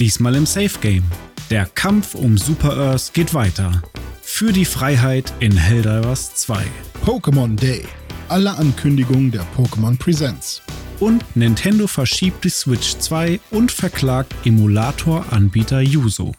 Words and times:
Diesmal 0.00 0.34
im 0.34 0.46
Safe 0.46 0.78
Game. 0.80 1.04
Der 1.50 1.66
Kampf 1.66 2.14
um 2.14 2.38
Super 2.38 2.74
Earth 2.74 3.12
geht 3.12 3.34
weiter. 3.34 3.82
Für 4.22 4.50
die 4.50 4.64
Freiheit 4.64 5.30
in 5.40 5.54
Helldivers 5.54 6.34
2. 6.36 6.64
Pokémon 7.04 7.54
Day. 7.54 7.84
Alle 8.30 8.56
Ankündigungen 8.56 9.30
der 9.30 9.44
Pokémon 9.54 9.98
Presents. 9.98 10.62
Und 11.00 11.22
Nintendo 11.36 11.86
verschiebt 11.86 12.44
die 12.44 12.48
Switch 12.48 12.96
2 12.96 13.40
und 13.50 13.70
verklagt 13.70 14.34
Emulator-Anbieter 14.46 15.82
Yuzo. 15.82 16.32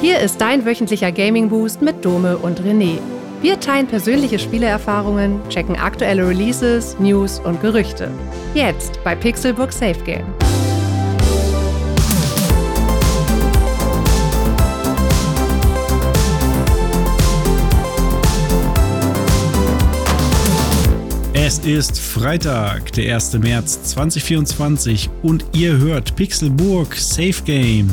Hier 0.00 0.18
ist 0.20 0.40
dein 0.40 0.64
wöchentlicher 0.64 1.12
Gaming 1.12 1.50
Boost 1.50 1.82
mit 1.82 2.02
Dome 2.02 2.38
und 2.38 2.62
René. 2.62 2.98
Wir 3.42 3.60
teilen 3.60 3.88
persönliche 3.88 4.38
Spielerfahrungen, 4.38 5.46
checken 5.50 5.76
aktuelle 5.76 6.26
Releases, 6.26 6.98
News 6.98 7.40
und 7.40 7.60
Gerüchte. 7.60 8.10
Jetzt 8.54 9.04
bei 9.04 9.14
Pixelbook 9.14 9.70
Safe 9.70 10.02
Game. 10.04 10.24
Es 21.50 21.58
ist 21.58 21.98
Freitag, 21.98 22.92
der 22.92 23.16
1. 23.16 23.32
März 23.32 23.82
2024 23.82 25.10
und 25.22 25.44
ihr 25.52 25.76
hört 25.78 26.14
Pixelburg 26.14 26.94
Safe 26.94 27.42
Game. 27.44 27.90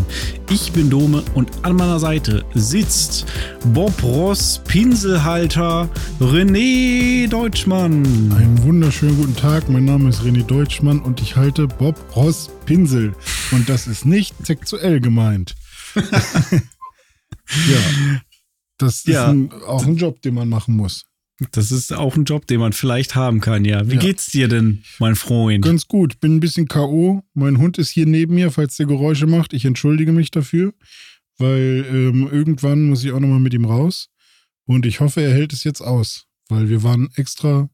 Ich 0.51 0.71
bin 0.73 0.91
Dome 0.91 1.23
und 1.33 1.49
an 1.65 1.75
meiner 1.75 1.99
Seite 1.99 2.45
sitzt 2.53 3.25
Bob 3.73 4.03
Ross, 4.03 4.61
Pinselhalter, 4.67 5.89
René 6.19 7.27
Deutschmann. 7.27 8.05
Einen 8.37 8.61
wunderschönen 8.61 9.17
guten 9.17 9.35
Tag, 9.35 9.67
mein 9.69 9.85
Name 9.85 10.09
ist 10.09 10.21
René 10.21 10.43
Deutschmann 10.43 10.99
und 10.99 11.19
ich 11.19 11.35
halte 11.35 11.65
Bob 11.67 11.95
Ross 12.15 12.51
Pinsel. 12.67 13.15
Und 13.51 13.67
das 13.69 13.87
ist 13.87 14.05
nicht 14.05 14.35
sexuell 14.45 14.99
gemeint. 14.99 15.55
ja. 15.95 16.61
Das 18.77 18.97
ist 18.97 19.07
ja. 19.07 19.29
Ein, 19.29 19.51
auch 19.65 19.83
ein 19.83 19.95
Job, 19.95 20.21
den 20.21 20.35
man 20.35 20.47
machen 20.47 20.75
muss. 20.75 21.06
Das 21.51 21.71
ist 21.71 21.93
auch 21.93 22.15
ein 22.15 22.23
Job, 22.23 22.47
den 22.47 22.59
man 22.59 22.73
vielleicht 22.73 23.13
haben 23.13 23.41
kann, 23.41 23.63
ja. 23.63 23.87
Wie 23.87 23.95
ja. 23.95 23.99
geht's 23.99 24.27
dir 24.27 24.47
denn, 24.47 24.83
mein 24.97 25.15
Freund? 25.15 25.63
Ganz 25.63 25.87
gut. 25.87 26.19
Bin 26.19 26.37
ein 26.37 26.39
bisschen 26.39 26.67
K.O. 26.67 27.23
Mein 27.35 27.59
Hund 27.59 27.77
ist 27.77 27.91
hier 27.91 28.07
neben 28.07 28.35
mir, 28.35 28.49
falls 28.49 28.77
der 28.77 28.87
Geräusche 28.87 29.27
macht. 29.27 29.53
Ich 29.53 29.63
entschuldige 29.63 30.11
mich 30.11 30.31
dafür, 30.31 30.73
weil 31.37 31.85
ähm, 31.89 32.27
irgendwann 32.31 32.83
muss 32.85 33.03
ich 33.03 33.11
auch 33.11 33.19
nochmal 33.19 33.39
mit 33.39 33.53
ihm 33.53 33.65
raus. 33.65 34.09
Und 34.65 34.85
ich 34.87 34.99
hoffe, 34.99 35.21
er 35.21 35.33
hält 35.33 35.53
es 35.53 35.63
jetzt 35.63 35.81
aus, 35.81 36.25
weil 36.49 36.69
wir 36.69 36.81
waren 36.81 37.09
extra 37.15 37.69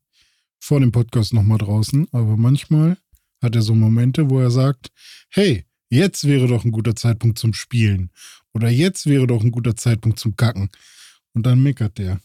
vor 0.60 0.82
dem 0.82 0.92
Podcast 0.92 1.34
nochmal 1.34 1.58
draußen. 1.58 2.08
Aber 2.12 2.36
manchmal 2.36 2.98
hat 3.42 3.56
er 3.56 3.62
so 3.62 3.76
Momente, 3.76 4.30
wo 4.30 4.40
er 4.40 4.52
sagt, 4.52 4.90
hey, 5.30 5.64
jetzt 5.90 6.28
wäre 6.28 6.48
doch 6.48 6.66
ein 6.66 6.72
guter 6.72 6.96
Zeitpunkt 6.96 7.40
zum 7.40 7.54
Spielen. 7.54 8.12
Oder 8.54 8.70
jetzt 8.70 9.06
wäre 9.06 9.26
doch 9.26 9.42
ein 9.42 9.52
guter 9.52 9.78
Zeitpunkt 9.78 10.20
zum 10.20 10.36
Kacken. 10.36 10.70
Und 11.34 11.46
dann 11.46 11.64
meckert 11.64 11.98
der. 11.98 12.20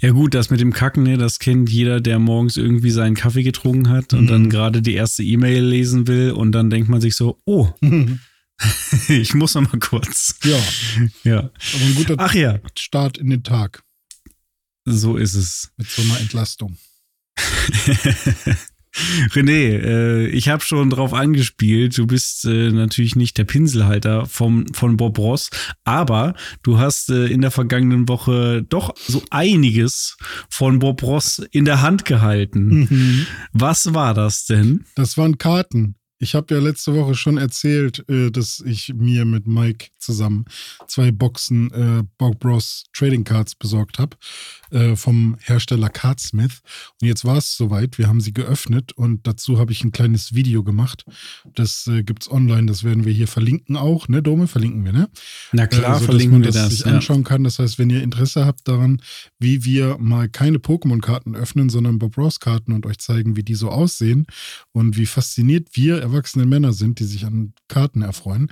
Ja 0.00 0.10
gut, 0.10 0.34
das 0.34 0.50
mit 0.50 0.60
dem 0.60 0.72
Kacken, 0.72 1.02
ne, 1.02 1.18
das 1.18 1.38
kennt 1.38 1.70
jeder, 1.70 2.00
der 2.00 2.18
morgens 2.18 2.56
irgendwie 2.56 2.90
seinen 2.90 3.14
Kaffee 3.14 3.42
getrunken 3.42 3.88
hat 3.88 4.12
und 4.12 4.24
mhm. 4.24 4.28
dann 4.28 4.50
gerade 4.50 4.82
die 4.82 4.94
erste 4.94 5.22
E-Mail 5.22 5.64
lesen 5.64 6.06
will 6.06 6.32
und 6.32 6.52
dann 6.52 6.70
denkt 6.70 6.88
man 6.88 7.00
sich 7.00 7.16
so, 7.16 7.40
oh, 7.44 7.72
ich 9.08 9.34
muss 9.34 9.54
noch 9.54 9.72
mal 9.72 9.78
kurz. 9.78 10.38
Ja. 10.44 10.58
Ja. 11.24 11.38
Aber 11.38 11.84
ein 11.84 11.94
guter 11.94 12.14
Ach 12.18 12.34
ja. 12.34 12.58
Start 12.78 13.18
in 13.18 13.30
den 13.30 13.42
Tag. 13.42 13.82
So 14.84 15.16
ist 15.16 15.34
es. 15.34 15.72
Mit 15.76 15.88
so 15.88 16.02
einer 16.02 16.20
Entlastung. 16.20 16.76
René, 19.30 19.80
äh, 19.82 20.26
ich 20.28 20.48
habe 20.48 20.62
schon 20.62 20.90
drauf 20.90 21.12
angespielt. 21.12 21.96
Du 21.98 22.06
bist 22.06 22.44
äh, 22.44 22.70
natürlich 22.70 23.16
nicht 23.16 23.38
der 23.38 23.44
Pinselhalter 23.44 24.26
vom, 24.26 24.66
von 24.72 24.96
Bob 24.96 25.18
Ross, 25.18 25.50
aber 25.84 26.34
du 26.62 26.78
hast 26.78 27.10
äh, 27.10 27.26
in 27.26 27.40
der 27.40 27.50
vergangenen 27.50 28.08
Woche 28.08 28.64
doch 28.68 28.94
so 28.96 29.22
einiges 29.30 30.16
von 30.48 30.78
Bob 30.78 31.02
Ross 31.02 31.42
in 31.50 31.64
der 31.64 31.82
Hand 31.82 32.04
gehalten. 32.04 32.86
Mhm. 32.88 33.26
Was 33.52 33.94
war 33.94 34.14
das 34.14 34.46
denn? 34.46 34.84
Das 34.94 35.16
waren 35.16 35.38
Karten. 35.38 35.96
Ich 36.18 36.34
habe 36.34 36.54
ja 36.54 36.60
letzte 36.60 36.94
Woche 36.94 37.14
schon 37.14 37.36
erzählt, 37.36 38.08
äh, 38.08 38.30
dass 38.30 38.62
ich 38.64 38.94
mir 38.94 39.26
mit 39.26 39.46
Mike 39.46 39.88
zusammen 39.98 40.46
zwei 40.86 41.10
Boxen 41.10 41.70
äh, 41.72 42.04
Bob 42.16 42.40
Bros 42.40 42.84
Trading 42.94 43.24
Cards 43.24 43.54
besorgt 43.54 43.98
habe 43.98 44.16
äh, 44.70 44.96
vom 44.96 45.36
Hersteller 45.42 45.88
Cardsmith. 45.88 46.60
Und 47.00 47.08
jetzt 47.08 47.24
war 47.24 47.38
es 47.38 47.56
soweit. 47.56 47.98
Wir 47.98 48.08
haben 48.08 48.20
sie 48.20 48.32
geöffnet 48.32 48.92
und 48.92 49.26
dazu 49.26 49.58
habe 49.58 49.72
ich 49.72 49.84
ein 49.84 49.92
kleines 49.92 50.34
Video 50.34 50.62
gemacht. 50.62 51.04
Das 51.54 51.86
äh, 51.86 52.04
es 52.18 52.30
online. 52.30 52.66
Das 52.66 52.84
werden 52.84 53.04
wir 53.04 53.12
hier 53.12 53.28
verlinken 53.28 53.76
auch. 53.76 54.08
Ne, 54.08 54.22
Dome? 54.22 54.46
Verlinken 54.46 54.84
wir, 54.84 54.92
ne? 54.92 55.08
Na 55.52 55.66
klar, 55.66 56.00
äh, 56.00 56.04
verlinken 56.04 56.42
wir 56.42 56.50
das. 56.50 56.70
Sich 56.70 56.80
ja. 56.80 56.92
anschauen 56.92 57.24
kann. 57.24 57.44
Das 57.44 57.58
heißt, 57.58 57.78
wenn 57.78 57.90
ihr 57.90 58.02
Interesse 58.02 58.46
habt 58.46 58.66
daran, 58.68 59.00
wie 59.38 59.64
wir 59.64 59.98
mal 59.98 60.28
keine 60.28 60.58
Pokémon-Karten 60.58 61.34
öffnen, 61.34 61.68
sondern 61.68 61.98
Bob 61.98 62.16
Ross 62.16 62.40
Karten 62.40 62.72
und 62.72 62.86
euch 62.86 62.98
zeigen, 62.98 63.36
wie 63.36 63.42
die 63.42 63.54
so 63.54 63.70
aussehen 63.70 64.26
und 64.72 64.96
wie 64.96 65.06
fasziniert 65.06 65.68
wir 65.72 66.00
erwachsene 66.00 66.46
Männer 66.46 66.72
sind, 66.72 67.00
die 67.00 67.04
sich 67.04 67.24
an 67.24 67.52
Karten 67.68 68.02
erfreuen, 68.02 68.50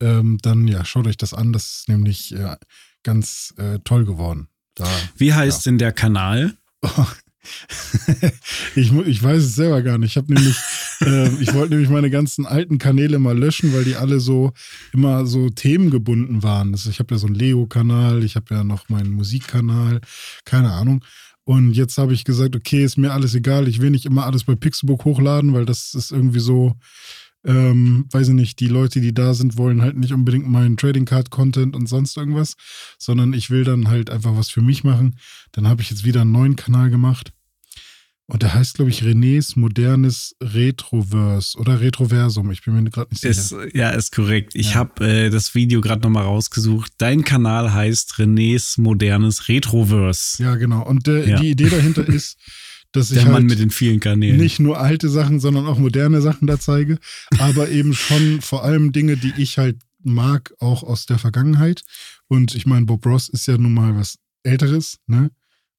ähm, 0.00 0.38
dann 0.42 0.68
ja, 0.68 0.84
schaut 0.84 1.06
euch 1.06 1.16
das 1.16 1.34
an. 1.34 1.52
Das 1.52 1.64
ist 1.64 1.88
nämlich 1.88 2.34
äh, 2.34 2.56
ganz 3.02 3.54
äh, 3.56 3.78
toll 3.84 4.04
geworden. 4.04 4.48
Da, 4.74 4.88
Wie 5.16 5.34
heißt 5.34 5.66
ja. 5.66 5.70
denn 5.70 5.78
der 5.78 5.92
Kanal? 5.92 6.54
ich, 8.74 8.92
ich 8.92 9.22
weiß 9.22 9.42
es 9.42 9.54
selber 9.54 9.82
gar 9.82 9.98
nicht. 9.98 10.10
Ich 10.10 10.16
habe 10.16 10.32
nämlich, 10.32 10.56
äh, 11.02 11.28
ich 11.40 11.52
wollte 11.54 11.74
nämlich 11.74 11.90
meine 11.90 12.10
ganzen 12.10 12.46
alten 12.46 12.78
Kanäle 12.78 13.18
mal 13.18 13.36
löschen, 13.36 13.72
weil 13.72 13.84
die 13.84 13.96
alle 13.96 14.20
so 14.20 14.52
immer 14.92 15.26
so 15.26 15.50
themengebunden 15.50 16.42
waren. 16.42 16.72
Also 16.72 16.90
ich 16.90 16.98
habe 16.98 17.14
ja 17.14 17.18
so 17.18 17.26
einen 17.26 17.36
Lego-Kanal, 17.36 18.24
ich 18.24 18.36
habe 18.36 18.54
ja 18.54 18.64
noch 18.64 18.88
meinen 18.88 19.12
Musikkanal, 19.12 20.00
keine 20.44 20.72
Ahnung. 20.72 21.04
Und 21.44 21.72
jetzt 21.72 21.98
habe 21.98 22.12
ich 22.12 22.24
gesagt, 22.24 22.54
okay, 22.54 22.84
ist 22.84 22.98
mir 22.98 23.12
alles 23.12 23.34
egal. 23.34 23.66
Ich 23.66 23.80
will 23.80 23.90
nicht 23.90 24.06
immer 24.06 24.26
alles 24.26 24.44
bei 24.44 24.54
Pixelbook 24.54 25.04
hochladen, 25.04 25.52
weil 25.52 25.66
das 25.66 25.94
ist 25.94 26.12
irgendwie 26.12 26.40
so, 26.40 26.76
ähm, 27.44 28.06
weiß 28.10 28.28
ich 28.28 28.34
nicht, 28.34 28.60
die 28.60 28.68
Leute, 28.68 29.00
die 29.00 29.14
da 29.14 29.34
sind, 29.34 29.56
wollen 29.56 29.82
halt 29.82 29.96
nicht 29.96 30.12
unbedingt 30.12 30.48
meinen 30.48 30.76
Trading 30.76 31.06
Card 31.06 31.30
Content 31.30 31.74
und 31.74 31.88
sonst 31.88 32.16
irgendwas, 32.16 32.56
sondern 32.98 33.32
ich 33.32 33.50
will 33.50 33.64
dann 33.64 33.88
halt 33.88 34.10
einfach 34.10 34.36
was 34.36 34.50
für 34.50 34.62
mich 34.62 34.84
machen. 34.84 35.16
Dann 35.52 35.66
habe 35.66 35.82
ich 35.82 35.90
jetzt 35.90 36.04
wieder 36.04 36.22
einen 36.22 36.32
neuen 36.32 36.56
Kanal 36.56 36.90
gemacht. 36.90 37.32
Und 38.26 38.44
der 38.44 38.54
heißt, 38.54 38.74
glaube 38.74 38.92
ich, 38.92 39.02
Renés 39.02 39.58
modernes 39.58 40.36
Retroverse 40.40 41.58
oder 41.58 41.80
Retroversum. 41.80 42.52
Ich 42.52 42.62
bin 42.62 42.74
mir 42.74 42.88
gerade 42.88 43.10
nicht 43.10 43.22
sicher. 43.22 43.64
Ist, 43.64 43.74
ja, 43.74 43.90
ist 43.90 44.12
korrekt. 44.12 44.54
Ich 44.54 44.70
ja. 44.70 44.76
habe 44.76 45.04
äh, 45.04 45.30
das 45.30 45.56
Video 45.56 45.80
gerade 45.80 46.02
nochmal 46.02 46.22
rausgesucht. 46.22 46.92
Dein 46.98 47.24
Kanal 47.24 47.72
heißt 47.72 48.12
Renés 48.18 48.80
modernes 48.80 49.48
Retroverse. 49.48 50.40
Ja, 50.40 50.54
genau. 50.54 50.86
Und 50.86 51.08
äh, 51.08 51.28
ja. 51.28 51.40
die 51.40 51.50
Idee 51.50 51.70
dahinter 51.70 52.06
ist, 52.08 52.38
dass 52.92 53.08
Der 53.08 53.18
ich 53.18 53.24
Mann 53.24 53.34
halt 53.34 53.44
mit 53.44 53.58
den 53.58 53.70
vielen 53.70 54.00
Kanälen. 54.00 54.36
nicht 54.36 54.58
nur 54.60 54.80
alte 54.80 55.08
Sachen, 55.08 55.40
sondern 55.40 55.66
auch 55.66 55.78
moderne 55.78 56.20
Sachen 56.22 56.46
da 56.46 56.58
zeige, 56.58 56.98
aber 57.38 57.68
eben 57.68 57.94
schon 57.94 58.40
vor 58.40 58.64
allem 58.64 58.92
Dinge, 58.92 59.16
die 59.16 59.32
ich 59.36 59.58
halt 59.58 59.78
mag, 60.02 60.52
auch 60.58 60.82
aus 60.82 61.06
der 61.06 61.18
Vergangenheit. 61.18 61.82
Und 62.28 62.54
ich 62.54 62.66
meine, 62.66 62.86
Bob 62.86 63.04
Ross 63.06 63.28
ist 63.28 63.46
ja 63.46 63.58
nun 63.58 63.74
mal 63.74 63.96
was 63.96 64.18
Älteres, 64.42 64.98
ne? 65.06 65.30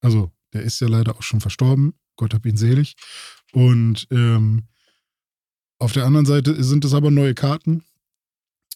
Also, 0.02 0.32
der 0.54 0.64
ist 0.64 0.80
ja 0.82 0.88
leider 0.88 1.16
auch 1.16 1.24
schon 1.24 1.42
verstorben. 1.42 1.94
Gott 2.16 2.34
hab 2.34 2.46
ihn 2.46 2.58
selig. 2.58 2.96
Und 3.54 4.08
ähm, 4.12 4.64
auf 5.80 5.94
der 5.94 6.06
anderen 6.06 6.26
Seite 6.26 6.64
sind 6.64 6.86
es 6.86 6.94
aber 6.94 7.10
neue 7.10 7.34
Karten, 7.34 7.84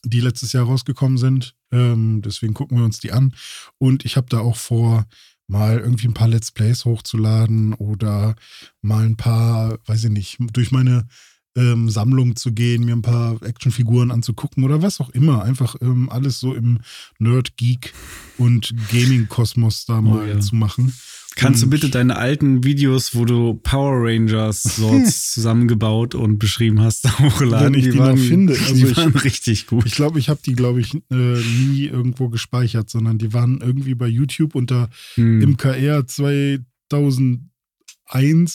die 0.03 0.21
letztes 0.21 0.53
Jahr 0.53 0.65
rausgekommen 0.65 1.17
sind. 1.17 1.55
Ähm, 1.71 2.21
deswegen 2.23 2.53
gucken 2.53 2.77
wir 2.77 2.85
uns 2.85 2.99
die 2.99 3.11
an. 3.11 3.35
Und 3.77 4.05
ich 4.05 4.17
habe 4.17 4.27
da 4.29 4.39
auch 4.39 4.57
vor, 4.57 5.05
mal 5.47 5.79
irgendwie 5.79 6.07
ein 6.07 6.13
paar 6.13 6.27
Let's 6.27 6.51
Plays 6.51 6.85
hochzuladen 6.85 7.73
oder 7.73 8.35
mal 8.81 9.05
ein 9.05 9.17
paar, 9.17 9.77
weiß 9.85 10.05
ich 10.05 10.11
nicht, 10.11 10.37
durch 10.53 10.71
meine 10.71 11.07
ähm, 11.55 11.89
Sammlung 11.89 12.35
zu 12.35 12.51
gehen, 12.51 12.85
mir 12.85 12.95
ein 12.95 13.01
paar 13.01 13.41
Actionfiguren 13.41 14.11
anzugucken 14.11 14.63
oder 14.63 14.81
was 14.81 14.99
auch 14.99 15.09
immer. 15.09 15.43
Einfach 15.43 15.75
ähm, 15.81 16.09
alles 16.09 16.39
so 16.39 16.53
im 16.53 16.79
Nerd, 17.19 17.57
Geek 17.57 17.93
und 18.37 18.73
Gaming-Kosmos 18.91 19.85
da 19.85 19.99
oh, 19.99 20.01
mal 20.01 20.27
ja. 20.27 20.39
zu 20.39 20.55
machen. 20.55 20.93
Kannst 21.37 21.63
du 21.63 21.69
bitte 21.69 21.89
deine 21.89 22.15
alten 22.15 22.63
Videos, 22.63 23.13
wo 23.13 23.25
du 23.25 23.55
Power 23.55 24.07
Rangers 24.07 24.63
Sorts 24.63 25.33
zusammengebaut 25.33 26.15
und 26.15 26.39
beschrieben 26.39 26.79
hast, 26.81 27.19
hochladen? 27.19 27.73
Wenn 27.73 27.79
ich 27.79 27.83
die, 27.85 27.91
die 27.91 27.99
waren, 27.99 28.15
noch 28.15 28.23
finde. 28.23 28.53
Also 28.53 28.73
die 28.73 28.83
ich, 28.83 28.95
waren 28.95 29.13
richtig 29.17 29.67
gut. 29.67 29.85
Ich 29.85 29.95
glaube, 29.95 30.17
ich 30.19 30.29
habe 30.29 30.39
die, 30.45 30.53
glaube 30.53 30.79
ich, 30.79 30.95
äh, 30.95 31.01
nie 31.11 31.87
irgendwo 31.87 32.29
gespeichert, 32.29 32.89
sondern 32.89 33.17
die 33.17 33.33
waren 33.33 33.59
irgendwie 33.59 33.95
bei 33.95 34.07
YouTube 34.07 34.55
unter 34.55 34.89
hm. 35.15 35.39
MKR 35.51 36.07
2001 36.07 37.41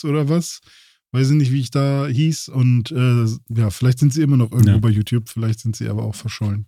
oder 0.04 0.30
was. 0.30 0.62
Weiß 1.12 1.30
ich 1.30 1.36
nicht, 1.36 1.52
wie 1.52 1.60
ich 1.60 1.70
da 1.70 2.06
hieß. 2.06 2.48
Und 2.48 2.92
äh, 2.92 3.26
ja, 3.48 3.70
vielleicht 3.70 3.98
sind 3.98 4.12
sie 4.12 4.22
immer 4.22 4.36
noch 4.36 4.52
irgendwo 4.52 4.72
ja. 4.72 4.78
bei 4.78 4.90
YouTube, 4.90 5.28
vielleicht 5.28 5.60
sind 5.60 5.76
sie 5.76 5.88
aber 5.88 6.04
auch 6.04 6.14
verschollen. 6.14 6.66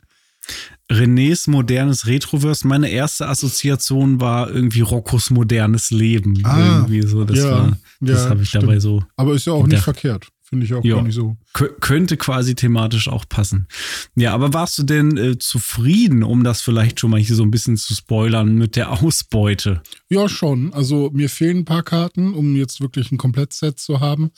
Renés 0.90 1.48
modernes 1.48 2.06
Retroverse. 2.06 2.66
Meine 2.66 2.88
erste 2.88 3.28
Assoziation 3.28 4.20
war 4.20 4.50
irgendwie 4.50 4.80
Roccos 4.80 5.30
modernes 5.30 5.90
Leben. 5.90 6.38
Ah, 6.44 6.78
irgendwie 6.78 7.02
so. 7.02 7.24
Das, 7.24 7.38
ja, 7.38 7.50
war, 7.50 7.78
das 8.00 8.24
ja, 8.24 8.30
habe 8.30 8.42
ich 8.42 8.48
stimmt. 8.48 8.64
dabei 8.64 8.80
so. 8.80 9.02
Aber 9.16 9.34
ist 9.34 9.46
ja 9.46 9.52
auch 9.52 9.66
nicht 9.66 9.82
verkehrt, 9.82 10.28
Finde 10.52 10.66
ich 10.66 10.74
auch 10.74 10.84
Ja. 10.84 10.96
gar 10.96 11.02
nicht 11.02 11.14
so. 11.14 11.38
Kö- 11.54 11.72
könnte 11.80 12.18
quasi 12.18 12.54
thematisch 12.54 13.08
auch 13.08 13.26
passen. 13.26 13.68
Ja, 14.14 14.34
aber 14.34 14.52
warst 14.52 14.76
du 14.76 14.82
denn 14.82 15.16
äh, 15.16 15.38
zufrieden, 15.38 16.22
um 16.22 16.44
das 16.44 16.60
vielleicht 16.60 17.00
schon 17.00 17.10
mal 17.10 17.18
hier 17.18 17.34
so 17.36 17.42
ein 17.42 17.50
bisschen 17.50 17.78
zu 17.78 17.94
spoilern 17.94 18.56
mit 18.56 18.76
der 18.76 18.90
Ausbeute? 18.90 19.82
Ja, 20.10 20.28
schon. 20.28 20.74
Also 20.74 21.08
mir 21.14 21.30
fehlen 21.30 21.60
ein 21.60 21.64
paar 21.64 21.82
Karten, 21.82 22.34
um 22.34 22.54
jetzt 22.54 22.82
wirklich 22.82 23.10
ein 23.10 23.16
Komplettset 23.16 23.78
zu 23.80 24.00
haben. 24.00 24.30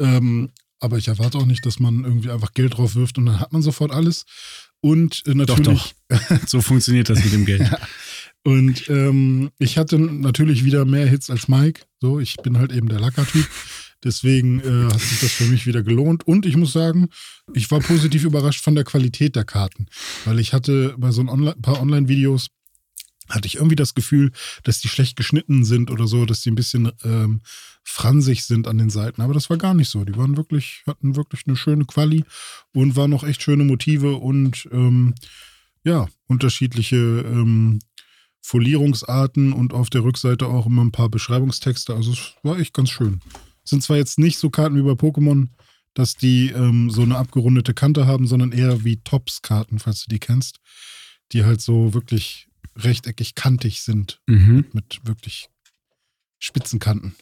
Ähm, 0.00 0.50
aber 0.78 0.96
ich 0.98 1.08
erwarte 1.08 1.38
auch 1.38 1.46
nicht, 1.46 1.66
dass 1.66 1.80
man 1.80 2.04
irgendwie 2.04 2.30
einfach 2.30 2.54
Geld 2.54 2.76
drauf 2.76 2.94
wirft 2.94 3.18
und 3.18 3.26
dann 3.26 3.40
hat 3.40 3.52
man 3.52 3.62
sofort 3.62 3.90
alles. 3.90 4.26
Und 4.80 5.24
äh, 5.26 5.34
Doch, 5.34 5.58
natürlich. 5.58 5.96
doch. 6.08 6.20
So 6.46 6.60
funktioniert 6.60 7.08
das 7.08 7.24
mit 7.24 7.32
dem 7.32 7.44
Geld. 7.46 7.68
Und 8.44 8.88
ähm, 8.88 9.50
ich 9.58 9.76
hatte 9.76 9.98
natürlich 9.98 10.64
wieder 10.64 10.84
mehr 10.84 11.06
Hits 11.06 11.28
als 11.28 11.48
Mike. 11.48 11.82
So, 12.00 12.20
ich 12.20 12.36
bin 12.36 12.56
halt 12.56 12.72
eben 12.72 12.88
der 12.88 13.00
Lacker-Typ. 13.00 13.44
Deswegen 14.04 14.60
äh, 14.60 14.92
hat 14.92 15.00
sich 15.00 15.20
das 15.20 15.32
für 15.32 15.44
mich 15.44 15.66
wieder 15.66 15.82
gelohnt. 15.82 16.26
Und 16.26 16.46
ich 16.46 16.56
muss 16.56 16.72
sagen, 16.72 17.08
ich 17.52 17.70
war 17.70 17.80
positiv 17.80 18.24
überrascht 18.24 18.62
von 18.62 18.74
der 18.74 18.84
Qualität 18.84 19.34
der 19.34 19.44
Karten. 19.44 19.86
Weil 20.24 20.38
ich 20.38 20.52
hatte 20.52 20.94
bei 20.98 21.10
so 21.10 21.20
ein 21.20 21.28
Online 21.28 21.56
paar 21.60 21.80
Online-Videos 21.80 22.48
hatte 23.28 23.46
ich 23.46 23.56
irgendwie 23.56 23.76
das 23.76 23.94
Gefühl, 23.94 24.32
dass 24.62 24.80
die 24.80 24.88
schlecht 24.88 25.16
geschnitten 25.16 25.64
sind 25.64 25.90
oder 25.90 26.06
so, 26.06 26.24
dass 26.24 26.40
die 26.40 26.50
ein 26.50 26.54
bisschen 26.54 26.92
ähm, 27.04 27.40
fransig 27.82 28.44
sind 28.44 28.66
an 28.66 28.78
den 28.78 28.90
Seiten. 28.90 29.20
Aber 29.20 29.34
das 29.34 29.50
war 29.50 29.58
gar 29.58 29.74
nicht 29.74 29.90
so. 29.90 30.04
Die 30.04 30.16
waren 30.16 30.36
wirklich, 30.36 30.82
hatten 30.86 31.16
wirklich 31.16 31.42
eine 31.46 31.56
schöne 31.56 31.84
Quali 31.84 32.24
und 32.72 32.96
waren 32.96 33.10
noch 33.10 33.24
echt 33.24 33.42
schöne 33.42 33.64
Motive 33.64 34.16
und 34.16 34.68
ähm, 34.72 35.14
ja, 35.84 36.08
unterschiedliche 36.26 36.96
ähm, 36.96 37.80
Folierungsarten 38.40 39.52
und 39.52 39.72
auf 39.72 39.90
der 39.90 40.04
Rückseite 40.04 40.46
auch 40.46 40.66
immer 40.66 40.82
ein 40.82 40.92
paar 40.92 41.08
Beschreibungstexte. 41.08 41.94
Also 41.94 42.12
es 42.12 42.34
war 42.42 42.58
echt 42.58 42.72
ganz 42.72 42.90
schön. 42.90 43.20
Sind 43.68 43.82
zwar 43.82 43.96
jetzt 43.96 44.18
nicht 44.18 44.38
so 44.38 44.50
Karten 44.50 44.76
wie 44.76 44.82
bei 44.82 44.92
Pokémon, 44.92 45.48
dass 45.94 46.14
die 46.14 46.50
ähm, 46.50 46.90
so 46.90 47.02
eine 47.02 47.16
abgerundete 47.18 47.74
Kante 47.74 48.06
haben, 48.06 48.26
sondern 48.26 48.52
eher 48.52 48.84
wie 48.84 48.98
Tops-Karten, 49.02 49.78
falls 49.78 50.04
du 50.04 50.08
die 50.10 50.20
kennst, 50.20 50.58
die 51.32 51.44
halt 51.44 51.60
so 51.60 51.92
wirklich 51.94 52.46
rechteckig 52.76 53.34
kantig 53.34 53.82
sind 53.82 54.20
Mhm. 54.26 54.66
mit 54.72 55.00
wirklich 55.04 55.48
spitzen 56.38 56.78
Kanten. 56.78 57.14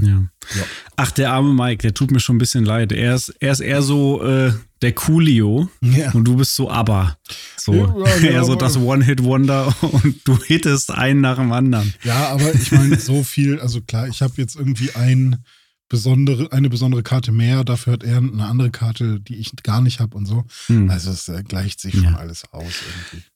Ja. 0.00 0.06
Ja. 0.54 0.62
Ach, 0.96 1.10
der 1.10 1.30
arme 1.32 1.52
Mike, 1.52 1.82
der 1.82 1.92
tut 1.92 2.10
mir 2.10 2.20
schon 2.20 2.36
ein 2.36 2.38
bisschen 2.38 2.64
leid. 2.64 2.90
Er 2.92 3.14
ist, 3.14 3.28
er 3.40 3.52
ist 3.52 3.60
eher 3.60 3.82
so 3.82 4.22
äh, 4.24 4.52
der 4.80 4.92
Coolio 4.94 5.68
Ja. 5.82 6.12
und 6.12 6.24
du 6.24 6.36
bist 6.36 6.54
so 6.56 6.70
aber. 6.70 7.18
So, 7.58 7.74
Ja, 7.74 8.16
ja, 8.16 8.16
eher 8.30 8.44
so 8.44 8.54
das 8.54 8.78
One-Hit-Wonder 8.78 9.74
und 9.82 10.26
du 10.26 10.42
hittest 10.42 10.90
einen 10.90 11.20
nach 11.20 11.36
dem 11.36 11.52
anderen. 11.52 11.92
Ja, 12.02 12.28
aber 12.28 12.54
ich 12.54 12.72
meine, 12.72 12.98
so 12.98 13.22
viel, 13.24 13.60
also 13.60 13.82
klar, 13.82 14.08
ich 14.08 14.22
habe 14.22 14.32
jetzt 14.38 14.56
irgendwie 14.56 14.92
ein 14.92 15.44
besondere, 15.90 16.50
eine 16.52 16.70
besondere 16.70 17.02
Karte 17.02 17.32
mehr, 17.32 17.62
dafür 17.64 17.92
hat 17.92 18.02
er 18.04 18.16
eine 18.16 18.46
andere 18.46 18.70
Karte, 18.70 19.20
die 19.20 19.36
ich 19.36 19.52
gar 19.62 19.82
nicht 19.82 20.00
habe 20.00 20.16
und 20.16 20.24
so. 20.24 20.44
Hm. 20.68 20.88
Also 20.88 21.10
es 21.10 21.28
äh, 21.28 21.42
gleicht 21.46 21.80
sich 21.80 21.92
schon 21.94 22.04
Ja. 22.04 22.14
alles 22.16 22.44
aus 22.52 22.64
irgendwie. 23.10 23.26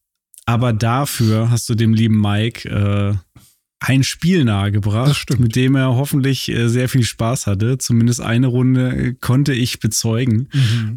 Aber 0.47 0.73
dafür 0.73 1.51
hast 1.51 1.69
du 1.69 1.75
dem 1.75 1.93
lieben 1.93 2.21
Mike 2.21 2.69
äh, 2.69 3.15
ein 3.81 4.03
Spiel 4.05 4.45
nahegebracht, 4.45 5.39
mit 5.39 5.57
dem 5.57 5.75
er 5.75 5.95
hoffentlich 5.95 6.49
äh, 6.49 6.69
sehr 6.69 6.89
viel 6.89 7.03
Spaß 7.03 7.47
hatte. 7.47 7.77
Zumindest 7.77 8.21
eine 8.23 8.47
Runde 8.47 8.97
äh, 8.97 9.15
konnte 9.21 9.53
ich 9.53 9.81
bezeugen. 9.81 10.49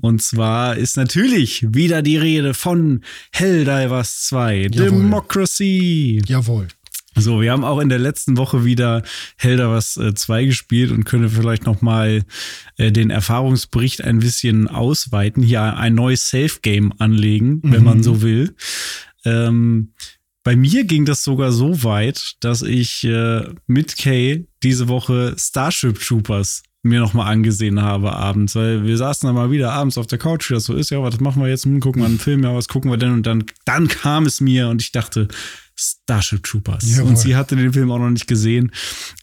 Und 0.01 0.21
zwar 0.21 0.77
ist 0.77 0.95
natürlich 0.95 1.65
wieder 1.73 2.01
die 2.01 2.15
Rede 2.17 2.53
von 2.53 3.03
Helldivers 3.33 4.25
2, 4.27 4.67
Jawohl. 4.71 4.89
Democracy. 5.01 6.21
Jawohl. 6.27 6.67
So, 7.17 7.41
wir 7.41 7.51
haben 7.51 7.63
auch 7.63 7.79
in 7.79 7.89
der 7.89 7.99
letzten 7.99 8.37
Woche 8.37 8.63
wieder 8.65 9.03
Helldivers 9.37 9.97
äh, 9.97 10.13
2 10.13 10.45
gespielt 10.45 10.91
und 10.91 11.03
können 11.03 11.29
vielleicht 11.29 11.65
noch 11.65 11.81
mal 11.81 12.23
äh, 12.77 12.91
den 12.91 13.09
Erfahrungsbericht 13.09 14.03
ein 14.03 14.19
bisschen 14.19 14.67
ausweiten, 14.67 15.41
hier 15.43 15.61
ein 15.77 15.95
neues 15.95 16.29
Safe-Game 16.29 16.93
anlegen, 16.99 17.59
wenn 17.63 17.79
Mhm. 17.79 17.85
man 17.85 18.03
so 18.03 18.21
will. 18.21 18.55
Ähm, 19.25 19.93
bei 20.43 20.55
mir 20.55 20.85
ging 20.85 21.05
das 21.05 21.23
sogar 21.23 21.51
so 21.51 21.83
weit, 21.83 22.35
dass 22.39 22.61
ich 22.61 23.03
äh, 23.03 23.43
mit 23.67 23.97
Kay 23.97 24.47
diese 24.63 24.87
Woche 24.87 25.35
Starship 25.37 25.99
Troopers 25.99 26.63
mir 26.83 26.99
noch 27.01 27.13
mal 27.13 27.25
angesehen 27.25 27.81
habe 27.81 28.13
abends, 28.13 28.55
weil 28.55 28.85
wir 28.85 28.95
saßen 28.95 29.27
dann 29.27 29.35
mal 29.35 29.51
wieder 29.51 29.73
abends 29.73 29.97
auf 29.97 30.07
der 30.07 30.19
Couch, 30.19 30.49
wie 30.49 30.53
das 30.53 30.63
so 30.65 30.73
ist, 30.73 30.89
ja, 30.91 31.01
was 31.01 31.19
machen 31.19 31.41
wir 31.41 31.49
jetzt? 31.49 31.65
Hm, 31.65 31.81
gucken 31.81 32.01
wir 32.01 32.07
einen 32.07 32.19
Film, 32.19 32.43
ja, 32.43 32.55
was 32.55 32.69
gucken 32.69 32.89
wir 32.89 32.97
denn? 32.97 33.11
Und 33.11 33.23
dann, 33.25 33.43
dann 33.65 33.89
kam 33.89 34.25
es 34.25 34.39
mir 34.39 34.69
und 34.69 34.81
ich 34.81 34.93
dachte, 34.93 35.27
Starship 35.79 36.43
Troopers. 36.43 36.89
Jawohl. 36.97 37.09
Und 37.09 37.19
sie 37.19 37.35
hatte 37.35 37.55
den 37.55 37.71
Film 37.71 37.91
auch 37.91 37.99
noch 37.99 38.09
nicht 38.09 38.27
gesehen. 38.27 38.71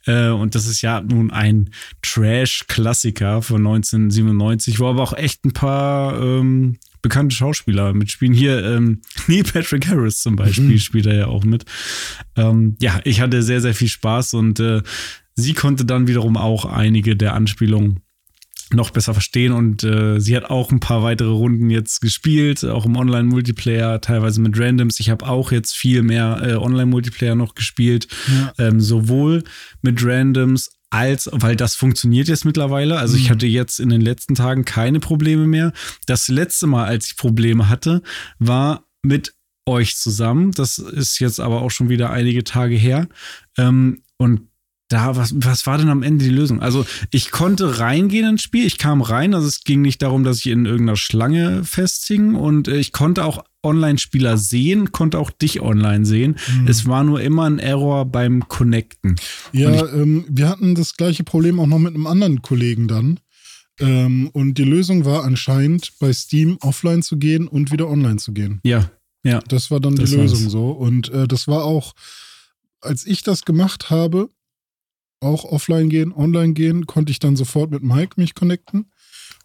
Äh, 0.07 0.29
und 0.29 0.55
das 0.55 0.67
ist 0.67 0.83
ja 0.83 1.01
nun 1.01 1.31
ein 1.31 1.71
Trash-Klassiker 2.03 3.43
von 3.43 3.67
1997, 3.67 4.79
wo 4.79 4.89
aber 4.89 5.03
auch 5.03 5.13
echt 5.15 5.45
ein 5.45 5.53
paar 5.53 6.21
ähm, 6.21 6.77
bekannte 7.03 7.35
Schauspieler 7.35 7.93
mitspielen. 7.93 8.35
Hier 8.35 8.65
ähm, 8.65 9.03
Neil 9.27 9.43
Patrick 9.45 9.89
Harris 9.89 10.21
zum 10.21 10.37
Beispiel 10.37 10.65
Mhm. 10.65 10.79
spielt 10.79 11.07
er 11.07 11.15
ja 11.17 11.27
auch 11.27 11.45
mit. 11.45 11.65
Ähm, 12.37 12.77
ja, 12.81 13.01
ich 13.05 13.21
hatte 13.21 13.43
sehr, 13.43 13.61
sehr 13.61 13.75
viel 13.75 13.89
Spaß 13.89 14.35
und 14.35 14.61
äh, 14.61 14.83
sie 15.35 15.55
konnte 15.55 15.85
dann 15.85 16.07
wiederum 16.07 16.37
auch 16.37 16.65
einige 16.65 17.17
der 17.17 17.35
Anspielungen 17.35 18.01
noch 18.73 18.91
besser 18.91 19.13
verstehen 19.13 19.53
und 19.53 19.85
äh, 19.85 20.19
sie 20.21 20.37
hat 20.37 20.45
auch 20.47 20.73
ein 20.73 20.81
paar 20.81 21.03
weitere 21.03 21.29
Runden 21.29 21.71
jetzt 21.71 22.01
gespielt, 22.01 22.65
auch 22.65 22.87
im 22.87 22.97
Online-Multiplayer, 22.97 24.01
teilweise 24.01 24.41
mit 24.41 24.59
Randoms. 24.59 24.99
Ich 25.01 25.11
habe 25.11 25.27
auch 25.27 25.53
jetzt 25.53 25.75
viel 25.75 26.03
mehr 26.03 26.41
äh, 26.43 26.55
Online-Multiplayer 26.55 27.35
noch 27.35 27.55
gespielt, 27.55 28.09
Ja. 28.29 28.53
ähm, 28.69 28.81
sowohl 28.81 29.45
mit 29.83 30.05
Randoms 30.05 30.71
als, 30.91 31.29
weil 31.33 31.57
das 31.57 31.75
funktioniert 31.75 32.29
jetzt 32.29 32.45
mittlerweile. 32.45 32.99
Also 32.99 33.17
ich 33.17 33.25
Mhm. 33.25 33.31
hatte 33.31 33.47
jetzt 33.47 33.81
in 33.81 33.89
den 33.89 34.01
letzten 34.01 34.35
Tagen 34.35 34.65
keine 34.65 35.01
Probleme 35.01 35.47
mehr. 35.47 35.73
Das 36.07 36.29
letzte 36.29 36.67
Mal, 36.67 36.85
als 36.85 37.07
ich 37.07 37.17
Probleme 37.17 37.69
hatte, 37.69 38.01
war 38.39 38.85
mit 39.03 39.35
euch 39.67 39.97
zusammen. 39.97 40.53
Das 40.53 40.79
ist 40.79 41.19
jetzt 41.19 41.41
aber 41.41 41.63
auch 41.63 41.71
schon 41.71 41.89
wieder 41.89 42.11
einige 42.11 42.45
Tage 42.45 42.77
her. 42.77 43.09
Ähm, 43.59 44.03
und 44.19 44.43
da, 44.89 45.17
was, 45.17 45.33
was 45.37 45.67
war 45.67 45.79
denn 45.79 45.89
am 45.89 46.03
Ende 46.03 46.25
die 46.25 46.31
Lösung? 46.31 46.61
Also, 46.61 46.85
ich 47.11 47.31
konnte 47.31 47.79
reingehen 47.79 48.29
ins 48.29 48.43
Spiel. 48.43 48.67
Ich 48.67 48.79
kam 48.79 49.01
rein. 49.01 49.35
Also, 49.35 49.49
es 49.49 49.65
ging 49.65 49.83
nicht 49.83 50.03
darum, 50.03 50.25
dass 50.25 50.39
ich 50.39 50.49
in 50.49 50.67
irgendeiner 50.67 50.97
Schlange 50.97 51.65
festhing. 51.65 52.35
Und 52.35 52.69
äh, 52.69 52.77
ich 52.77 52.93
konnte 52.93 53.25
auch 53.25 53.45
Online-Spieler 53.63 54.37
sehen, 54.37 54.93
konnte 54.93 55.19
auch 55.19 55.31
dich 55.31 55.63
online 55.63 56.05
sehen. 56.05 56.37
Mhm. 56.61 56.69
Es 56.69 56.87
war 56.87 57.03
nur 57.03 57.21
immer 57.23 57.45
ein 57.45 57.59
Error 57.59 58.05
beim 58.05 58.47
Connecten. 58.49 59.17
Ja, 59.53 59.87
ähm, 59.89 60.27
wir 60.29 60.49
hatten 60.51 60.75
das 60.75 60.97
gleiche 60.97 61.25
Problem 61.25 61.59
auch 61.59 61.67
noch 61.67 61.79
mit 61.79 61.95
einem 61.95 62.07
anderen 62.07 62.43
Kollegen 62.43 62.87
dann. 62.89 63.21
Ähm, 63.81 64.29
und 64.33 64.59
die 64.59 64.65
Lösung 64.65 65.05
war 65.05 65.25
anscheinend 65.25 65.99
bei 65.99 66.13
Steam 66.13 66.59
offline 66.61 67.03
zu 67.03 67.17
gehen 67.17 67.49
und 67.49 67.73
wieder 67.73 67.89
online 67.89 68.17
zu 68.17 68.33
gehen. 68.33 68.61
Ja, 68.65 68.91
ja. 69.25 69.41
Das 69.49 69.71
war 69.71 69.81
dann 69.81 69.97
Das 69.97 70.11
die 70.11 70.17
Lösung 70.17 70.43
war's. 70.43 70.53
so. 70.53 70.71
Und 70.71 71.09
äh, 71.11 71.27
das 71.27 71.49
war 71.49 71.65
auch, 71.65 71.95
als 72.83 73.07
ich 73.07 73.23
das 73.23 73.45
gemacht 73.47 73.89
habe, 73.91 74.29
auch 75.25 75.45
offline 75.45 75.89
gehen, 75.89 76.13
online 76.13 76.53
gehen, 76.53 76.87
konnte 76.87 77.11
ich 77.11 77.19
dann 77.19 77.37
sofort 77.37 77.71
mit 77.71 77.83
Mike 77.83 78.15
mich 78.17 78.35
connecten. 78.35 78.91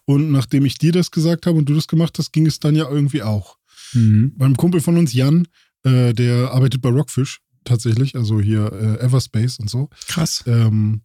Und 0.05 0.31
nachdem 0.31 0.65
ich 0.65 0.77
dir 0.77 0.91
das 0.91 1.11
gesagt 1.11 1.45
habe 1.45 1.57
und 1.57 1.69
du 1.69 1.75
das 1.75 1.87
gemacht 1.87 2.17
hast, 2.17 2.31
ging 2.33 2.45
es 2.45 2.59
dann 2.59 2.75
ja 2.75 2.89
irgendwie 2.89 3.23
auch. 3.23 3.57
Mhm. 3.93 4.33
Beim 4.35 4.57
Kumpel 4.57 4.81
von 4.81 4.97
uns, 4.97 5.13
Jan, 5.13 5.47
äh, 5.83 6.13
der 6.13 6.51
arbeitet 6.51 6.81
bei 6.81 6.89
Rockfish 6.89 7.41
tatsächlich, 7.63 8.15
also 8.15 8.39
hier 8.41 8.71
äh, 8.71 9.05
Everspace 9.05 9.59
und 9.59 9.69
so. 9.69 9.89
Krass. 10.07 10.43
Ähm, 10.47 11.01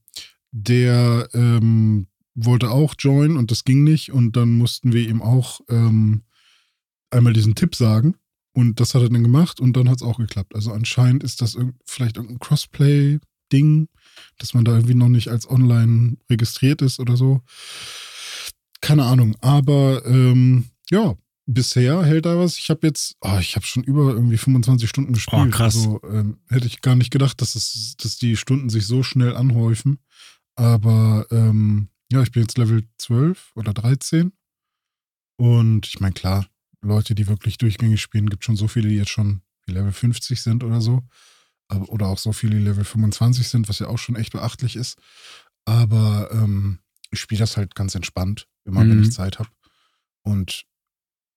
der 0.53 1.29
ähm, 1.35 2.07
wollte 2.35 2.71
auch 2.71 2.95
joinen 2.99 3.37
und 3.37 3.51
das 3.51 3.65
ging 3.65 3.85
nicht. 3.85 4.13
Und 4.13 4.37
dann 4.37 4.51
mussten 4.53 4.93
wir 4.93 5.07
ihm 5.09 5.21
auch 5.21 5.61
ähm, 5.69 6.23
einmal 7.11 7.33
diesen 7.33 7.55
Tipp 7.55 7.75
sagen. 7.75 8.17
Und 8.57 8.79
das 8.79 8.95
hat 8.95 9.03
er 9.03 9.11
dann 9.11 9.23
gemacht 9.23 9.61
und 9.61 9.77
dann 9.77 9.89
hat 9.89 9.97
es 9.97 10.03
auch 10.03 10.19
geklappt. 10.19 10.55
Also 10.55 10.73
anscheinend 10.73 11.25
ist 11.25 11.41
das 11.41 11.57
irg- 11.57 11.75
vielleicht 11.85 12.17
irgendein 12.17 12.39
Crossplay-Ding, 13.55 13.89
dass 14.39 14.55
man 14.55 14.65
da 14.65 14.73
irgendwie 14.73 14.95
noch 14.95 15.09
nicht 15.09 15.29
als 15.29 15.49
online 15.49 16.17
registriert 16.29 16.83
ist 16.83 17.01
oder 17.01 17.17
so. 17.17 17.43
Keine 18.81 19.05
Ahnung. 19.05 19.37
Aber 19.41 20.05
ähm, 20.07 20.67
ja, 20.91 21.15
bisher 21.47 22.05
hält 22.05 22.27
da 22.27 22.39
was. 22.39 22.59
Ich 22.59 22.69
habe 22.71 22.87
jetzt, 22.87 23.17
ah, 23.21 23.39
ich 23.39 23.57
habe 23.57 23.67
schon 23.67 23.83
über 23.85 24.13
irgendwie 24.13 24.37
25 24.37 24.89
Stunden 24.89 25.13
gespielt. 25.13 25.43
Oh, 25.47 25.51
krass. 25.51 25.77
Also 25.77 26.01
ähm, 26.11 26.39
hätte 26.49 26.67
ich 26.67 26.81
gar 26.81 26.97
nicht 26.97 27.11
gedacht, 27.11 27.41
dass, 27.41 27.55
es, 27.55 27.97
dass 27.97 28.19
die 28.19 28.37
Stunden 28.37 28.69
sich 28.69 28.87
so 28.87 29.03
schnell 29.03 29.37
anhäufen. 29.37 29.99
Aber 30.57 31.27
ähm, 31.31 31.89
ja, 32.11 32.23
ich 32.23 32.33
bin 32.33 32.43
jetzt 32.43 32.59
Level 32.59 32.85
12 32.99 33.53
oder 33.55 33.73
13. 33.73 34.33
Und 35.37 35.87
ich 35.87 36.01
meine, 36.01 36.15
klar, 36.15 36.47
Leute, 36.81 37.15
die 37.15 37.27
wirklich 37.27 37.59
durchgängig 37.59 38.01
spielen, 38.01 38.31
gibt 38.31 38.45
schon 38.45 38.57
so 38.57 38.69
viele, 38.69 38.89
die 38.89 38.97
jetzt 38.97 39.11
schon 39.11 39.41
Level 39.67 39.93
50 39.93 40.41
sind 40.41 40.63
oder 40.63 40.81
so. 40.81 41.03
Oder 41.89 42.07
auch 42.09 42.19
so 42.19 42.33
viele, 42.33 42.59
Level 42.59 42.85
25 42.85 43.49
sind, 43.49 43.69
was 43.69 43.79
ja 43.79 43.89
auch 43.89 43.99
schon 43.99 44.17
echt 44.17 44.33
beachtlich 44.33 44.77
ist. 44.77 44.99
Aber 45.65 46.29
ähm, 46.33 46.79
ich 47.11 47.21
spiele 47.21 47.39
das 47.41 47.57
halt 47.57 47.75
ganz 47.75 47.95
entspannt, 47.95 48.47
immer 48.65 48.81
wenn 48.81 48.97
Mhm. 48.99 49.03
ich 49.05 49.13
Zeit 49.13 49.39
habe. 49.39 49.49
Und 50.23 50.65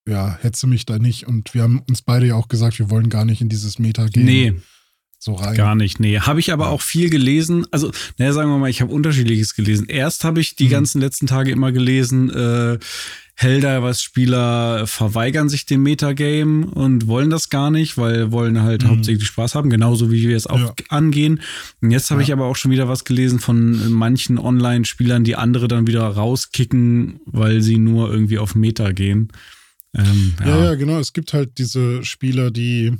ja, 0.08 0.38
hetze 0.42 0.68
mich 0.68 0.86
da 0.86 1.00
nicht. 1.00 1.28
Und 1.28 1.54
wir 1.54 1.64
haben 1.64 1.80
uns 1.88 2.02
beide 2.02 2.28
ja 2.28 2.36
auch 2.36 2.48
gesagt, 2.48 2.80
wir 2.80 2.90
wollen 2.90 3.10
gar 3.10 3.26
nicht 3.26 3.42
in 3.42 3.50
dieses 3.50 3.80
Meta 3.80 4.08
gehen. 4.08 4.26
Nee. 4.26 4.62
So 5.20 5.34
rein. 5.34 5.56
Gar 5.56 5.76
nicht, 5.76 6.00
nee. 6.00 6.20
Habe 6.20 6.40
ich 6.40 6.54
aber 6.54 6.70
auch 6.70 6.82
viel 6.82 7.10
gelesen. 7.10 7.66
Also, 7.72 7.92
naja, 8.18 8.34
sagen 8.34 8.50
wir 8.52 8.58
mal, 8.60 8.70
ich 8.70 8.82
habe 8.82 8.94
unterschiedliches 8.94 9.56
gelesen. 9.56 9.88
Erst 9.90 10.24
habe 10.24 10.40
ich 10.40 10.56
die 10.56 10.66
Mhm. 10.66 10.70
ganzen 10.70 11.02
letzten 11.02 11.26
Tage 11.28 11.52
immer 11.52 11.72
gelesen, 11.72 12.30
äh, 12.30 12.78
Helldivers-Spieler 13.40 14.88
verweigern 14.88 15.48
sich 15.50 15.66
dem 15.66 15.84
Metagame 15.84 16.66
und 16.68 17.06
wollen 17.08 17.30
das 17.30 17.50
gar 17.50 17.70
nicht, 17.72 17.98
weil 17.98 18.32
wollen 18.32 18.62
halt 18.62 18.84
Mhm. 18.84 18.88
hauptsächlich 18.90 19.28
Spaß 19.28 19.54
haben, 19.56 19.70
genauso 19.70 20.12
wie 20.12 20.28
wir 20.28 20.36
es 20.36 20.48
auch 20.48 20.60
Ja. 20.60 20.74
angehen. 20.90 21.42
Und 21.82 21.92
jetzt 21.92 22.10
habe 22.12 22.22
Ja. 22.22 22.26
ich 22.28 22.34
aber 22.34 22.46
auch 22.46 22.56
schon 22.56 22.72
wieder 22.72 22.88
was 22.88 23.04
gelesen 23.06 23.40
von 23.40 23.92
manchen 23.92 24.38
Online-Spielern, 24.40 25.24
die 25.24 25.36
andere 25.36 25.68
dann 25.68 25.86
wieder 25.88 26.02
rauskicken, 26.08 27.20
weil 27.26 27.62
sie 27.62 27.78
nur 27.78 28.12
irgendwie 28.12 28.40
auf 28.40 28.56
Meta 28.56 28.92
gehen. 28.92 29.30
Ähm, 29.96 30.34
Ja, 30.46 30.64
ja, 30.66 30.76
genau. 30.76 31.00
Es 31.00 31.14
gibt 31.14 31.34
halt 31.34 31.58
diese 31.58 32.04
Spieler, 32.04 32.52
die 32.52 32.94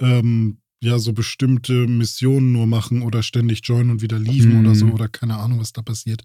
ähm, 0.00 0.58
ja 0.80 0.98
so 0.98 1.12
bestimmte 1.12 1.86
Missionen 1.86 2.52
nur 2.52 2.66
machen 2.66 3.02
oder 3.02 3.22
ständig 3.22 3.60
joinen 3.64 3.90
und 3.90 4.02
wieder 4.02 4.18
liefen 4.18 4.52
Mhm. 4.54 4.60
oder 4.60 4.74
so 4.74 4.86
oder 4.86 5.08
keine 5.08 5.36
Ahnung, 5.36 5.58
was 5.60 5.72
da 5.72 5.82
passiert. 5.82 6.22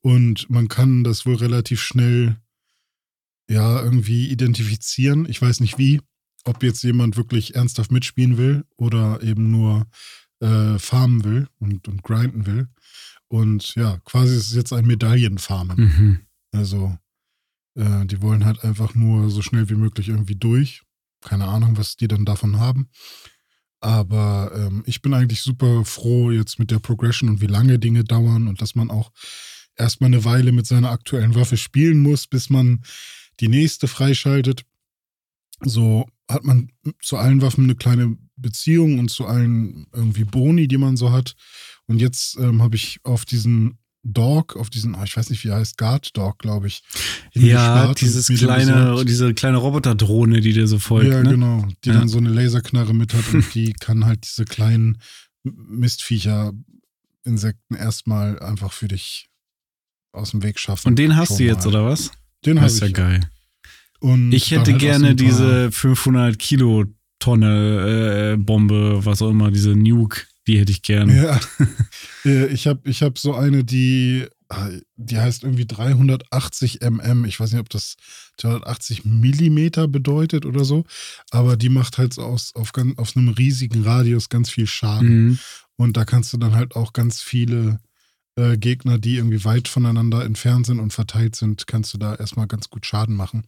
Und 0.00 0.48
man 0.48 0.68
kann 0.68 1.02
das 1.04 1.26
wohl 1.26 1.36
relativ 1.36 1.80
schnell 1.80 2.36
ja 3.48 3.82
irgendwie 3.82 4.28
identifizieren. 4.28 5.26
Ich 5.28 5.42
weiß 5.42 5.60
nicht 5.60 5.76
wie, 5.78 6.00
ob 6.44 6.62
jetzt 6.62 6.82
jemand 6.84 7.16
wirklich 7.16 7.54
ernsthaft 7.56 7.90
mitspielen 7.90 8.38
will 8.38 8.64
oder 8.76 9.22
eben 9.22 9.50
nur 9.50 9.86
äh, 10.40 10.78
farmen 10.78 11.24
will 11.24 11.48
und, 11.58 11.88
und 11.88 12.02
grinden 12.02 12.46
will. 12.46 12.68
Und 13.28 13.74
ja, 13.74 13.98
quasi 14.04 14.36
ist 14.36 14.48
es 14.48 14.54
jetzt 14.54 14.72
ein 14.72 14.86
Medaillenfarmen. 14.86 15.76
Mhm. 15.78 16.20
Also, 16.52 16.96
äh, 17.76 18.06
die 18.06 18.22
wollen 18.22 18.44
halt 18.44 18.64
einfach 18.64 18.94
nur 18.94 19.30
so 19.30 19.42
schnell 19.42 19.68
wie 19.68 19.74
möglich 19.74 20.08
irgendwie 20.08 20.34
durch. 20.36 20.82
Keine 21.22 21.44
Ahnung, 21.46 21.76
was 21.76 21.96
die 21.96 22.08
dann 22.08 22.24
davon 22.24 22.58
haben. 22.58 22.88
Aber 23.80 24.52
ähm, 24.54 24.82
ich 24.86 25.00
bin 25.00 25.14
eigentlich 25.14 25.40
super 25.40 25.84
froh 25.84 26.30
jetzt 26.30 26.58
mit 26.58 26.70
der 26.70 26.78
Progression 26.78 27.28
und 27.30 27.40
wie 27.40 27.46
lange 27.46 27.78
Dinge 27.78 28.04
dauern 28.04 28.46
und 28.46 28.60
dass 28.60 28.74
man 28.74 28.90
auch 28.90 29.10
erstmal 29.76 30.08
eine 30.08 30.24
Weile 30.24 30.52
mit 30.52 30.66
seiner 30.66 30.90
aktuellen 30.90 31.34
Waffe 31.34 31.56
spielen 31.56 32.00
muss, 32.00 32.26
bis 32.26 32.50
man 32.50 32.82
die 33.40 33.48
nächste 33.48 33.88
freischaltet. 33.88 34.64
So 35.62 36.06
hat 36.28 36.44
man 36.44 36.70
zu 37.00 37.16
allen 37.16 37.42
Waffen 37.42 37.64
eine 37.64 37.74
kleine 37.74 38.16
Beziehung 38.36 38.98
und 38.98 39.10
zu 39.10 39.26
allen 39.26 39.86
irgendwie 39.92 40.24
Boni, 40.24 40.68
die 40.68 40.78
man 40.78 40.96
so 40.96 41.10
hat. 41.10 41.34
Und 41.86 42.00
jetzt 42.00 42.36
ähm, 42.38 42.62
habe 42.62 42.76
ich 42.76 43.00
auf 43.04 43.24
diesen 43.24 43.78
Dog, 44.02 44.56
auf 44.56 44.70
diesen, 44.70 44.94
oh, 44.94 45.02
ich 45.04 45.16
weiß 45.16 45.28
nicht, 45.30 45.44
wie 45.44 45.48
er 45.48 45.56
heißt, 45.56 45.76
Guard 45.76 46.16
Dog, 46.16 46.38
glaube 46.38 46.66
ich. 46.68 46.82
Ja, 47.32 47.92
dieses 47.94 48.28
kleine, 48.28 49.04
diese 49.04 49.34
kleine 49.34 49.58
Roboterdrohne, 49.58 50.40
die 50.40 50.52
dir 50.54 50.66
so 50.66 50.78
folgt. 50.78 51.10
Ja, 51.12 51.22
ne? 51.22 51.30
genau. 51.30 51.68
Die 51.84 51.90
Ja. 51.90 51.96
dann 51.98 52.08
so 52.08 52.18
eine 52.18 52.30
Laserknarre 52.30 52.94
mit 52.94 53.12
hat 53.14 53.24
und 53.34 53.44
die 53.54 53.72
kann 53.74 54.06
halt 54.06 54.24
diese 54.24 54.44
kleinen 54.46 54.98
Mistviecher, 55.44 56.52
Insekten 57.24 57.74
erstmal 57.74 58.38
einfach 58.40 58.72
für 58.72 58.88
dich 58.88 59.28
aus 60.12 60.30
dem 60.30 60.42
Weg 60.42 60.58
schaffen. 60.58 60.88
Und 60.88 60.98
den 60.98 61.16
hast 61.16 61.38
du 61.38 61.44
jetzt, 61.44 61.64
mal. 61.66 61.70
oder 61.74 61.84
was? 61.84 62.10
Den 62.46 62.56
habe 62.58 62.66
Das 62.66 62.76
ich. 62.76 62.82
ist 62.82 62.88
ja 62.88 62.94
geil. 62.94 63.20
Und 64.00 64.32
Ich 64.32 64.50
hätte 64.50 64.70
halt 64.72 64.80
gerne 64.80 65.14
diese 65.14 65.70
500 65.70 66.38
Kilo 66.38 66.86
Tonne 67.18 68.32
äh, 68.32 68.36
Bombe, 68.38 69.04
was 69.04 69.20
auch 69.20 69.28
immer, 69.30 69.50
diese 69.50 69.76
Nuke, 69.76 70.22
die 70.46 70.58
hätte 70.58 70.72
ich 70.72 70.82
gern. 70.82 71.14
Ja. 71.14 71.40
Äh, 72.22 72.48
ich 72.48 72.66
habe 72.66 72.80
ich 72.84 73.02
hab 73.02 73.18
so 73.18 73.34
eine, 73.34 73.64
die, 73.64 74.26
ah, 74.50 74.68
die 74.96 75.18
heißt 75.18 75.42
irgendwie 75.42 75.64
380 75.64 76.80
mm. 76.82 77.24
Ich 77.24 77.40
weiß 77.40 77.52
nicht, 77.52 77.60
ob 77.62 77.70
das 77.70 77.96
380 78.36 79.06
Millimeter 79.06 79.88
bedeutet 79.88 80.44
oder 80.44 80.66
so. 80.66 80.84
Aber 81.30 81.56
die 81.56 81.70
macht 81.70 81.96
halt 81.96 82.12
so 82.12 82.20
aus, 82.20 82.54
auf, 82.54 82.72
auf 82.98 83.16
einem 83.16 83.28
riesigen 83.30 83.84
Radius 83.84 84.28
ganz 84.28 84.50
viel 84.50 84.66
Schaden. 84.66 85.28
Mhm. 85.28 85.38
Und 85.76 85.96
da 85.96 86.04
kannst 86.04 86.30
du 86.34 86.36
dann 86.36 86.54
halt 86.54 86.76
auch 86.76 86.92
ganz 86.92 87.22
viele 87.22 87.80
äh, 88.36 88.56
Gegner, 88.58 88.98
die 88.98 89.16
irgendwie 89.16 89.44
weit 89.44 89.66
voneinander 89.66 90.24
entfernt 90.24 90.66
sind 90.66 90.78
und 90.78 90.92
verteilt 90.92 91.36
sind, 91.36 91.66
kannst 91.66 91.94
du 91.94 91.98
da 91.98 92.14
erstmal 92.14 92.46
ganz 92.46 92.70
gut 92.70 92.86
Schaden 92.86 93.14
machen. 93.14 93.44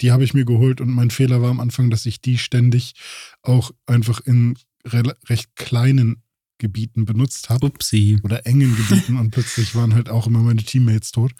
Die 0.00 0.12
habe 0.12 0.24
ich 0.24 0.34
mir 0.34 0.44
geholt 0.44 0.80
und 0.80 0.90
mein 0.90 1.10
Fehler 1.10 1.42
war 1.42 1.50
am 1.50 1.60
Anfang, 1.60 1.90
dass 1.90 2.06
ich 2.06 2.20
die 2.20 2.38
ständig 2.38 2.94
auch 3.42 3.72
einfach 3.86 4.20
in 4.20 4.58
re 4.84 5.14
recht 5.28 5.56
kleinen 5.56 6.22
Gebieten 6.60 7.04
benutzt 7.04 7.50
habe. 7.50 7.66
Upsi. 7.66 8.18
Oder 8.22 8.46
engen 8.46 8.76
Gebieten 8.76 9.16
und 9.16 9.32
plötzlich 9.32 9.74
waren 9.74 9.94
halt 9.94 10.08
auch 10.08 10.28
immer 10.28 10.38
meine 10.38 10.62
Teammates 10.62 11.10
tot, 11.10 11.32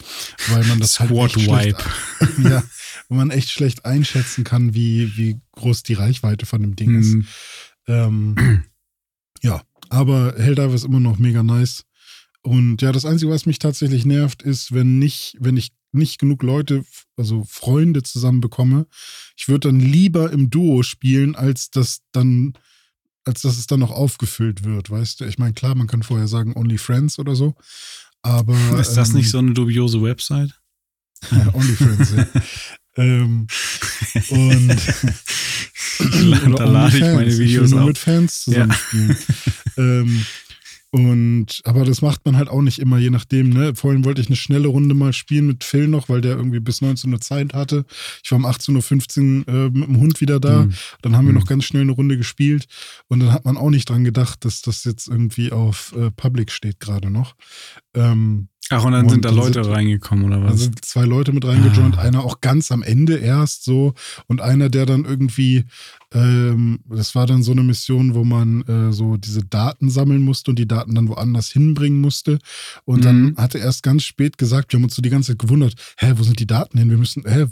weil 0.48 0.64
man 0.64 0.80
das 0.80 0.98
halt 0.98 1.10
Squad 1.10 1.32
schlecht, 1.32 1.78
Wipe. 2.18 2.42
ja, 2.48 2.64
wo 3.08 3.14
man 3.14 3.30
echt 3.30 3.50
schlecht 3.50 3.84
einschätzen 3.84 4.42
kann, 4.42 4.74
wie, 4.74 5.16
wie 5.16 5.40
groß 5.52 5.84
die 5.84 5.94
Reichweite 5.94 6.46
von 6.46 6.62
dem 6.62 6.74
Ding 6.74 6.98
ist. 6.98 7.14
Mhm. 7.14 7.26
Ähm, 7.86 8.64
ja, 9.42 9.62
aber 9.88 10.34
Helldiver 10.36 10.74
ist 10.74 10.84
immer 10.84 11.00
noch 11.00 11.18
mega 11.18 11.42
nice. 11.42 11.84
Und 12.42 12.80
ja, 12.82 12.90
das 12.90 13.04
Einzige, 13.04 13.30
was 13.30 13.46
mich 13.46 13.58
tatsächlich 13.58 14.04
nervt, 14.04 14.42
ist, 14.42 14.72
wenn 14.72 14.98
nicht, 14.98 15.36
wenn 15.38 15.56
ich 15.56 15.72
nicht 15.92 16.18
genug 16.18 16.42
Leute, 16.42 16.84
also 17.16 17.44
Freunde 17.44 18.02
zusammen 18.02 18.40
bekomme. 18.40 18.86
Ich 19.36 19.48
würde 19.48 19.68
dann 19.68 19.80
lieber 19.80 20.32
im 20.32 20.50
Duo 20.50 20.82
spielen, 20.82 21.34
als 21.34 21.70
das 21.70 22.00
dann, 22.12 22.54
als 23.30 23.42
dass 23.42 23.58
es 23.58 23.66
dann 23.66 23.80
noch 23.80 23.92
aufgefüllt 23.92 24.64
wird, 24.64 24.90
weißt 24.90 25.20
du? 25.20 25.24
Ich 25.24 25.38
meine, 25.38 25.54
klar, 25.54 25.76
man 25.76 25.86
kann 25.86 26.02
vorher 26.02 26.26
sagen 26.26 26.56
Only 26.56 26.78
Friends 26.78 27.18
oder 27.18 27.36
so. 27.36 27.54
Aber 28.22 28.54
Ist 28.80 28.94
das 28.94 29.10
ähm, 29.10 29.16
nicht 29.16 29.30
so 29.30 29.38
eine 29.38 29.52
dubiose 29.52 30.02
Website? 30.02 30.58
ja, 31.30 31.48
Only 31.54 31.74
Friends, 31.76 32.12
ja. 32.16 32.26
ähm, 32.96 33.46
und 34.30 34.68
da 36.58 36.64
lade 36.64 36.96
ich 36.96 37.02
meine. 37.02 37.38
Videos 37.38 37.40
ich 37.40 37.60
will 37.60 37.68
nur 37.68 37.80
auf. 37.82 37.86
mit 37.86 37.98
Fans 37.98 38.42
zusammenspielen. 38.42 39.16
ähm, 39.76 40.26
und 40.92 41.60
aber 41.64 41.84
das 41.84 42.02
macht 42.02 42.24
man 42.26 42.36
halt 42.36 42.48
auch 42.48 42.62
nicht 42.62 42.78
immer, 42.80 42.98
je 42.98 43.10
nachdem. 43.10 43.50
Ne? 43.50 43.74
Vorhin 43.76 44.04
wollte 44.04 44.20
ich 44.20 44.26
eine 44.26 44.36
schnelle 44.36 44.68
Runde 44.68 44.94
mal 44.94 45.12
spielen 45.12 45.46
mit 45.46 45.62
Phil 45.64 45.86
noch, 45.86 46.08
weil 46.08 46.20
der 46.20 46.36
irgendwie 46.36 46.60
bis 46.60 46.80
19 46.80 47.12
Uhr 47.12 47.20
Zeit 47.20 47.54
hatte. 47.54 47.84
Ich 48.24 48.30
war 48.32 48.38
um 48.38 48.44
18.15 48.46 49.46
Uhr 49.46 49.54
äh, 49.54 49.70
mit 49.70 49.86
dem 49.88 50.00
Hund 50.00 50.20
wieder 50.20 50.40
da. 50.40 50.64
Mhm. 50.66 50.74
Dann 51.02 51.16
haben 51.16 51.26
wir 51.26 51.32
Mhm. 51.32 51.38
noch 51.38 51.46
ganz 51.46 51.64
schnell 51.64 51.82
eine 51.82 51.92
Runde 51.92 52.16
gespielt. 52.16 52.66
Und 53.08 53.20
dann 53.20 53.32
hat 53.32 53.44
man 53.44 53.56
auch 53.56 53.70
nicht 53.70 53.88
dran 53.88 54.04
gedacht, 54.04 54.44
dass 54.44 54.62
das 54.62 54.84
jetzt 54.84 55.06
irgendwie 55.08 55.52
auf 55.52 55.94
äh, 55.96 56.10
Public 56.10 56.50
steht 56.50 56.80
gerade 56.80 57.08
noch. 57.10 57.34
Ähm, 57.94 58.48
Ach, 58.68 58.84
und 58.84 58.92
dann 58.92 59.04
Und 59.06 59.10
sind 59.10 59.24
da 59.24 59.30
dann 59.30 59.38
Leute 59.38 59.64
sind- 59.64 59.72
reingekommen, 59.72 60.26
oder 60.26 60.38
da 60.40 60.52
was? 60.52 60.60
sind 60.60 60.84
zwei 60.84 61.04
Leute 61.04 61.32
mit 61.32 61.44
reingejoint, 61.44 61.98
Ah. 61.98 62.02
einer 62.02 62.22
auch 62.24 62.40
ganz 62.40 62.70
am 62.70 62.82
Ende 62.84 63.16
erst 63.16 63.64
so 63.64 63.94
und 64.28 64.40
einer, 64.40 64.68
der 64.68 64.86
dann 64.86 65.04
irgendwie, 65.04 65.64
ähm, 66.12 66.78
das 66.88 67.14
war 67.16 67.26
dann 67.26 67.42
so 67.42 67.50
eine 67.52 67.62
Mission, 67.64 68.14
wo 68.14 68.22
man 68.24 68.62
äh, 68.62 68.92
so 68.92 69.16
diese 69.16 69.44
Daten 69.44 69.90
sammeln 69.90 70.22
musste 70.22 70.52
und 70.52 70.58
die 70.58 70.68
Daten 70.68 70.94
dann 70.94 71.08
woanders 71.08 71.50
hinbringen 71.50 72.00
musste. 72.00 72.38
Und 72.84 73.04
dann 73.04 73.22
Mhm. 73.22 73.36
hat 73.38 73.54
er 73.56 73.62
erst 73.62 73.82
ganz 73.82 74.04
spät 74.04 74.38
gesagt, 74.38 74.72
wir 74.72 74.78
haben 74.78 74.84
uns 74.84 74.94
so 74.94 75.02
die 75.02 75.10
ganze 75.10 75.32
Zeit 75.32 75.38
gewundert, 75.40 75.74
hä, 75.96 76.12
wo 76.16 76.22
sind 76.22 76.38
die 76.38 76.46
Daten 76.46 76.78
hin? 76.78 76.90
Wir 76.90 76.98
müssen, 76.98 77.24
hä, 77.26 77.46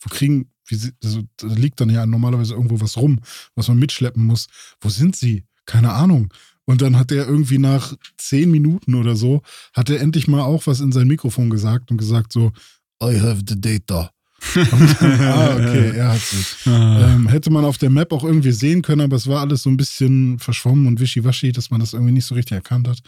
wo 0.00 0.08
kriegen, 0.10 0.48
wie, 0.66 0.74
sie- 0.74 0.92
also, 1.04 1.22
da 1.36 1.46
liegt 1.48 1.80
dann 1.80 1.90
ja 1.90 2.04
normalerweise 2.04 2.54
irgendwo 2.54 2.80
was 2.80 2.96
rum, 2.96 3.20
was 3.54 3.68
man 3.68 3.78
mitschleppen 3.78 4.24
muss. 4.24 4.48
Wo 4.80 4.88
sind 4.88 5.14
sie? 5.14 5.44
Keine 5.66 5.92
Ahnung. 5.92 6.32
Und 6.66 6.82
dann 6.82 6.98
hat 6.98 7.12
er 7.12 7.26
irgendwie 7.26 7.58
nach 7.58 7.94
zehn 8.16 8.50
Minuten 8.50 8.94
oder 8.94 9.16
so, 9.16 9.42
hat 9.74 9.90
er 9.90 10.00
endlich 10.00 10.28
mal 10.28 10.40
auch 10.40 10.66
was 10.66 10.80
in 10.80 10.92
sein 10.92 11.08
Mikrofon 11.08 11.50
gesagt 11.50 11.90
und 11.90 11.98
gesagt 11.98 12.32
so, 12.32 12.52
I 13.02 13.20
have 13.20 13.42
the 13.46 13.60
data. 13.60 14.10
Dann, 14.54 14.96
ah, 15.00 15.54
okay, 15.54 15.96
er 15.96 16.12
hat 16.12 16.20
sie. 16.20 16.70
Ah. 16.70 17.14
Ähm, 17.14 17.28
hätte 17.28 17.50
man 17.50 17.64
auf 17.64 17.78
der 17.78 17.90
Map 17.90 18.12
auch 18.12 18.24
irgendwie 18.24 18.52
sehen 18.52 18.82
können, 18.82 19.00
aber 19.00 19.16
es 19.16 19.26
war 19.26 19.40
alles 19.40 19.62
so 19.62 19.70
ein 19.70 19.76
bisschen 19.76 20.38
verschwommen 20.38 20.86
und 20.86 21.00
wischiwaschi, 21.00 21.52
dass 21.52 21.70
man 21.70 21.80
das 21.80 21.92
irgendwie 21.92 22.12
nicht 22.12 22.26
so 22.26 22.34
richtig 22.34 22.56
erkannt 22.56 22.88
hat. 22.88 22.98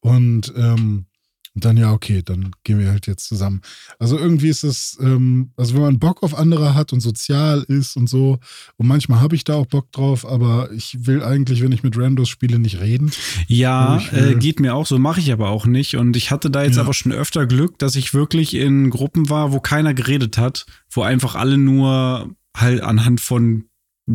Und 0.00 0.52
ähm, 0.56 1.06
dann 1.54 1.76
ja, 1.76 1.92
okay, 1.92 2.22
dann 2.24 2.52
gehen 2.64 2.78
wir 2.78 2.90
halt 2.90 3.06
jetzt 3.06 3.26
zusammen. 3.26 3.60
Also 3.98 4.16
irgendwie 4.16 4.48
ist 4.48 4.62
es, 4.62 4.96
ähm, 5.00 5.50
also 5.56 5.74
wenn 5.74 5.82
man 5.82 5.98
Bock 5.98 6.22
auf 6.22 6.34
andere 6.38 6.74
hat 6.74 6.92
und 6.92 7.00
sozial 7.00 7.64
ist 7.66 7.96
und 7.96 8.08
so, 8.08 8.38
und 8.76 8.86
manchmal 8.86 9.20
habe 9.20 9.34
ich 9.34 9.44
da 9.44 9.54
auch 9.54 9.66
Bock 9.66 9.90
drauf, 9.92 10.24
aber 10.24 10.70
ich 10.72 11.06
will 11.06 11.22
eigentlich, 11.22 11.60
wenn 11.62 11.72
ich 11.72 11.82
mit 11.82 11.98
Randos 11.98 12.28
spiele, 12.28 12.58
nicht 12.58 12.80
reden. 12.80 13.10
Ja, 13.48 14.00
will- 14.12 14.32
äh, 14.32 14.34
geht 14.36 14.60
mir 14.60 14.74
auch 14.74 14.86
so, 14.86 14.98
mache 14.98 15.20
ich 15.20 15.32
aber 15.32 15.48
auch 15.50 15.66
nicht. 15.66 15.96
Und 15.96 16.16
ich 16.16 16.30
hatte 16.30 16.50
da 16.50 16.62
jetzt 16.62 16.76
Ja. 16.76 16.82
aber 16.82 16.94
schon 16.94 17.12
öfter 17.12 17.46
Glück, 17.46 17.78
dass 17.78 17.96
ich 17.96 18.14
wirklich 18.14 18.54
in 18.54 18.90
Gruppen 18.90 19.28
war, 19.28 19.52
wo 19.52 19.60
keiner 19.60 19.92
geredet 19.92 20.38
hat, 20.38 20.66
wo 20.90 21.02
einfach 21.02 21.34
alle 21.34 21.58
nur 21.58 22.30
halt 22.56 22.80
anhand 22.80 23.20
von 23.20 23.64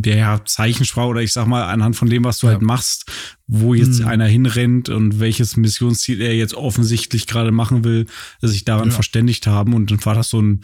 der 0.01 0.43
Zeichensprache 0.45 1.07
oder 1.07 1.21
ich 1.21 1.31
sag 1.33 1.47
mal 1.47 1.63
anhand 1.63 1.95
von 1.95 2.09
dem, 2.09 2.23
was 2.25 2.39
du 2.39 2.47
Ja. 2.47 2.53
halt 2.53 2.61
machst, 2.61 3.05
wo 3.47 3.73
jetzt 3.73 3.99
Hm. 3.99 4.07
einer 4.07 4.25
hinrennt 4.27 4.89
und 4.89 5.19
welches 5.19 5.55
Missionsziel 5.57 6.21
er 6.21 6.35
jetzt 6.35 6.53
offensichtlich 6.53 7.27
gerade 7.27 7.51
machen 7.51 7.83
will, 7.83 8.05
dass 8.41 8.51
sich 8.51 8.65
daran 8.65 8.89
Ja. 8.89 8.93
verständigt 8.95 9.47
haben. 9.47 9.73
Und 9.73 9.91
dann 9.91 10.03
war 10.05 10.15
das 10.15 10.29
so 10.29 10.41
ein 10.41 10.63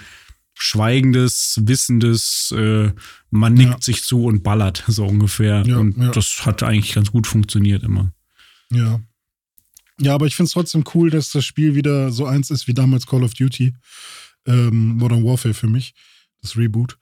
schweigendes, 0.53 1.59
wissendes, 1.63 2.53
äh, 2.57 2.91
man 3.29 3.53
nickt 3.53 3.71
Ja. 3.71 3.81
sich 3.81 4.03
zu 4.03 4.25
und 4.25 4.43
ballert, 4.43 4.83
so 4.87 5.05
ungefähr. 5.05 5.65
Und 5.77 5.97
das 6.15 6.45
hat 6.45 6.61
eigentlich 6.63 6.93
ganz 6.93 7.11
gut 7.11 7.25
funktioniert 7.27 7.83
immer. 7.83 8.11
Ja. 8.71 8.99
Ja, 9.99 10.13
aber 10.15 10.25
ich 10.27 10.35
finde 10.35 10.47
es 10.47 10.53
trotzdem 10.53 10.83
cool, 10.93 11.09
dass 11.09 11.31
das 11.31 11.45
Spiel 11.45 11.75
wieder 11.75 12.11
so 12.11 12.25
eins 12.25 12.49
ist 12.49 12.67
wie 12.67 12.73
damals 12.73 13.05
Call 13.07 13.23
of 13.23 13.33
Duty. 13.33 13.73
Ähm, 14.47 14.97
Modern 14.97 15.23
Warfare 15.23 15.53
für 15.53 15.67
mich. 15.67 15.93
Das 16.41 16.57
Reboot. 16.57 16.97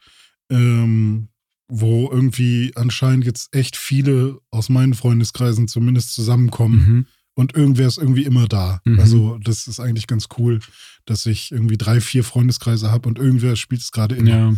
Ähm, 0.50 1.30
wo 1.70 2.10
irgendwie 2.12 2.72
anscheinend 2.76 3.26
jetzt 3.26 3.56
echt 3.56 3.78
viele 3.78 4.40
aus 4.52 4.70
meinen 4.70 4.94
Freundeskreisen 4.96 5.68
zumindest 5.68 6.14
zusammenkommen. 6.14 6.76
Mhm. 6.88 7.06
Und 7.36 7.56
irgendwer 7.56 7.88
ist 7.88 7.98
irgendwie 7.98 8.26
immer 8.26 8.48
da. 8.50 8.82
Mhm. 8.84 9.00
Also, 9.00 9.38
das 9.42 9.68
ist 9.68 9.80
eigentlich 9.80 10.08
ganz 10.08 10.28
cool, 10.38 10.60
dass 11.06 11.26
ich 11.26 11.52
irgendwie 11.54 11.78
drei, 11.78 12.02
vier 12.02 12.26
Freundeskreise 12.26 12.92
habe 12.92 13.08
und 13.08 13.18
irgendwer 13.18 13.56
spielt 13.56 13.80
es 13.82 13.92
gerade 13.94 14.16
immer. 14.16 14.30
Ja, 14.30 14.54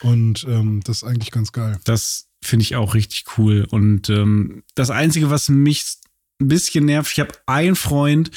Und 0.00 0.44
ähm, 0.48 0.80
das 0.84 0.98
ist 0.98 1.04
eigentlich 1.04 1.30
ganz 1.30 1.52
geil. 1.52 1.78
das 1.84 2.28
finde 2.42 2.62
ich 2.64 2.74
auch 2.76 2.94
richtig 2.94 3.24
cool. 3.36 3.66
Und 3.70 4.08
ähm, 4.08 4.62
das 4.74 4.90
Einzige, 4.90 5.28
was 5.30 5.48
mich 5.50 5.84
ein 6.40 6.48
bisschen 6.48 6.86
nervt, 6.86 7.12
ich 7.12 7.20
habe 7.20 7.34
einen 7.46 7.76
Freund, 7.76 8.30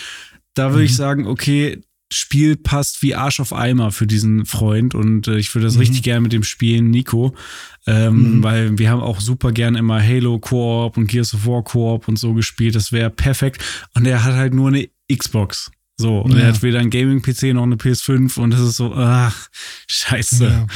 da 0.55 0.71
würde 0.71 0.79
Mhm. 0.81 0.85
ich 0.85 0.95
sagen, 0.95 1.25
okay, 1.27 1.81
Spiel 2.11 2.55
passt 2.55 3.01
wie 3.01 3.15
Arsch 3.15 3.39
auf 3.39 3.51
Eimer 3.51 3.91
für 3.91 4.05
diesen 4.07 4.45
Freund 4.45 4.93
und 4.95 5.27
äh, 5.27 5.37
ich 5.37 5.53
würde 5.55 5.65
das 5.65 5.73
Mhm. 5.75 5.79
richtig 5.81 6.03
gerne 6.03 6.21
mit 6.21 6.33
dem 6.33 6.43
spielen, 6.43 6.91
Nico, 6.91 7.33
ähm, 7.87 8.37
Mhm. 8.37 8.43
weil 8.43 8.77
wir 8.77 8.89
haben 8.91 9.01
auch 9.01 9.19
super 9.19 9.51
gern 9.51 9.75
immer 9.75 10.01
Halo 10.01 10.37
Koop 10.39 10.97
und 10.97 11.07
Gears 11.07 11.33
of 11.33 11.45
War 11.47 11.63
Koop 11.63 12.07
und 12.07 12.17
so 12.19 12.33
gespielt, 12.33 12.75
das 12.75 12.91
wäre 12.91 13.09
perfekt 13.09 13.63
und 13.95 14.05
er 14.05 14.23
hat 14.23 14.33
halt 14.35 14.53
nur 14.53 14.67
eine 14.69 14.87
Xbox. 15.11 15.71
So, 15.97 16.19
und 16.19 16.33
er 16.33 16.41
Ja. 16.41 16.47
hat 16.47 16.61
weder 16.61 16.79
ein 16.79 16.89
Gaming-PC 16.89 17.53
noch 17.53 17.63
eine 17.63 17.77
PS5 17.77 18.37
und 18.37 18.51
das 18.51 18.59
ist 18.59 18.75
so, 18.75 18.93
ach, 18.93 19.47
scheiße. 19.87 20.45
Ja. 20.45 20.67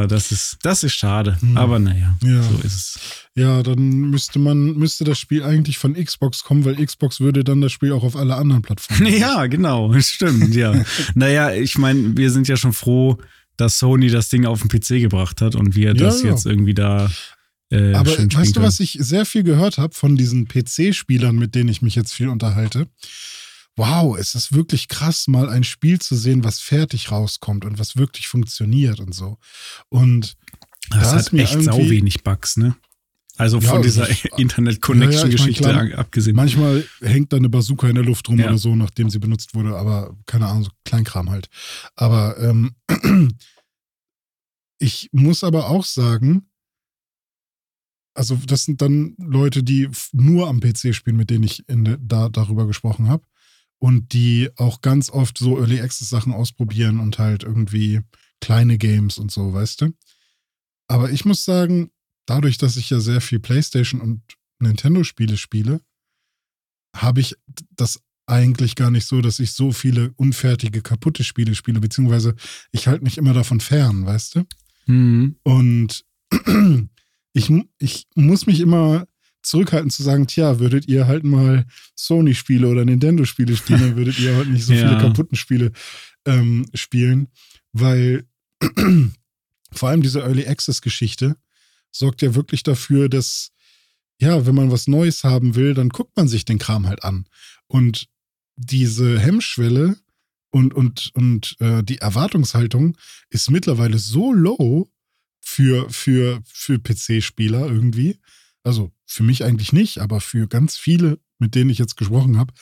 Ja, 0.00 0.06
das 0.06 0.32
ist, 0.32 0.56
das 0.62 0.82
ist 0.82 0.94
schade. 0.94 1.36
Mhm. 1.42 1.56
Aber 1.58 1.78
naja, 1.78 2.16
Ja. 2.24 2.42
so 2.42 2.56
ist 2.64 2.64
es. 2.74 2.98
Ja, 3.36 3.62
dann 3.62 3.90
müsste 4.10 4.38
man, 4.38 4.78
müsste 4.78 5.04
das 5.04 5.18
Spiel 5.18 5.42
eigentlich 5.42 5.76
von 5.76 5.92
Xbox 5.92 6.42
kommen, 6.42 6.64
weil 6.64 6.82
Xbox 6.84 7.20
würde 7.20 7.44
dann 7.44 7.60
das 7.60 7.70
Spiel 7.70 7.92
auch 7.92 8.02
auf 8.02 8.16
alle 8.16 8.34
anderen 8.34 8.62
Plattformen. 8.62 9.06
Ja, 9.18 9.46
genau, 9.46 9.92
stimmt, 10.00 10.54
ja. 10.54 10.82
naja, 11.14 11.52
ich 11.52 11.76
meine, 11.76 12.16
wir 12.16 12.30
sind 12.30 12.48
ja 12.48 12.56
schon 12.56 12.72
froh, 12.72 13.18
dass 13.58 13.78
Sony 13.78 14.08
das 14.08 14.30
Ding 14.30 14.46
auf 14.46 14.62
den 14.62 14.68
PC 14.70 15.02
gebracht 15.02 15.42
hat 15.42 15.54
und 15.54 15.74
wir 15.74 15.88
Ja, 15.88 15.94
das 15.94 16.22
ja. 16.22 16.30
jetzt 16.30 16.46
irgendwie 16.46 16.74
da 16.74 17.10
äh, 17.70 17.92
Aber 17.94 18.10
weißt 18.10 18.18
du, 18.20 18.28
können. 18.28 18.66
was 18.66 18.80
ich 18.80 18.96
sehr 19.00 19.26
viel 19.26 19.42
gehört 19.42 19.76
habe 19.76 19.94
von 19.94 20.16
diesen 20.16 20.46
PC-Spielern, 20.48 21.36
mit 21.36 21.54
denen 21.54 21.68
ich 21.68 21.82
mich 21.82 21.94
jetzt 21.94 22.14
viel 22.14 22.28
unterhalte? 22.28 22.88
Wow, 23.76 24.16
es 24.16 24.34
ist 24.34 24.54
wirklich 24.54 24.88
krass, 24.88 25.26
mal 25.26 25.50
ein 25.50 25.64
Spiel 25.64 25.98
zu 25.98 26.16
sehen, 26.16 26.44
was 26.44 26.60
fertig 26.60 27.10
rauskommt 27.10 27.66
und 27.66 27.78
was 27.78 27.96
wirklich 27.96 28.28
funktioniert 28.28 29.00
und 29.00 29.14
so. 29.14 29.36
Und 29.90 30.36
Das 30.88 31.10
da 31.10 31.16
hat 31.18 31.32
echt 31.34 31.62
sau 31.62 31.78
wenig 31.90 32.22
Bugs, 32.22 32.56
ne? 32.56 32.76
Also 33.38 33.58
Ja, 33.58 33.70
von 33.70 33.82
dieser 33.82 34.06
das- 34.06 34.24
Internet-Connection-Geschichte 34.38 35.64
Ja, 35.64 35.84
ja, 35.84 35.98
abgesehen. 35.98 36.34
manchmal 36.36 36.84
hängt 37.00 37.32
da 37.32 37.36
eine 37.36 37.48
Bazooka 37.48 37.88
in 37.88 37.94
der 37.96 38.04
Luft 38.04 38.28
rum 38.28 38.38
Ja. 38.38 38.46
oder 38.48 38.58
so, 38.58 38.74
nachdem 38.76 39.10
sie 39.10 39.18
benutzt 39.18 39.54
wurde, 39.54 39.76
aber 39.76 40.16
keine 40.26 40.46
Ahnung, 40.46 40.64
so 40.64 40.70
Kleinkram 40.84 41.30
halt. 41.30 41.48
Aber 41.94 42.38
ähm, 42.38 42.74
ich 44.78 45.08
muss 45.12 45.44
aber 45.44 45.68
auch 45.68 45.84
sagen, 45.84 46.48
also 48.14 48.36
das 48.46 48.64
sind 48.64 48.80
dann 48.80 49.14
Leute, 49.18 49.62
die 49.62 49.88
nur 50.12 50.48
am 50.48 50.60
PC 50.60 50.94
spielen, 50.94 51.16
mit 51.16 51.28
denen 51.30 51.44
ich 51.44 51.68
in 51.68 51.98
da 52.00 52.28
darüber 52.30 52.66
gesprochen 52.66 53.08
habe 53.08 53.24
und 53.78 54.14
die 54.14 54.48
auch 54.56 54.80
ganz 54.80 55.10
oft 55.10 55.36
so 55.36 55.58
Early 55.58 55.80
Access 55.80 56.08
Sachen 56.08 56.32
ausprobieren 56.32 56.98
und 57.00 57.18
halt 57.18 57.42
irgendwie 57.42 58.00
kleine 58.40 58.78
Games 58.78 59.18
und 59.18 59.30
so, 59.30 59.52
weißt 59.52 59.82
du? 59.82 59.92
Aber 60.88 61.10
ich 61.10 61.24
muss 61.26 61.44
sagen, 61.44 61.90
dadurch, 62.26 62.58
dass 62.58 62.76
ich 62.76 62.90
ja 62.90 63.00
sehr 63.00 63.20
viel 63.20 63.38
PlayStation 63.40 64.00
und 64.00 64.22
Nintendo 64.58 65.04
Spiele 65.04 65.36
spiele, 65.36 65.80
habe 66.94 67.20
ich 67.20 67.36
das 67.76 68.00
eigentlich 68.26 68.74
gar 68.74 68.90
nicht 68.90 69.06
so, 69.06 69.20
dass 69.20 69.38
ich 69.38 69.52
so 69.52 69.70
viele 69.72 70.12
unfertige, 70.16 70.82
kaputte 70.82 71.22
Spiele 71.24 71.54
spiele, 71.54 71.80
beziehungsweise 71.80 72.34
ich 72.72 72.88
halte 72.88 73.04
mich 73.04 73.18
immer 73.18 73.32
davon 73.32 73.60
fern, 73.60 74.04
weißt 74.04 74.34
du? 74.36 74.44
Mhm. 74.86 75.36
Und 75.44 76.04
ich, 77.32 77.50
ich 77.78 78.06
muss 78.14 78.46
mich 78.46 78.60
immer 78.60 79.06
zurückhalten 79.42 79.90
zu 79.90 80.02
sagen, 80.02 80.26
tja, 80.26 80.58
würdet 80.58 80.88
ihr 80.88 81.06
halt 81.06 81.22
mal 81.22 81.66
Sony-Spiele 81.94 82.66
oder 82.66 82.84
Nintendo-Spiele 82.84 83.56
spielen, 83.56 83.80
dann 83.80 83.96
würdet 83.96 84.18
ihr 84.18 84.34
halt 84.34 84.48
nicht 84.48 84.64
so 84.64 84.72
Ja. 84.74 84.88
viele 84.88 85.00
kaputten 85.00 85.36
Spiele 85.36 85.70
ähm, 86.24 86.66
spielen, 86.74 87.28
weil 87.72 88.26
vor 89.72 89.88
allem 89.88 90.02
diese 90.02 90.20
Early 90.20 90.46
Access-Geschichte 90.48 91.36
sorgt 91.98 92.22
ja 92.22 92.34
wirklich 92.34 92.62
dafür, 92.62 93.08
dass, 93.08 93.52
ja, 94.20 94.46
wenn 94.46 94.54
man 94.54 94.70
was 94.70 94.86
Neues 94.86 95.24
haben 95.24 95.54
will, 95.54 95.74
dann 95.74 95.88
guckt 95.88 96.16
man 96.16 96.28
sich 96.28 96.44
den 96.44 96.58
Kram 96.58 96.86
halt 96.86 97.04
an. 97.04 97.26
Und 97.66 98.08
diese 98.56 99.18
Hemmschwelle 99.18 99.96
und, 100.50 100.74
und, 100.74 101.10
und 101.14 101.56
äh, 101.60 101.82
die 101.82 101.98
Erwartungshaltung 101.98 102.96
ist 103.28 103.50
mittlerweile 103.50 103.98
so 103.98 104.32
low 104.32 104.90
für, 105.40 105.88
für, 105.90 106.42
für 106.44 106.78
PC-Spieler 106.78 107.66
irgendwie. 107.66 108.18
Also 108.62 108.92
für 109.04 109.22
mich 109.22 109.44
eigentlich 109.44 109.72
nicht, 109.72 109.98
aber 109.98 110.20
für 110.20 110.48
ganz 110.48 110.76
viele, 110.76 111.20
mit 111.38 111.54
denen 111.54 111.70
ich 111.70 111.78
jetzt 111.78 111.96
gesprochen 111.96 112.38
habe, 112.38 112.52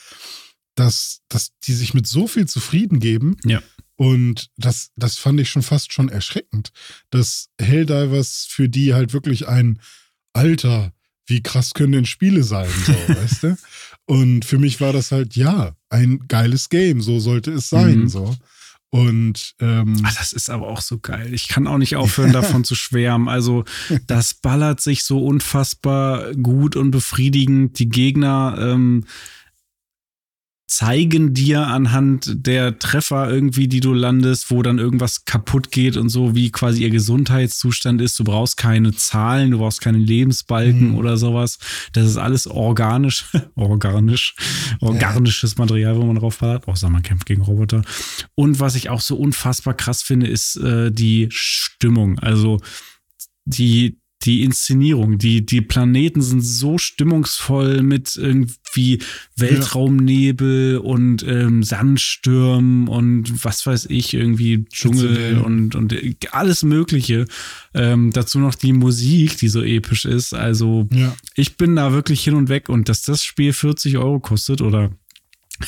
dass, 0.75 1.21
dass 1.29 1.51
die 1.63 1.73
sich 1.73 1.93
mit 1.93 2.07
so 2.07 2.27
viel 2.27 2.47
zufrieden 2.47 2.99
geben. 2.99 3.37
Ja. 3.45 3.61
Und 3.97 4.49
das, 4.57 4.91
das 4.97 5.17
fand 5.17 5.39
ich 5.39 5.49
schon 5.49 5.63
fast 5.63 5.93
schon 5.93 6.09
erschreckend, 6.09 6.71
dass 7.11 7.47
Helldivers 7.59 8.45
für 8.49 8.67
die 8.67 8.93
halt 8.93 9.13
wirklich 9.13 9.47
ein 9.47 9.79
Alter, 10.33 10.91
wie 11.27 11.41
krass 11.41 11.73
können 11.73 11.93
denn 11.93 12.05
Spiele 12.05 12.43
sein, 12.43 12.69
so, 12.85 12.93
weißt 13.07 13.43
du? 13.43 13.57
Und 14.05 14.43
für 14.45 14.59
mich 14.59 14.81
war 14.81 14.91
das 14.93 15.11
halt, 15.11 15.35
ja, 15.35 15.75
ein 15.89 16.19
geiles 16.27 16.69
Game, 16.69 17.01
so 17.01 17.19
sollte 17.19 17.51
es 17.51 17.69
sein, 17.69 18.01
Mhm. 18.01 18.09
so. 18.09 18.35
Und 18.91 19.55
ähm, 19.59 20.01
Ah, 20.03 20.11
das 20.17 20.31
ist 20.31 20.49
aber 20.49 20.67
auch 20.67 20.79
so 20.81 20.99
geil. 20.99 21.33
Ich 21.33 21.47
kann 21.49 21.67
auch 21.67 21.77
nicht 21.77 21.95
aufhören, 21.95 22.31
davon 22.33 22.63
zu 22.63 22.75
schwärmen. 22.75 23.27
Also, 23.27 23.65
das 24.07 24.33
ballert 24.35 24.79
sich 24.79 25.03
so 25.03 25.25
unfassbar 25.25 26.33
gut 26.35 26.75
und 26.77 26.91
befriedigend. 26.91 27.77
Die 27.79 27.89
Gegner 27.89 28.55
ähm, 28.59 29.05
zeigen 30.75 31.33
dir 31.33 31.67
anhand 31.67 32.45
der 32.45 32.79
Treffer 32.79 33.29
irgendwie, 33.29 33.67
die 33.67 33.79
du 33.79 33.93
landest, 33.93 34.51
wo 34.51 34.61
dann 34.61 34.77
irgendwas 34.77 35.23
kaputt 35.25 35.71
geht 35.71 35.95
und 35.95 36.09
so, 36.09 36.35
wie 36.35 36.51
quasi 36.51 36.83
ihr 36.83 36.89
Gesundheitszustand 36.89 38.01
ist. 38.01 38.19
Du 38.19 38.23
brauchst 38.25 38.57
keine 38.57 38.93
Zahlen, 38.93 39.51
du 39.51 39.59
brauchst 39.59 39.79
keine 39.81 39.97
Lebensbalken 39.97 40.89
Mhm. 40.89 40.95
oder 40.95 41.15
sowas. 41.17 41.59
Das 41.93 42.05
ist 42.05 42.17
alles 42.17 42.47
organisch, 42.47 43.25
organisch, 43.55 44.35
organisches 44.81 45.57
Material, 45.57 45.95
wo 45.97 46.05
man 46.05 46.17
drauf 46.17 46.39
ballert. 46.39 46.67
Außer 46.67 46.89
man 46.89 47.03
kämpft 47.03 47.25
gegen 47.25 47.41
Roboter. 47.41 47.81
Und 48.35 48.59
was 48.59 48.75
ich 48.75 48.89
auch 48.89 49.01
so 49.01 49.15
unfassbar 49.15 49.73
krass 49.75 50.01
finde, 50.01 50.27
ist 50.27 50.57
äh, 50.57 50.91
die 50.91 51.27
Stimmung. 51.31 52.19
Also 52.19 52.59
die, 53.45 53.97
die 54.23 54.43
Inszenierung. 54.43 55.17
Die, 55.17 55.45
die 55.45 55.61
Planeten 55.61 56.21
sind 56.21 56.41
so 56.41 56.77
stimmungsvoll 56.77 57.83
mit 57.83 58.15
irgendwie 58.15 59.01
Weltraumnebel 59.35 60.77
und 60.77 61.23
ähm, 61.23 61.63
Sandstürmen 61.63 62.87
und 62.87 63.43
was 63.43 63.65
weiß 63.65 63.87
ich, 63.89 64.13
irgendwie 64.13 64.65
Dschungel 64.65 65.39
und, 65.39 65.75
und 65.75 65.95
alles 66.31 66.63
Mögliche. 66.63 67.25
Ähm, 67.73 68.11
dazu 68.11 68.39
noch 68.39 68.55
die 68.55 68.73
Musik, 68.73 69.37
die 69.37 69.49
so 69.49 69.61
episch 69.61 70.05
ist. 70.05 70.33
Also 70.33 70.87
ja, 70.91 71.15
ich 71.35 71.57
bin 71.57 71.75
da 71.75 71.91
wirklich 71.91 72.23
hin 72.23 72.33
und 72.33 72.49
weg 72.49 72.69
und 72.69 72.89
dass 72.89 73.03
das 73.03 73.23
Spiel 73.23 73.53
40 73.53 73.97
Euro 73.97 74.19
kostet 74.19 74.61
oder 74.61 74.91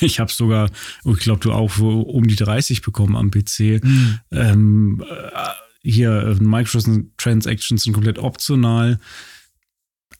ich 0.01 0.19
habe 0.19 0.31
sogar, 0.31 0.69
ich 1.05 1.19
glaube 1.19 1.39
du 1.41 1.51
auch 1.51 1.77
um 1.79 2.27
die 2.27 2.35
30 2.35 2.81
bekommen 2.81 3.15
am 3.15 3.31
PC. 3.31 3.83
Mhm. 3.83 4.19
Ähm, 4.31 5.03
äh, 5.07 5.66
hier 5.81 6.11
äh, 6.11 6.35
Microtransactions 6.35 7.83
sind 7.83 7.93
komplett 7.93 8.19
optional. 8.19 8.99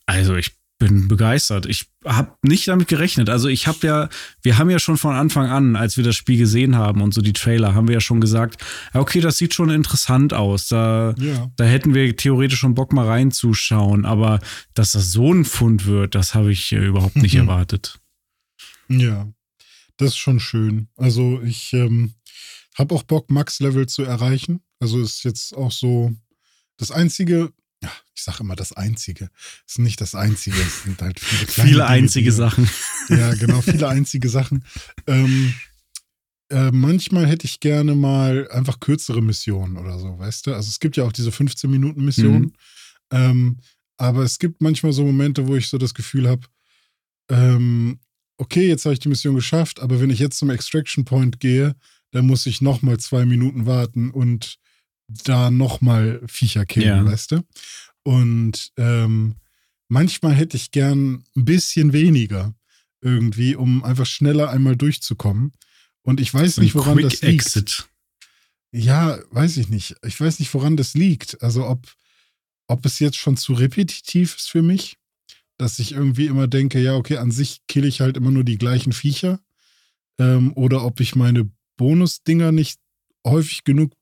Also 0.06 0.36
ich 0.36 0.58
bin 0.80 1.08
begeistert. 1.08 1.66
Ich 1.66 1.90
habe 2.06 2.34
nicht 2.44 2.68
damit 2.68 2.88
gerechnet. 2.88 3.30
Also 3.30 3.48
ich 3.48 3.68
habe 3.68 3.80
ja, 3.86 4.10
wir 4.44 4.58
haben 4.58 4.70
ja 4.70 4.78
schon 4.78 4.98
von 4.98 5.16
Anfang 5.16 5.50
an, 5.50 5.76
als 5.76 5.98
wir 5.98 6.04
das 6.04 6.16
Spiel 6.16 6.38
gesehen 6.38 6.76
haben 6.76 7.02
und 7.02 7.14
so 7.14 7.22
die 7.22 7.34
Trailer, 7.34 7.74
haben 7.74 7.88
wir 7.88 7.96
ja 7.96 8.02
schon 8.02 8.22
gesagt, 8.22 8.64
okay, 8.94 9.20
das 9.20 9.38
sieht 9.38 9.56
schon 9.56 9.72
interessant 9.72 10.34
aus. 10.34 10.68
Da, 10.68 11.16
ja. 11.18 11.52
da 11.56 11.64
hätten 11.64 11.94
wir 11.96 12.16
theoretisch 12.16 12.60
schon 12.60 12.76
Bock 12.76 12.94
mal 12.94 13.08
reinzuschauen. 13.08 14.06
Aber 14.06 14.40
dass 14.76 14.92
das 14.92 15.12
so 15.12 15.34
ein 15.34 15.46
Fund 15.46 15.88
wird, 15.88 16.14
das 16.14 16.36
habe 16.36 16.52
ich 16.52 16.72
äh, 16.72 16.86
überhaupt 16.86 17.16
nicht 17.16 17.34
Mhm. 17.34 17.42
erwartet. 17.50 18.00
Ja, 18.88 19.28
das 19.98 20.10
ist 20.10 20.18
schon 20.18 20.40
schön. 20.40 20.90
Also 20.96 21.42
ich 21.42 21.74
ähm, 21.74 22.14
habe 22.78 22.94
auch 22.94 23.04
Bock, 23.04 23.32
Max-Level 23.32 23.88
zu 23.88 24.04
erreichen. 24.04 24.62
Also 24.80 25.02
ist 25.02 25.24
jetzt 25.24 25.56
auch 25.56 25.72
so 25.72 26.14
das 26.78 26.92
Einzige, 26.92 27.52
ja, 27.84 27.92
ich 28.16 28.24
sage 28.24 28.40
immer 28.42 28.56
das 28.56 28.74
Einzige. 28.74 29.30
ist 29.68 29.80
nicht 29.80 30.00
das 30.02 30.14
Einzige, 30.16 30.58
es 30.60 30.84
sind 30.84 31.02
halt 31.02 31.20
viele 31.20 31.46
kleine 31.46 31.70
Viele 31.70 31.80
Dinge, 31.82 31.88
einzige 31.88 32.30
die- 32.30 32.36
Sachen. 32.36 32.70
Ja, 33.10 33.34
genau, 33.36 33.62
viele 33.62 33.88
einzige 33.88 34.30
Sachen. 34.30 34.64
Ähm, 35.08 35.54
äh, 36.50 36.72
manchmal 36.72 37.28
hätte 37.28 37.46
ich 37.46 37.60
gerne 37.60 37.96
mal 37.96 38.48
einfach 38.52 38.80
kürzere 38.80 39.22
Missionen 39.22 39.78
oder 39.78 39.98
so, 40.00 40.18
weißt 40.20 40.48
du? 40.48 40.54
Also 40.54 40.70
es 40.70 40.80
gibt 40.80 40.96
ja 40.98 41.04
auch 41.04 41.12
diese 41.12 41.30
15-Minuten-Missionen. 41.32 42.42
Mhm. 42.44 42.54
Ähm, 43.12 43.58
aber 43.98 44.24
es 44.24 44.38
gibt 44.40 44.62
manchmal 44.62 44.94
so 44.94 45.04
Momente, 45.04 45.48
wo 45.48 45.56
ich 45.56 45.68
so 45.68 45.78
das 45.78 45.94
Gefühl 45.94 46.28
habe, 46.30 46.42
ähm, 47.30 48.00
okay, 48.38 48.68
jetzt 48.68 48.86
habe 48.86 48.94
ich 48.94 49.00
die 49.00 49.10
Mission 49.10 49.36
geschafft, 49.36 49.80
aber 49.80 50.00
wenn 50.00 50.10
ich 50.12 50.20
jetzt 50.20 50.38
zum 50.38 50.50
Extraction 50.50 51.04
Point 51.06 51.40
gehe, 51.40 51.76
dann 52.12 52.28
muss 52.28 52.46
ich 52.46 52.62
noch 52.62 52.82
mal 52.82 53.00
zwei 53.00 53.26
Minuten 53.26 53.66
warten 53.66 54.12
und 54.12 54.58
da 55.08 55.52
noch 55.52 55.82
mal 55.82 56.22
Viecher 56.28 56.66
killen, 56.66 57.06
Ja. 57.06 57.12
weißt 57.12 57.32
du? 57.32 57.44
Und 58.04 58.72
ähm, 58.78 59.36
manchmal 59.88 60.34
hätte 60.34 60.58
ich 60.58 60.72
gern 60.72 61.24
ein 61.36 61.46
bisschen 61.46 61.94
weniger 61.94 62.54
irgendwie, 63.02 63.56
um 63.56 63.84
einfach 63.84 64.06
schneller 64.06 64.50
einmal 64.50 64.76
durchzukommen. 64.76 65.52
Und 66.04 66.20
ich 66.20 66.34
weiß 66.34 66.56
So 66.56 66.62
nicht, 66.62 66.76
woran 66.76 66.98
Quick 66.98 67.10
das 67.10 67.22
liegt. 67.22 67.46
Exit. 67.46 67.88
Ja, 68.72 69.20
weiß 69.32 69.58
ich 69.58 69.70
nicht. 69.70 69.96
Ich 70.06 70.20
weiß 70.20 70.40
nicht, 70.40 70.54
woran 70.54 70.78
das 70.78 70.94
liegt. 70.94 71.42
Also 71.42 71.66
ob, 71.68 71.88
ob 72.68 72.86
es 72.86 73.00
jetzt 73.00 73.18
schon 73.18 73.38
zu 73.38 73.54
repetitiv 73.54 74.36
ist 74.36 74.50
für 74.50 74.62
mich, 74.62 74.98
dass 75.58 75.80
ich 75.80 75.94
irgendwie 75.94 76.28
immer 76.28 76.48
denke, 76.48 76.80
ja, 76.82 76.96
okay, 76.96 77.18
an 77.18 77.32
sich 77.32 77.62
kill 77.68 77.86
ich 77.86 78.02
halt 78.02 78.18
immer 78.18 78.32
nur 78.32 78.44
die 78.44 78.58
gleichen 78.58 78.94
Viecher. 78.94 79.40
Ähm, 80.20 80.54
oder 80.56 80.84
ob 80.84 81.00
ich 81.00 81.16
meine 81.16 81.50
Bonusdinger 81.78 82.52
nicht 82.52 82.80
häufig 83.26 83.64
genug 83.64 83.94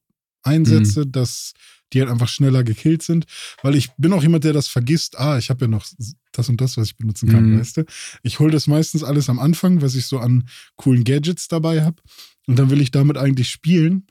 einsetze, 0.45 1.05
dass 1.07 1.53
die 1.93 1.99
halt 2.01 2.09
einfach 2.09 2.27
schneller 2.27 2.63
gekillt 2.63 3.03
sind. 3.03 3.25
Weil 3.61 3.75
ich 3.75 3.91
bin 3.97 4.11
auch 4.13 4.23
jemand, 4.23 4.43
der 4.43 4.53
das 4.53 4.67
vergisst. 4.67 5.17
Ah, 5.19 5.37
ich 5.37 5.49
habe 5.49 5.65
ja 5.65 5.69
noch 5.69 5.85
das 6.31 6.49
und 6.49 6.59
das, 6.59 6.77
was 6.77 6.87
ich 6.87 6.97
benutzen 6.97 7.29
kann, 7.29 7.51
Mhm. 7.51 7.59
weißt 7.59 7.77
du? 7.77 7.85
Ich 8.23 8.39
hole 8.39 8.51
das 8.51 8.67
meistens 8.67 9.03
alles 9.03 9.29
am 9.29 9.39
Anfang, 9.39 9.81
was 9.81 9.95
ich 9.95 10.05
so 10.07 10.19
an 10.19 10.47
coolen 10.77 11.03
Gadgets 11.03 11.47
dabei 11.47 11.83
habe. 11.83 12.01
Und 12.47 12.57
dann 12.57 12.69
will 12.69 12.81
ich 12.81 12.91
damit 12.91 13.17
eigentlich 13.17 13.49
spielen. 13.49 14.07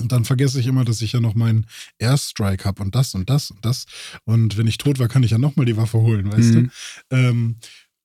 Und 0.00 0.10
dann 0.10 0.24
vergesse 0.24 0.58
ich 0.58 0.66
immer, 0.66 0.84
dass 0.84 1.00
ich 1.02 1.12
ja 1.12 1.20
noch 1.20 1.34
meinen 1.36 1.66
Airstrike 1.98 2.64
habe 2.64 2.82
und 2.82 2.94
das 2.96 3.14
und 3.14 3.30
das 3.30 3.50
und 3.52 3.64
das. 3.64 3.84
Und 4.24 4.56
wenn 4.56 4.66
ich 4.66 4.78
tot 4.78 4.98
war, 4.98 5.06
kann 5.08 5.22
ich 5.22 5.30
ja 5.30 5.38
nochmal 5.38 5.66
die 5.66 5.76
Waffe 5.76 5.98
holen, 5.98 6.32
weißt 6.32 6.54
Mhm. 6.54 6.70
du? 7.10 7.16
Ähm, 7.16 7.56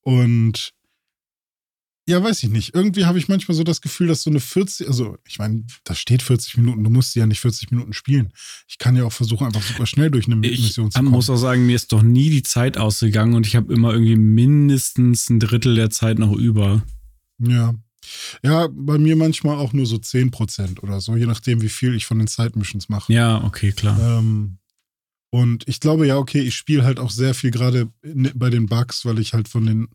und 0.02 0.72
ja, 2.10 2.24
weiß 2.24 2.42
ich 2.42 2.50
nicht. 2.50 2.74
Irgendwie 2.74 3.06
habe 3.06 3.20
ich 3.20 3.28
manchmal 3.28 3.56
so 3.56 3.64
das 3.64 3.82
Gefühl, 3.82 4.08
dass 4.08 4.24
so 4.24 4.32
eine 4.32 4.40
40, 4.40 4.88
also 4.88 5.18
ich 5.28 5.38
meine, 5.38 5.64
da 5.84 5.94
steht 5.94 6.24
40 6.24 6.58
Minuten, 6.58 6.84
du 6.84 6.90
musst 6.90 7.16
ja 7.16 7.28
nicht 7.28 7.40
40 7.40 7.70
Minuten 7.70 7.94
spielen. 7.94 8.34
Ich 8.68 8.80
kann 8.80 8.96
ja 8.96 9.04
auch 9.04 9.14
versuchen, 9.14 9.46
einfach 9.46 9.62
super 9.62 9.86
schnell 9.86 10.10
durch 10.10 10.26
eine 10.26 10.36
Ich 10.48 10.60
Mission 10.62 10.90
zu 10.90 10.98
kommen. 10.98 11.12
muss 11.12 11.30
auch 11.30 11.38
sagen, 11.38 11.68
mir 11.68 11.76
ist 11.76 11.92
doch 11.92 12.02
nie 12.02 12.32
die 12.32 12.42
Zeit 12.42 12.78
ausgegangen 12.78 13.36
und 13.36 13.46
ich 13.46 13.56
habe 13.56 13.72
immer 13.72 13.94
irgendwie 13.94 14.16
mindestens 14.16 15.30
ein 15.30 15.40
Drittel 15.40 15.76
der 15.76 15.92
Zeit 15.92 16.18
noch 16.18 16.34
über. 16.34 16.82
Ja. 17.38 17.76
Ja, 18.44 18.68
bei 18.72 18.98
mir 18.98 19.16
manchmal 19.16 19.58
auch 19.58 19.74
nur 19.74 19.86
so 19.86 19.98
10% 19.98 20.80
oder 20.82 21.02
so, 21.02 21.16
je 21.16 21.28
nachdem, 21.28 21.62
wie 21.62 21.70
viel 21.70 21.94
ich 21.94 22.08
von 22.08 22.18
den 22.18 22.28
Side-Missions 22.28 22.90
mache. 22.90 23.14
Ja, 23.14 23.44
okay, 23.44 23.72
klar. 23.72 24.00
Ähm, 24.18 24.58
und 25.30 25.68
ich 25.68 25.80
glaube, 25.80 26.08
ja, 26.08 26.18
okay, 26.18 26.42
ich 26.42 26.56
spiele 26.56 26.84
halt 26.84 27.00
auch 27.00 27.12
sehr 27.12 27.36
viel 27.36 27.52
gerade 27.52 27.92
bei 28.34 28.50
den 28.50 28.66
Bugs, 28.66 29.06
weil 29.06 29.20
ich 29.20 29.34
halt 29.34 29.48
von 29.48 29.66
den 29.66 29.90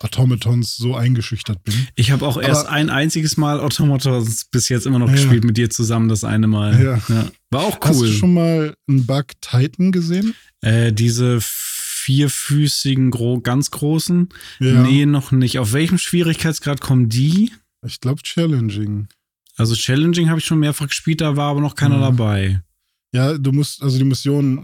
Automatons 0.00 0.76
so 0.76 0.94
eingeschüchtert 0.96 1.62
bin. 1.62 1.74
Ich 1.94 2.10
habe 2.10 2.26
auch 2.26 2.40
erst 2.40 2.66
Aber- 2.66 2.72
ein 2.72 2.88
einziges 2.90 3.36
Mal 3.36 3.60
Automatos 3.60 4.46
bis 4.46 4.68
jetzt 4.68 4.86
immer 4.86 4.98
noch 4.98 5.08
Ja. 5.08 5.14
gespielt 5.14 5.44
mit 5.44 5.56
dir 5.56 5.68
zusammen, 5.70 6.08
das 6.08 6.24
eine 6.24 6.46
Mal. 6.46 6.82
Ja. 7.08 7.30
War 7.50 7.62
auch 7.64 7.78
Hast 7.82 8.00
du 8.00 8.04
cool. 8.04 8.12
schon 8.12 8.34
mal 8.34 8.74
einen 8.88 9.06
Bug 9.06 9.26
Titan 9.40 9.92
gesehen? 9.92 10.34
Äh, 10.62 10.92
diese 10.92 11.38
vierfüßigen, 11.40 13.10
gro 13.10 13.40
ganz 13.40 13.70
großen? 13.70 14.28
Ja. 14.58 14.82
Nee, 14.82 15.06
noch 15.06 15.32
nicht. 15.32 15.58
Auf 15.58 15.72
welchem 15.72 15.98
Schwierigkeitsgrad 15.98 16.80
kommen 16.80 17.08
die? 17.08 17.52
Ich 17.86 18.00
glaube 18.00 18.22
Challenging. 18.22 19.08
Also 19.56 19.74
Challenging 19.74 20.28
habe 20.30 20.38
ich 20.40 20.46
schon 20.46 20.58
mehrfach 20.60 20.88
gespielt, 20.88 21.20
da 21.20 21.36
war 21.36 21.50
aber 21.50 21.60
noch 21.60 21.74
keiner 21.74 21.98
Mhm. 21.98 22.02
dabei. 22.02 22.62
Ja, 23.12 23.36
du 23.36 23.50
musst, 23.52 23.82
also 23.82 23.98
die 23.98 24.04
Mission 24.04 24.58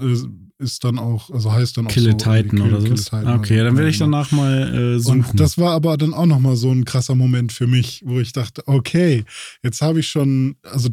äh, 0.61 0.63
ist 0.63 0.85
dann 0.85 0.99
auch, 0.99 1.31
also 1.31 1.53
heißt 1.53 1.77
dann 1.77 1.87
auch 1.87 1.91
Kill 1.91 2.05
so 2.05 2.13
Titan 2.13 2.37
irgendwie 2.45 2.63
oder 2.63 2.79
Kill- 2.79 2.89
Kill 2.89 2.97
so. 2.97 3.03
Titan 3.05 3.39
Okay, 3.39 3.55
oder- 3.55 3.65
dann 3.65 3.77
werde 3.77 3.91
ich 3.91 3.99
genau. 3.99 4.11
danach 4.13 4.31
mal 4.33 4.75
äh, 4.75 4.99
suchen. 5.01 5.25
Und 5.25 5.41
das 5.41 5.59
war 5.59 5.73
aber 5.73 5.97
dann 5.97 6.15
auch 6.15 6.27
nochmal 6.27 6.57
so 6.57 6.71
ein 6.71 6.85
krasser 6.85 7.15
Moment 7.17 7.53
für 7.53 7.67
mich, 7.67 8.03
wo 8.05 8.21
ich 8.21 8.33
dachte, 8.33 8.63
okay, 8.67 9.25
jetzt 9.63 9.83
habe 9.83 10.01
ich 10.01 10.09
schon, 10.09 10.57
also 10.63 10.89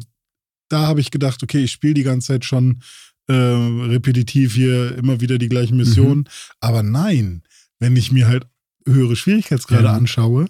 da 0.70 0.88
habe 0.88 1.00
ich 1.02 1.12
gedacht, 1.12 1.44
okay, 1.44 1.64
ich 1.64 1.72
spiele 1.72 1.94
die 1.94 2.04
ganze 2.04 2.28
Zeit 2.30 2.46
schon 2.46 2.82
äh, 3.28 3.34
repetitiv 3.34 4.56
hier 4.56 4.98
immer 4.98 5.22
wieder 5.22 5.38
die 5.38 5.48
gleichen 5.50 5.78
Missionen. 5.78 6.20
Mhm. 6.22 6.26
Aber 6.60 6.82
nein, 6.84 7.44
wenn 7.80 7.96
ich 7.96 8.12
mir 8.12 8.28
halt 8.28 8.48
höhere 8.88 9.16
Schwierigkeitsgrade 9.16 9.86
Ja. 9.86 9.94
anschaue, 9.94 10.48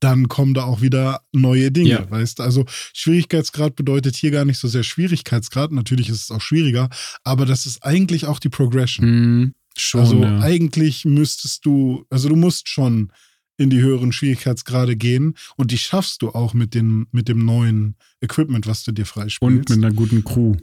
dann 0.00 0.28
kommen 0.28 0.54
da 0.54 0.64
auch 0.64 0.80
wieder 0.80 1.20
neue 1.32 1.70
Dinge, 1.70 1.90
Ja. 1.90 2.10
weißt 2.10 2.38
du? 2.38 2.42
Also 2.42 2.64
Schwierigkeitsgrad 2.92 3.76
bedeutet 3.76 4.16
hier 4.16 4.30
gar 4.30 4.44
nicht 4.44 4.58
so 4.58 4.68
sehr 4.68 4.82
Schwierigkeitsgrad, 4.82 5.72
natürlich 5.72 6.08
ist 6.08 6.22
es 6.22 6.30
auch 6.30 6.40
schwieriger, 6.40 6.88
aber 7.24 7.46
das 7.46 7.66
ist 7.66 7.82
eigentlich 7.84 8.26
auch 8.26 8.38
die 8.38 8.48
Progression. 8.48 9.06
Mhm, 9.06 9.54
schon. 9.76 10.00
Also 10.00 10.22
ja. 10.22 10.40
eigentlich 10.40 11.04
müsstest 11.04 11.64
du, 11.66 12.04
also 12.10 12.28
du 12.28 12.36
musst 12.36 12.68
schon 12.68 13.12
in 13.58 13.70
die 13.70 13.80
höheren 13.80 14.12
Schwierigkeitsgrade 14.12 14.96
gehen 14.96 15.34
und 15.56 15.70
die 15.70 15.78
schaffst 15.78 16.20
du 16.22 16.30
auch 16.30 16.52
mit 16.52 16.74
dem, 16.74 17.06
mit 17.10 17.28
dem 17.28 17.44
neuen 17.44 17.94
Equipment, 18.20 18.66
was 18.66 18.84
du 18.84 18.92
dir 18.92 19.06
freispielst. 19.06 19.42
Und 19.42 19.54
mit 19.70 19.70
einer 19.72 19.92
guten 19.94 20.24
Crew. 20.24 20.56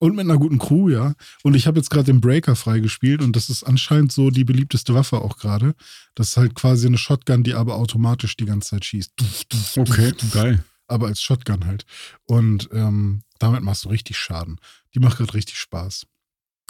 Und 0.00 0.14
mit 0.14 0.24
einer 0.26 0.38
guten 0.38 0.58
Crew, 0.58 0.88
ja. 0.90 1.14
Und 1.42 1.54
ich 1.54 1.66
habe 1.66 1.78
jetzt 1.78 1.90
gerade 1.90 2.04
den 2.04 2.20
Breaker 2.20 2.54
freigespielt 2.54 3.20
und 3.20 3.34
das 3.34 3.50
ist 3.50 3.64
anscheinend 3.64 4.12
so 4.12 4.30
die 4.30 4.44
beliebteste 4.44 4.94
Waffe 4.94 5.18
auch 5.20 5.38
gerade. 5.38 5.74
Das 6.14 6.28
ist 6.28 6.36
halt 6.36 6.54
quasi 6.54 6.86
eine 6.86 6.98
Shotgun, 6.98 7.42
die 7.42 7.54
aber 7.54 7.74
automatisch 7.74 8.36
die 8.36 8.44
ganze 8.44 8.70
Zeit 8.70 8.84
schießt. 8.84 9.12
Okay, 9.76 10.12
geil. 10.32 10.64
Aber 10.86 11.08
als 11.08 11.20
Shotgun 11.20 11.66
halt. 11.66 11.84
Und 12.26 12.68
ähm, 12.72 13.22
damit 13.40 13.62
machst 13.62 13.84
du 13.84 13.88
richtig 13.88 14.16
Schaden. 14.18 14.60
Die 14.94 15.00
macht 15.00 15.18
gerade 15.18 15.34
richtig 15.34 15.56
Spaß. 15.58 16.06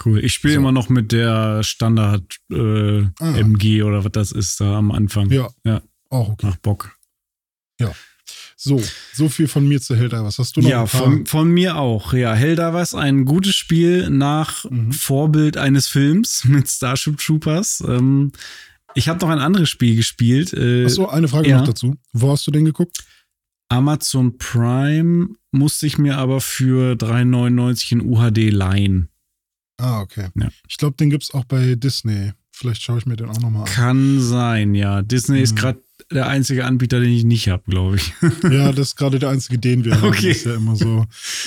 Cool. 0.03 0.23
Ich 0.23 0.33
spiele 0.33 0.53
So. 0.55 0.59
immer 0.61 0.71
noch 0.71 0.89
mit 0.89 1.11
der 1.11 1.61
Standard 1.63 2.37
äh, 2.51 3.01
Ah. 3.19 3.37
MG 3.37 3.83
oder 3.83 4.03
was 4.03 4.11
das 4.11 4.31
ist 4.31 4.59
da 4.59 4.77
am 4.77 4.91
Anfang. 4.91 5.29
Ja. 5.29 5.49
Ja. 5.63 5.81
Auch 6.09 6.29
okay. 6.29 6.47
Nach 6.47 6.57
Bock. 6.57 6.95
So, 8.61 8.81
so 9.13 9.29
viel 9.29 9.47
von 9.47 9.65
mir 9.65 9.79
zu 9.79 9.95
Helldivers. 9.95 10.37
Was 10.37 10.47
hast 10.47 10.57
du 10.57 10.61
noch? 10.61 10.69
Ja, 10.69 10.85
von, 10.85 11.25
von 11.25 11.49
mir 11.49 11.77
auch. 11.77 12.11
Ja, 12.11 12.33
Helldivers, 12.33 12.93
ein 12.93 13.23
gutes 13.23 13.55
Spiel 13.55 14.09
nach 14.09 14.65
Mhm. 14.69 14.91
Vorbild 14.91 15.55
eines 15.55 15.87
Films 15.87 16.43
mit 16.45 16.67
Starship 16.67 17.17
Troopers. 17.19 17.81
Ähm, 17.87 18.33
ich 18.95 19.07
habe 19.07 19.19
noch 19.21 19.29
ein 19.29 19.39
anderes 19.39 19.69
Spiel 19.69 19.95
gespielt. 19.95 20.51
Äh, 20.51 20.83
Achso, 20.83 21.07
eine 21.07 21.29
Frage 21.29 21.49
ja. 21.49 21.59
noch 21.59 21.67
dazu. 21.67 21.95
Wo 22.11 22.31
hast 22.31 22.45
du 22.47 22.51
den 22.51 22.65
geguckt? 22.65 22.97
Amazon 23.69 24.37
Prime 24.37 25.29
musste 25.51 25.85
ich 25.87 25.97
mir 25.97 26.17
aber 26.17 26.41
für 26.41 26.95
3,99 26.95 27.91
in 27.93 28.01
UHD 28.01 28.51
leihen. 28.51 29.07
Ah, 29.79 30.01
okay. 30.01 30.27
Ja. 30.35 30.49
Ich 30.67 30.75
glaube, 30.75 30.97
den 30.97 31.09
gibt 31.09 31.23
es 31.23 31.33
auch 31.33 31.45
bei 31.45 31.75
Disney. 31.75 32.33
Vielleicht 32.51 32.81
schaue 32.81 32.97
ich 32.97 33.05
mir 33.05 33.15
den 33.15 33.29
auch 33.29 33.39
nochmal 33.39 33.61
an. 33.61 33.67
Kann 33.73 34.19
sein, 34.19 34.75
ja. 34.75 35.01
Disney 35.01 35.39
ist 35.39 35.53
Mhm. 35.53 35.59
gerade 35.59 35.83
der 36.11 36.27
einzige 36.27 36.65
Anbieter, 36.65 36.99
den 36.99 37.11
ich 37.11 37.23
nicht 37.23 37.49
habe, 37.49 37.63
glaube 37.67 37.97
ich. 37.97 38.13
Ja, 38.51 38.71
das 38.71 38.89
ist 38.89 38.95
gerade 38.95 39.19
der 39.19 39.29
einzige, 39.29 39.59
den 39.59 39.85
wir 39.85 39.95
haben. 39.95 40.07
Okay. 40.07 40.29
Das 40.29 40.37
ist 40.37 40.45
ja 40.45 40.55
immer 40.55 40.75
so. 40.75 41.05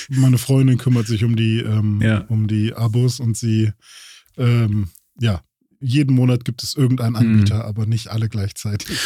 Meine 0.09 0.39
Freundin 0.39 0.79
kümmert 0.79 1.07
sich 1.07 1.25
um 1.25 1.35
die, 1.37 1.59
ähm, 1.61 2.01
Ja. 2.03 2.25
um 2.29 2.47
die 2.47 2.73
Abos 2.75 3.19
und 3.21 3.37
sie, 3.37 3.73
ähm, 4.39 4.89
ja, 5.21 5.43
jeden 5.81 6.15
Monat 6.15 6.45
gibt 6.45 6.63
es 6.63 6.77
Mhm. 6.77 6.83
irgendeinen 6.83 7.17
Anbieter, 7.17 7.65
aber 7.65 7.87
nicht 7.87 8.09
alle 8.09 8.29
gleichzeitig. 8.29 8.97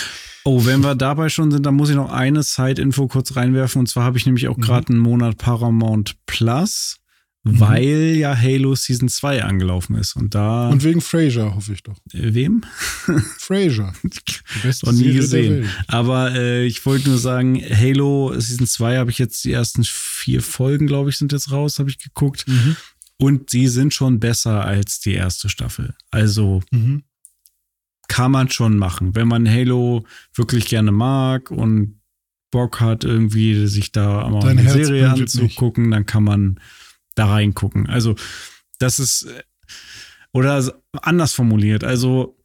Oh, 0.45 0.67
wenn 0.67 0.83
wir 0.83 0.95
dabei 0.95 1.29
schon 1.31 1.51
sind, 1.51 1.65
dann 1.65 1.75
muss 1.75 1.89
ich 1.89 1.97
noch 1.97 2.13
eine 2.13 2.43
Side-Info 2.43 3.09
kurz 3.09 3.35
reinwerfen. 3.35 3.81
Und 3.81 3.87
zwar 3.89 4.05
habe 4.05 4.19
ich 4.19 4.27
nämlich 4.27 4.47
auch 4.49 4.57
Mhm. 4.59 4.63
gerade 4.63 4.89
einen 4.91 4.99
Monat 5.01 5.39
Paramount 5.39 6.17
Plus, 6.27 6.97
Mhm. 7.47 7.61
weil 7.61 8.17
ja 8.17 8.37
Halo 8.37 8.75
Season 8.75 9.09
2 9.09 9.45
angelaufen 9.45 9.97
ist. 9.97 10.17
Und 10.17 10.35
da. 10.35 10.69
Und 10.69 10.83
wegen 10.85 11.01
Frasier, 11.01 11.55
hoffe 11.55 11.73
ich 11.73 11.83
doch. 11.83 11.97
äh, 12.13 12.35
wem? 12.35 12.63
Beste 14.63 14.87
Noch 14.87 14.93
nie 14.93 15.13
gesehen. 15.13 15.69
Aber 15.89 16.35
äh, 16.35 16.65
ich 16.67 16.85
wollte 16.87 17.09
nur 17.09 17.19
sagen, 17.19 17.61
Halo 17.63 18.33
Season 18.39 18.67
2 18.67 18.97
habe 18.99 19.11
ich 19.11 19.19
jetzt 19.19 19.45
die 19.45 19.53
ersten 19.53 19.85
vier 19.85 20.43
Folgen, 20.43 20.87
glaube 20.87 21.11
ich, 21.11 21.19
sind 21.19 21.33
jetzt 21.33 21.51
raus, 21.53 21.79
habe 21.79 21.91
ich 21.91 21.99
geguckt. 21.99 22.47
Mhm. 22.49 22.77
Und 23.19 23.53
die 23.53 23.69
sind 23.69 23.95
schon 23.95 24.21
besser 24.21 24.65
als 24.65 25.01
die 25.01 25.15
erste 25.15 25.49
Staffel. 25.49 25.95
Also 26.11 26.63
Mhm. 26.71 27.05
kann 28.09 28.31
man 28.31 28.51
schon 28.51 28.77
machen. 28.77 29.15
Wenn 29.15 29.29
man 29.29 29.49
Halo 29.49 30.05
wirklich 30.35 30.67
gerne 30.67 30.93
mag 30.93 31.51
und 31.51 32.01
Bock 32.51 32.81
hat, 32.81 33.05
irgendwie 33.05 33.67
sich 33.67 33.91
da 33.93 34.29
mal 34.29 34.41
Dein 34.41 34.51
eine 34.59 34.63
Herz 34.63 34.75
Serie 34.75 35.11
anzugucken, 35.11 35.91
dann 35.91 36.07
kann 36.07 36.25
man 36.25 36.61
da 37.17 37.27
reingucken. 37.27 37.87
Also, 37.89 38.15
das 38.79 38.99
ist, 39.01 39.23
äh, 39.25 39.43
oder 40.33 40.81
anders 41.03 41.33
formuliert, 41.35 41.83
also 41.83 42.39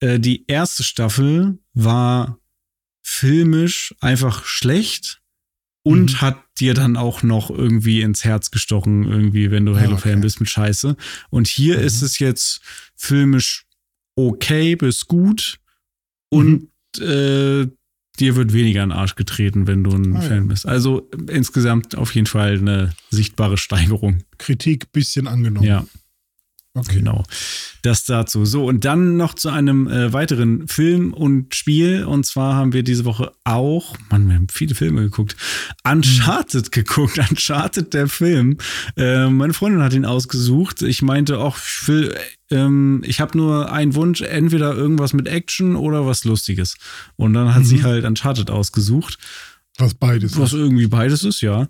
äh, 0.00 0.18
die 0.18 0.46
erste 0.46 0.82
Staffel 0.82 1.58
war 1.74 2.38
filmisch 3.02 3.94
einfach 4.00 4.44
schlecht 4.44 5.20
und 5.82 6.12
Mhm. 6.14 6.20
hat 6.20 6.44
dir 6.60 6.74
dann 6.74 6.96
auch 6.96 7.22
noch 7.22 7.50
irgendwie 7.50 8.02
ins 8.02 8.24
Herz 8.24 8.50
gestochen, 8.50 9.04
irgendwie, 9.04 9.50
wenn 9.50 9.66
du 9.66 9.74
Ah, 9.74 9.80
Halo-Fan 9.80 10.12
okay. 10.12 10.20
bist 10.20 10.40
mit 10.40 10.48
Scheiße. 10.50 10.96
Und 11.30 11.48
hier 11.48 11.78
Mhm. 11.78 11.84
ist 11.84 12.02
es 12.02 12.18
jetzt 12.18 12.60
filmisch 12.96 13.66
okay 14.16 14.76
bis 14.76 15.06
gut 15.06 15.58
und 16.30 16.68
äh, 16.98 17.66
dir 18.20 18.36
wird 18.36 18.52
weniger 18.52 18.82
in 18.82 18.90
den 18.90 18.96
Arsch 18.98 19.14
getreten, 19.14 19.66
wenn 19.66 19.82
du 19.84 19.90
ein 19.92 20.16
Ah. 20.16 20.20
Fan 20.20 20.48
bist. 20.48 20.66
Also 20.66 21.08
insgesamt 21.28 21.96
auf 21.96 22.14
jeden 22.14 22.26
Fall 22.26 22.58
eine 22.58 22.92
sichtbare 23.10 23.56
Steigerung. 23.56 24.18
Kritik 24.38 24.92
bisschen 24.92 25.26
angenommen. 25.26 25.66
Ja. 25.66 25.84
Okay. 26.72 26.98
Genau. 26.98 27.24
Das 27.82 28.04
dazu. 28.04 28.44
So, 28.44 28.64
und 28.66 28.84
dann 28.84 29.16
noch 29.16 29.34
zu 29.34 29.48
einem 29.48 29.88
äh, 29.88 30.12
weiteren 30.12 30.68
Film 30.68 31.12
und 31.12 31.54
Spiel. 31.54 32.04
Und 32.04 32.24
zwar 32.26 32.54
haben 32.54 32.72
wir 32.72 32.84
diese 32.84 33.04
Woche 33.04 33.32
auch, 33.42 33.96
Mann, 34.08 34.28
wir 34.28 34.36
haben 34.36 34.46
viele 34.48 34.76
Filme 34.76 35.02
geguckt, 35.02 35.34
Uncharted 35.82 36.66
mhm. 36.66 36.70
geguckt. 36.70 37.18
Uncharted, 37.30 37.92
der 37.92 38.06
Film. 38.06 38.58
Äh, 38.96 39.28
meine 39.28 39.52
Freundin 39.52 39.82
hat 39.82 39.94
ihn 39.94 40.04
ausgesucht. 40.04 40.82
Ich 40.82 41.02
meinte 41.02 41.38
auch, 41.38 41.58
ich 41.58 41.88
will, 41.88 42.14
ähm, 42.50 43.02
ich 43.04 43.20
habe 43.20 43.36
nur 43.36 43.72
einen 43.72 43.96
Wunsch, 43.96 44.20
entweder 44.20 44.72
irgendwas 44.72 45.12
mit 45.12 45.26
Action 45.26 45.74
oder 45.74 46.06
was 46.06 46.24
Lustiges. 46.24 46.76
Und 47.16 47.32
dann 47.32 47.52
hat 47.52 47.62
mhm. 47.62 47.66
sie 47.66 47.82
halt 47.82 48.04
Uncharted 48.04 48.48
ausgesucht. 48.48 49.18
Was 49.76 49.94
beides 49.94 50.38
Was 50.38 50.52
ist. 50.52 50.58
irgendwie 50.58 50.86
beides 50.86 51.24
ist, 51.24 51.40
ja. 51.40 51.68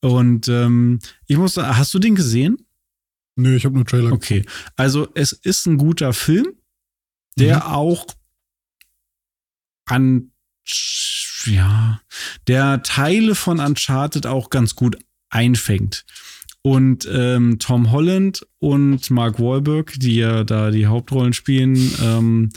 Und 0.00 0.48
ähm, 0.48 1.00
ich 1.26 1.36
muss 1.36 1.54
sagen, 1.54 1.76
hast 1.76 1.92
du 1.92 1.98
den 1.98 2.14
gesehen? 2.14 2.56
Nö, 3.36 3.56
ich 3.56 3.64
habe 3.64 3.74
nur 3.74 3.86
Trailer 3.86 4.12
Okay, 4.12 4.44
also 4.76 5.08
es 5.14 5.32
ist 5.32 5.66
ein 5.66 5.78
guter 5.78 6.12
Film, 6.12 6.52
der 7.36 7.56
mhm. 7.56 7.62
auch 7.62 8.06
an 9.86 10.32
ja, 11.46 12.00
der 12.46 12.82
Teile 12.82 13.34
von 13.34 13.58
Uncharted 13.58 14.26
auch 14.26 14.50
ganz 14.50 14.76
gut 14.76 14.96
einfängt. 15.30 16.04
Und 16.62 17.08
ähm, 17.10 17.58
Tom 17.58 17.90
Holland 17.90 18.46
und 18.60 19.10
Mark 19.10 19.40
Wahlberg, 19.40 19.94
die 19.96 20.16
ja 20.16 20.44
da 20.44 20.70
die 20.70 20.86
Hauptrollen 20.86 21.32
spielen, 21.32 21.76
ähm, 22.00 22.50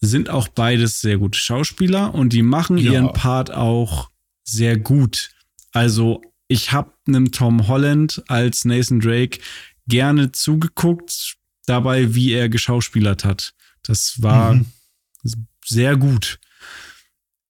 sind 0.00 0.30
auch 0.30 0.48
beides 0.48 1.00
sehr 1.00 1.18
gute 1.18 1.38
Schauspieler 1.38 2.14
und 2.14 2.32
die 2.32 2.42
machen 2.42 2.78
ja. 2.78 2.92
ihren 2.92 3.12
Part 3.12 3.52
auch 3.52 4.10
sehr 4.44 4.78
gut. 4.78 5.30
Also 5.72 6.22
ich 6.48 6.72
habe 6.72 6.92
einem 7.06 7.30
Tom 7.30 7.68
Holland 7.68 8.22
als 8.26 8.64
Nathan 8.64 9.00
Drake 9.00 9.38
gerne 9.86 10.32
zugeguckt, 10.32 11.36
dabei, 11.66 12.14
wie 12.14 12.32
er 12.32 12.48
geschauspielert 12.48 13.24
hat. 13.24 13.54
Das 13.82 14.22
war 14.22 14.54
mhm. 14.54 14.66
sehr 15.64 15.96
gut. 15.96 16.38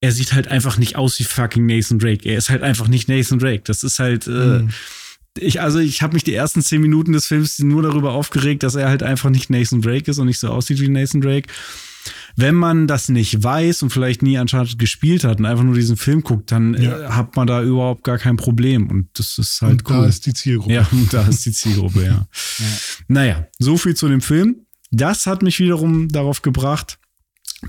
Er 0.00 0.12
sieht 0.12 0.32
halt 0.32 0.48
einfach 0.48 0.78
nicht 0.78 0.96
aus 0.96 1.18
wie 1.18 1.24
fucking 1.24 1.66
Nathan 1.66 1.98
Drake. 1.98 2.28
Er 2.28 2.36
ist 2.36 2.50
halt 2.50 2.62
einfach 2.62 2.88
nicht 2.88 3.08
Nathan 3.08 3.38
Drake. 3.38 3.62
Das 3.64 3.82
ist 3.82 3.98
halt. 3.98 4.26
Äh, 4.26 4.30
mhm. 4.30 4.70
ich, 5.38 5.60
also 5.60 5.78
ich 5.78 6.02
habe 6.02 6.14
mich 6.14 6.24
die 6.24 6.34
ersten 6.34 6.62
zehn 6.62 6.80
Minuten 6.80 7.12
des 7.12 7.26
Films 7.26 7.58
nur 7.60 7.82
darüber 7.82 8.12
aufgeregt, 8.12 8.62
dass 8.62 8.74
er 8.74 8.88
halt 8.88 9.02
einfach 9.02 9.30
nicht 9.30 9.48
Nathan 9.48 9.80
Drake 9.80 10.10
ist 10.10 10.18
und 10.18 10.26
nicht 10.26 10.40
so 10.40 10.48
aussieht 10.48 10.80
wie 10.80 10.88
Nathan 10.88 11.20
Drake 11.20 11.48
wenn 12.36 12.54
man 12.54 12.86
das 12.86 13.08
nicht 13.08 13.42
weiß 13.42 13.82
und 13.82 13.90
vielleicht 13.90 14.22
nie 14.22 14.38
Uncharted 14.38 14.78
gespielt 14.78 15.24
hat 15.24 15.38
und 15.38 15.46
einfach 15.46 15.64
nur 15.64 15.74
diesen 15.74 15.96
Film 15.96 16.22
guckt, 16.22 16.52
dann 16.52 16.74
äh, 16.74 16.84
ja. 16.84 17.00
äh, 17.00 17.08
hat 17.08 17.36
man 17.36 17.46
da 17.46 17.62
überhaupt 17.62 18.04
gar 18.04 18.18
kein 18.18 18.36
Problem. 18.36 18.88
Und 18.88 19.08
das 19.14 19.38
ist 19.38 19.60
halt 19.62 19.82
und 19.82 19.90
cool. 19.90 20.02
Da 20.02 20.06
ist 20.06 20.26
die 20.26 20.34
Zielgruppe. 20.34 20.72
Ja, 20.72 20.88
und 20.90 21.12
da 21.12 21.26
ist 21.26 21.44
die 21.44 21.52
Zielgruppe, 21.52 22.04
ja. 22.04 22.08
ja. 22.58 22.66
Naja, 23.08 23.46
so 23.58 23.76
viel 23.76 23.94
zu 23.94 24.08
dem 24.08 24.20
Film. 24.20 24.66
Das 24.90 25.26
hat 25.26 25.42
mich 25.42 25.58
wiederum 25.58 26.08
darauf 26.08 26.42
gebracht, 26.42 26.98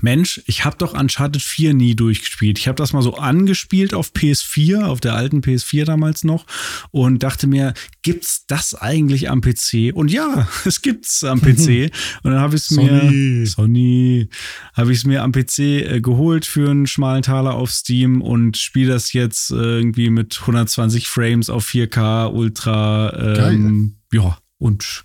Mensch, 0.00 0.42
ich 0.46 0.64
habe 0.64 0.76
doch 0.76 0.94
Uncharted 0.94 1.42
4 1.42 1.74
nie 1.74 1.94
durchgespielt. 1.94 2.58
Ich 2.58 2.68
habe 2.68 2.76
das 2.76 2.92
mal 2.92 3.02
so 3.02 3.14
angespielt 3.14 3.94
auf 3.94 4.10
PS4, 4.12 4.84
auf 4.84 5.00
der 5.00 5.14
alten 5.14 5.40
PS4 5.40 5.84
damals 5.84 6.24
noch 6.24 6.46
und 6.90 7.22
dachte 7.22 7.46
mir, 7.46 7.74
gibt's 8.02 8.46
das 8.46 8.74
eigentlich 8.74 9.30
am 9.30 9.40
PC? 9.40 9.92
Und 9.94 10.10
ja, 10.10 10.48
es 10.64 10.82
gibt's 10.82 11.22
am 11.24 11.40
PC. 11.40 11.90
und 12.22 12.32
dann 12.32 12.40
habe 12.40 12.56
ich 12.56 12.62
es 12.62 12.70
mir 12.70 13.46
Sony 13.46 14.28
habe 14.74 14.92
ich 14.92 14.98
es 14.98 15.04
mir 15.04 15.22
am 15.22 15.32
PC 15.32 15.58
äh, 15.58 16.00
geholt 16.00 16.44
für 16.44 16.70
einen 16.70 16.86
schmalen 16.86 17.22
Taler 17.22 17.54
auf 17.54 17.70
Steam 17.70 18.20
und 18.20 18.56
spiele 18.56 18.92
das 18.92 19.12
jetzt 19.12 19.50
äh, 19.50 19.54
irgendwie 19.54 20.10
mit 20.10 20.38
120 20.40 21.08
Frames 21.08 21.50
auf 21.50 21.66
4K 21.68 22.32
Ultra 22.32 23.48
ähm, 23.48 23.96
ja, 24.12 24.38
und 24.58 25.04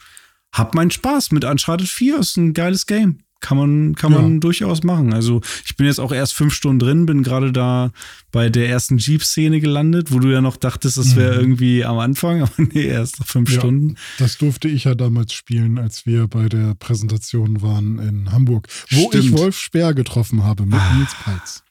hab 0.52 0.74
meinen 0.74 0.92
Spaß 0.92 1.32
mit 1.32 1.46
Uncharted 1.46 1.88
4, 1.88 2.20
ist 2.20 2.38
ein 2.38 2.54
geiles 2.54 2.86
Game 2.86 3.20
kann 3.42 3.58
man, 3.58 3.96
kann 3.96 4.12
man 4.12 4.34
ja. 4.34 4.40
durchaus 4.40 4.84
machen. 4.84 5.14
Also 5.14 5.42
ich 5.66 5.76
bin 5.76 5.86
jetzt 5.86 6.00
auch 6.00 6.12
erst 6.12 6.34
fünf 6.34 6.54
Stunden 6.54 6.80
drin, 6.80 7.06
bin 7.06 7.24
gerade 7.24 7.52
da 7.52 7.92
bei 8.32 8.50
der 8.50 8.70
ersten 8.70 8.98
Jeep-Szene 8.98 9.60
gelandet, 9.60 10.12
wo 10.12 10.20
du 10.20 10.30
ja 10.30 10.42
noch 10.42 10.58
dachtest, 10.58 10.98
das 10.98 11.16
wäre 11.16 11.36
mhm. 11.36 11.40
irgendwie 11.40 11.86
am 11.86 12.00
Anfang, 12.00 12.42
aber 12.44 12.52
nee, 12.58 12.86
erst 12.86 13.20
nach 13.20 13.28
fünf 13.28 13.52
ja, 13.52 13.60
Stunden. 13.60 13.96
Das 14.18 14.38
durfte 14.38 14.68
ich 14.68 14.84
ja 14.84 14.96
damals 14.96 15.34
spielen, 15.34 15.78
als 15.78 16.06
wir 16.06 16.28
bei 16.28 16.50
der 16.50 16.76
Präsentation 16.76 17.62
waren 17.62 18.00
in 18.00 18.32
Hamburg, 18.32 18.68
wo 18.92 19.10
Stimmt. 19.10 19.24
ich 19.24 19.32
Wolf 19.32 19.58
Speer 19.58 19.94
getroffen 19.94 20.44
habe 20.44 20.66
mit 20.66 20.80
ah. 20.80 20.94
Nils 20.96 21.16
Peitz. 21.24 21.64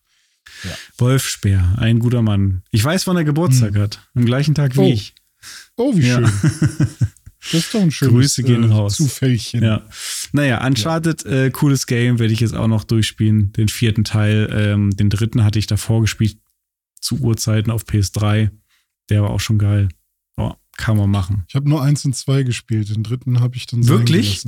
Ja. 0.65 0.71
Wolf 0.99 1.27
Speer, 1.27 1.75
ein 1.77 1.99
guter 1.99 2.23
Mann. 2.23 2.63
Ich 2.71 2.83
weiß, 2.83 3.07
wann 3.07 3.17
er 3.17 3.25
Geburtstag 3.25 3.75
hm. 3.75 3.83
hat. 3.83 4.09
Am 4.15 4.25
gleichen 4.25 4.55
Tag 4.55 4.75
wie 4.77 4.81
oh. 4.81 4.93
ich. 4.93 5.15
Oh, 5.77 5.95
wie 5.95 6.03
schön. 6.03 6.29
Das 7.41 7.55
ist 7.55 7.75
doch 7.75 7.81
ein 7.81 7.91
schönes 7.91 8.13
Grüße 8.13 8.43
gehen 8.43 8.65
äh, 8.65 8.73
raus. 8.73 8.97
Zufällchen. 8.97 9.63
Ja. 9.63 9.85
Naja, 10.33 10.67
Uncharted, 10.67 11.25
ja. 11.25 11.45
Äh, 11.45 11.51
cooles 11.51 11.87
Game, 11.87 12.19
werde 12.19 12.33
ich 12.33 12.41
jetzt 12.41 12.55
auch 12.55 12.67
noch 12.67 12.85
durchspielen. 12.85 13.53
Den 13.53 13.69
vierten 13.69 14.05
Teil. 14.05 14.49
Ähm, 14.53 14.91
den 14.97 15.11
dritten 15.11 15.45
hatte 15.45 15.59
ich 15.59 15.67
davor 15.67 16.01
gespielt, 16.01 16.39
zu 17.01 17.21
Urzeiten 17.21 17.71
auf 17.71 17.85
PS3. 17.85 18.51
Der 19.09 19.23
war 19.23 19.31
auch 19.31 19.41
schon 19.41 19.59
geil. 19.59 19.89
Oh, 20.37 20.53
kann 20.77 20.97
man 20.97 21.11
machen. 21.11 21.45
Ich 21.49 21.55
habe 21.55 21.69
nur 21.69 21.83
eins 21.83 22.05
und 22.05 22.15
zwei 22.15 22.43
gespielt. 22.43 22.95
Den 22.95 23.03
dritten 23.03 23.41
habe 23.41 23.57
ich 23.57 23.67
dann 23.67 23.87
Wirklich? 23.87 24.45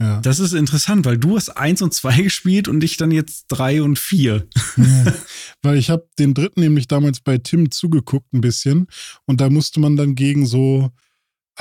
Ja. 0.00 0.20
Das 0.20 0.40
ist 0.40 0.52
interessant, 0.52 1.04
weil 1.04 1.16
du 1.16 1.36
hast 1.36 1.50
eins 1.50 1.80
und 1.80 1.94
zwei 1.94 2.16
gespielt 2.22 2.66
und 2.66 2.82
ich 2.82 2.96
dann 2.96 3.10
jetzt 3.10 3.46
drei 3.48 3.82
und 3.82 3.98
vier. 3.98 4.48
Ja, 4.76 5.14
weil 5.62 5.76
ich 5.76 5.90
habe 5.90 6.08
den 6.18 6.34
dritten 6.34 6.60
nämlich 6.60 6.88
damals 6.88 7.20
bei 7.20 7.38
Tim 7.38 7.70
zugeguckt 7.70 8.32
ein 8.32 8.40
bisschen 8.40 8.88
und 9.26 9.40
da 9.40 9.48
musste 9.48 9.78
man 9.78 9.96
dann 9.96 10.14
gegen 10.14 10.44
so 10.44 10.90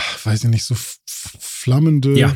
ach, 0.02 0.26
weiß 0.26 0.44
ich 0.44 0.50
nicht, 0.50 0.64
so 0.64 0.76
flammende 1.06 2.18
ja. 2.18 2.36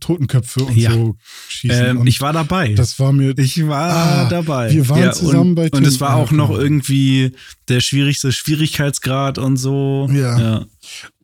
Totenköpfe 0.00 0.64
und 0.64 0.76
ja. 0.76 0.92
so 0.92 1.16
schießen. 1.48 1.86
Ähm, 1.86 1.98
und 1.98 2.06
ich 2.06 2.20
war 2.20 2.32
dabei. 2.32 2.74
Das 2.74 2.98
war 2.98 3.12
mir. 3.12 3.36
Ich 3.38 3.66
war 3.66 3.92
ah, 3.92 4.28
dabei. 4.28 4.72
Wir 4.72 4.88
waren 4.88 5.00
ja, 5.00 5.12
zusammen 5.12 5.50
und, 5.50 5.54
bei 5.54 5.68
Tim. 5.68 5.78
Und 5.78 5.86
es 5.86 6.00
war 6.00 6.16
auch 6.16 6.32
noch 6.32 6.50
irgendwie 6.50 7.32
der 7.68 7.80
schwierigste 7.80 8.32
Schwierigkeitsgrad 8.32 9.38
und 9.38 9.56
so. 9.56 10.08
Ja. 10.12 10.38
ja. 10.38 10.66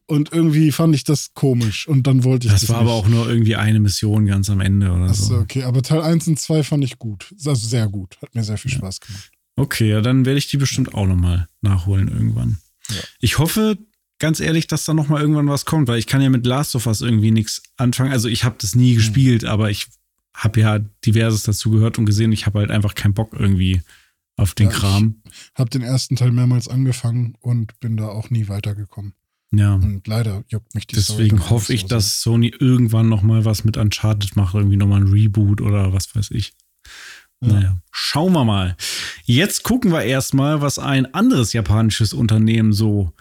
Und 0.06 0.32
irgendwie 0.32 0.72
fand 0.72 0.94
ich 0.94 1.04
das 1.04 1.34
komisch 1.34 1.86
und 1.86 2.06
dann 2.06 2.24
wollte 2.24 2.46
ich 2.46 2.52
das. 2.52 2.62
Das 2.62 2.70
war 2.70 2.82
nicht. 2.82 2.90
aber 2.90 2.94
auch 2.94 3.08
nur 3.08 3.28
irgendwie 3.28 3.56
eine 3.56 3.78
Mission 3.78 4.26
ganz 4.26 4.50
am 4.50 4.60
Ende 4.60 4.90
oder 4.90 5.04
Achso, 5.04 5.24
so. 5.24 5.34
okay. 5.36 5.62
Aber 5.62 5.82
Teil 5.82 6.02
1 6.02 6.26
und 6.28 6.38
2 6.38 6.64
fand 6.64 6.84
ich 6.84 6.98
gut. 6.98 7.32
Also 7.44 7.66
sehr 7.66 7.88
gut. 7.88 8.16
Hat 8.20 8.34
mir 8.34 8.42
sehr 8.42 8.58
viel 8.58 8.72
Spaß 8.72 9.00
gemacht. 9.00 9.30
Okay, 9.56 9.90
ja, 9.90 10.00
dann 10.00 10.24
werde 10.24 10.38
ich 10.38 10.48
die 10.48 10.56
bestimmt 10.56 10.94
auch 10.94 11.06
nochmal 11.06 11.46
nachholen 11.60 12.08
irgendwann. 12.08 12.58
Ich 13.20 13.38
hoffe, 13.38 13.78
ganz 14.20 14.38
ehrlich, 14.38 14.68
dass 14.68 14.84
da 14.84 14.94
noch 14.94 15.08
mal 15.08 15.20
irgendwann 15.20 15.48
was 15.48 15.64
kommt, 15.64 15.88
weil 15.88 15.98
ich 15.98 16.06
kann 16.06 16.22
ja 16.22 16.30
mit 16.30 16.46
Last 16.46 16.76
of 16.76 16.86
Us 16.86 17.00
irgendwie 17.00 17.32
nichts 17.32 17.62
anfangen. 17.76 18.12
Also 18.12 18.28
ich 18.28 18.44
habe 18.44 18.56
das 18.60 18.76
nie 18.76 18.92
mhm. 18.92 18.96
gespielt, 18.96 19.44
aber 19.44 19.70
ich 19.70 19.88
habe 20.34 20.60
ja 20.60 20.78
diverses 21.04 21.42
dazu 21.42 21.70
gehört 21.70 21.98
und 21.98 22.06
gesehen. 22.06 22.30
Ich 22.30 22.46
habe 22.46 22.60
halt 22.60 22.70
einfach 22.70 22.94
keinen 22.94 23.14
Bock 23.14 23.32
irgendwie 23.36 23.82
auf 24.36 24.54
den 24.54 24.68
ja, 24.68 24.72
Kram. 24.72 25.16
Ich 25.26 25.58
habe 25.58 25.70
den 25.70 25.82
ersten 25.82 26.16
Teil 26.16 26.30
mehrmals 26.30 26.68
angefangen 26.68 27.34
und 27.40 27.78
bin 27.80 27.96
da 27.96 28.08
auch 28.08 28.30
nie 28.30 28.48
weitergekommen. 28.48 29.14
Ja. 29.52 29.74
Und 29.74 30.06
leider 30.06 30.44
juckt 30.48 30.74
mich 30.74 30.86
die 30.86 30.94
Deswegen 30.94 31.50
hoffe 31.50 31.72
ich, 31.74 31.82
so 31.82 31.88
dass 31.88 32.22
Sony 32.22 32.54
irgendwann 32.58 33.08
noch 33.08 33.22
mal 33.22 33.44
was 33.44 33.64
mit 33.64 33.76
Uncharted 33.76 34.36
macht, 34.36 34.54
irgendwie 34.54 34.76
noch 34.76 34.86
mal 34.86 35.00
ein 35.00 35.08
Reboot 35.08 35.60
oder 35.60 35.92
was 35.92 36.14
weiß 36.14 36.30
ich. 36.30 36.52
Ja. 37.42 37.52
Naja, 37.52 37.76
schauen 37.90 38.32
wir 38.32 38.44
mal. 38.44 38.76
Jetzt 39.24 39.64
gucken 39.64 39.92
wir 39.92 40.02
erstmal, 40.02 40.60
was 40.60 40.78
ein 40.78 41.12
anderes 41.14 41.52
japanisches 41.52 42.12
Unternehmen 42.12 42.72
so 42.72 43.12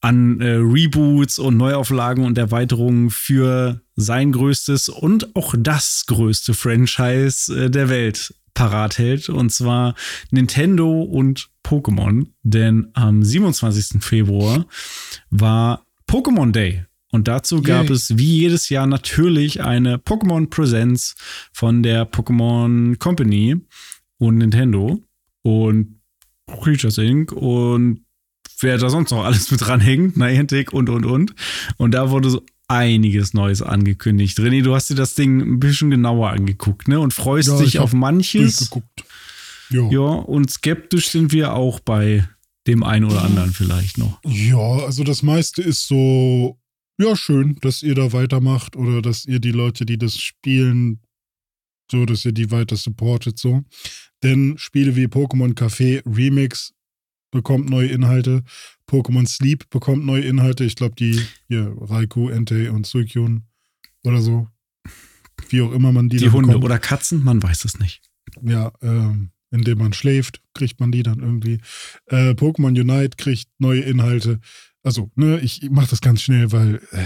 an 0.00 0.40
äh, 0.40 0.54
Reboots 0.54 1.38
und 1.38 1.56
Neuauflagen 1.56 2.24
und 2.24 2.38
Erweiterungen 2.38 3.10
für 3.10 3.82
sein 3.96 4.32
größtes 4.32 4.88
und 4.88 5.36
auch 5.36 5.54
das 5.58 6.04
größte 6.06 6.54
Franchise 6.54 7.66
äh, 7.66 7.70
der 7.70 7.88
Welt 7.88 8.34
parat 8.54 8.98
hält. 8.98 9.28
Und 9.28 9.50
zwar 9.50 9.94
Nintendo 10.30 11.02
und 11.02 11.50
Pokémon. 11.64 12.26
Denn 12.42 12.88
am 12.94 13.22
27. 13.22 14.02
Februar 14.02 14.66
war 15.30 15.86
Pokémon 16.08 16.52
Day. 16.52 16.84
Und 17.12 17.28
dazu 17.28 17.60
gab 17.60 17.86
Yay. 17.86 17.94
es 17.94 18.16
wie 18.18 18.40
jedes 18.40 18.68
Jahr 18.68 18.86
natürlich 18.86 19.62
eine 19.62 19.96
Pokémon 19.96 20.48
Presents 20.48 21.16
von 21.52 21.82
der 21.82 22.10
Pokémon 22.10 22.96
Company 22.98 23.56
und 24.18 24.38
Nintendo 24.38 25.02
und 25.42 26.00
Creatures 26.46 26.98
Inc. 26.98 27.32
und 27.32 28.04
wer 28.62 28.78
da 28.78 28.90
sonst 28.90 29.10
noch 29.10 29.24
alles 29.24 29.50
mit 29.50 29.60
dranhängt, 29.60 30.16
Niantic 30.18 30.72
und, 30.72 30.88
und, 30.88 31.06
und. 31.06 31.34
Und 31.76 31.92
da 31.92 32.10
wurde 32.10 32.30
so 32.30 32.42
einiges 32.68 33.34
Neues 33.34 33.62
angekündigt. 33.62 34.38
René, 34.38 34.62
du 34.62 34.74
hast 34.74 34.90
dir 34.90 34.94
das 34.94 35.14
Ding 35.14 35.40
ein 35.40 35.60
bisschen 35.60 35.90
genauer 35.90 36.30
angeguckt, 36.30 36.86
ne? 36.86 37.00
Und 37.00 37.12
freust 37.12 37.48
ja, 37.48 37.58
dich 37.58 37.78
auf 37.80 37.92
manches. 37.92 38.70
Ja. 39.70 39.88
ja, 39.90 40.00
und 40.00 40.50
skeptisch 40.50 41.08
sind 41.08 41.32
wir 41.32 41.54
auch 41.54 41.80
bei 41.80 42.28
dem 42.66 42.82
einen 42.82 43.06
oder 43.06 43.22
anderen 43.22 43.52
vielleicht 43.52 43.98
noch. 43.98 44.20
Ja, 44.24 44.84
also 44.84 45.04
das 45.04 45.22
meiste 45.22 45.62
ist 45.62 45.86
so, 45.86 46.58
ja, 46.98 47.16
schön, 47.16 47.56
dass 47.60 47.82
ihr 47.82 47.94
da 47.94 48.12
weitermacht 48.12 48.76
oder 48.76 49.00
dass 49.00 49.24
ihr 49.24 49.40
die 49.40 49.52
Leute, 49.52 49.86
die 49.86 49.98
das 49.98 50.18
spielen, 50.18 51.00
so, 51.90 52.04
dass 52.04 52.24
ihr 52.24 52.32
die 52.32 52.50
weiter 52.50 52.76
supportet, 52.76 53.38
so. 53.38 53.62
Denn 54.22 54.54
Spiele 54.58 54.96
wie 54.96 55.06
Pokémon 55.06 55.54
Café 55.54 56.02
Remix 56.06 56.72
bekommt 57.30 57.68
neue 57.70 57.88
Inhalte. 57.88 58.42
Pokémon 58.88 59.26
Sleep 59.26 59.68
bekommt 59.70 60.04
neue 60.04 60.22
Inhalte. 60.22 60.64
Ich 60.64 60.76
glaube, 60.76 60.94
die 60.96 61.20
hier, 61.48 61.74
Raikou, 61.80 62.28
Entei 62.28 62.70
und 62.70 62.86
Suikyun 62.86 63.44
oder 64.04 64.20
so. 64.20 64.48
Wie 65.48 65.62
auch 65.62 65.72
immer 65.72 65.92
man 65.92 66.08
die 66.08 66.18
Die 66.18 66.30
Hunde 66.30 66.48
bekommt. 66.48 66.64
oder 66.64 66.78
Katzen, 66.78 67.24
man 67.24 67.42
weiß 67.42 67.64
es 67.64 67.78
nicht. 67.78 68.02
Ja, 68.42 68.72
ähm, 68.82 69.30
indem 69.50 69.78
man 69.78 69.92
schläft, 69.92 70.40
kriegt 70.54 70.78
man 70.80 70.92
die 70.92 71.02
dann 71.02 71.20
irgendwie. 71.20 71.58
Äh, 72.06 72.30
Pokémon 72.32 72.78
Unite 72.78 73.16
kriegt 73.16 73.48
neue 73.58 73.80
Inhalte. 73.80 74.40
Also, 74.82 75.10
ne, 75.16 75.40
ich 75.40 75.68
mache 75.70 75.90
das 75.90 76.00
ganz 76.00 76.22
schnell, 76.22 76.52
weil 76.52 76.76
äh, 76.92 77.04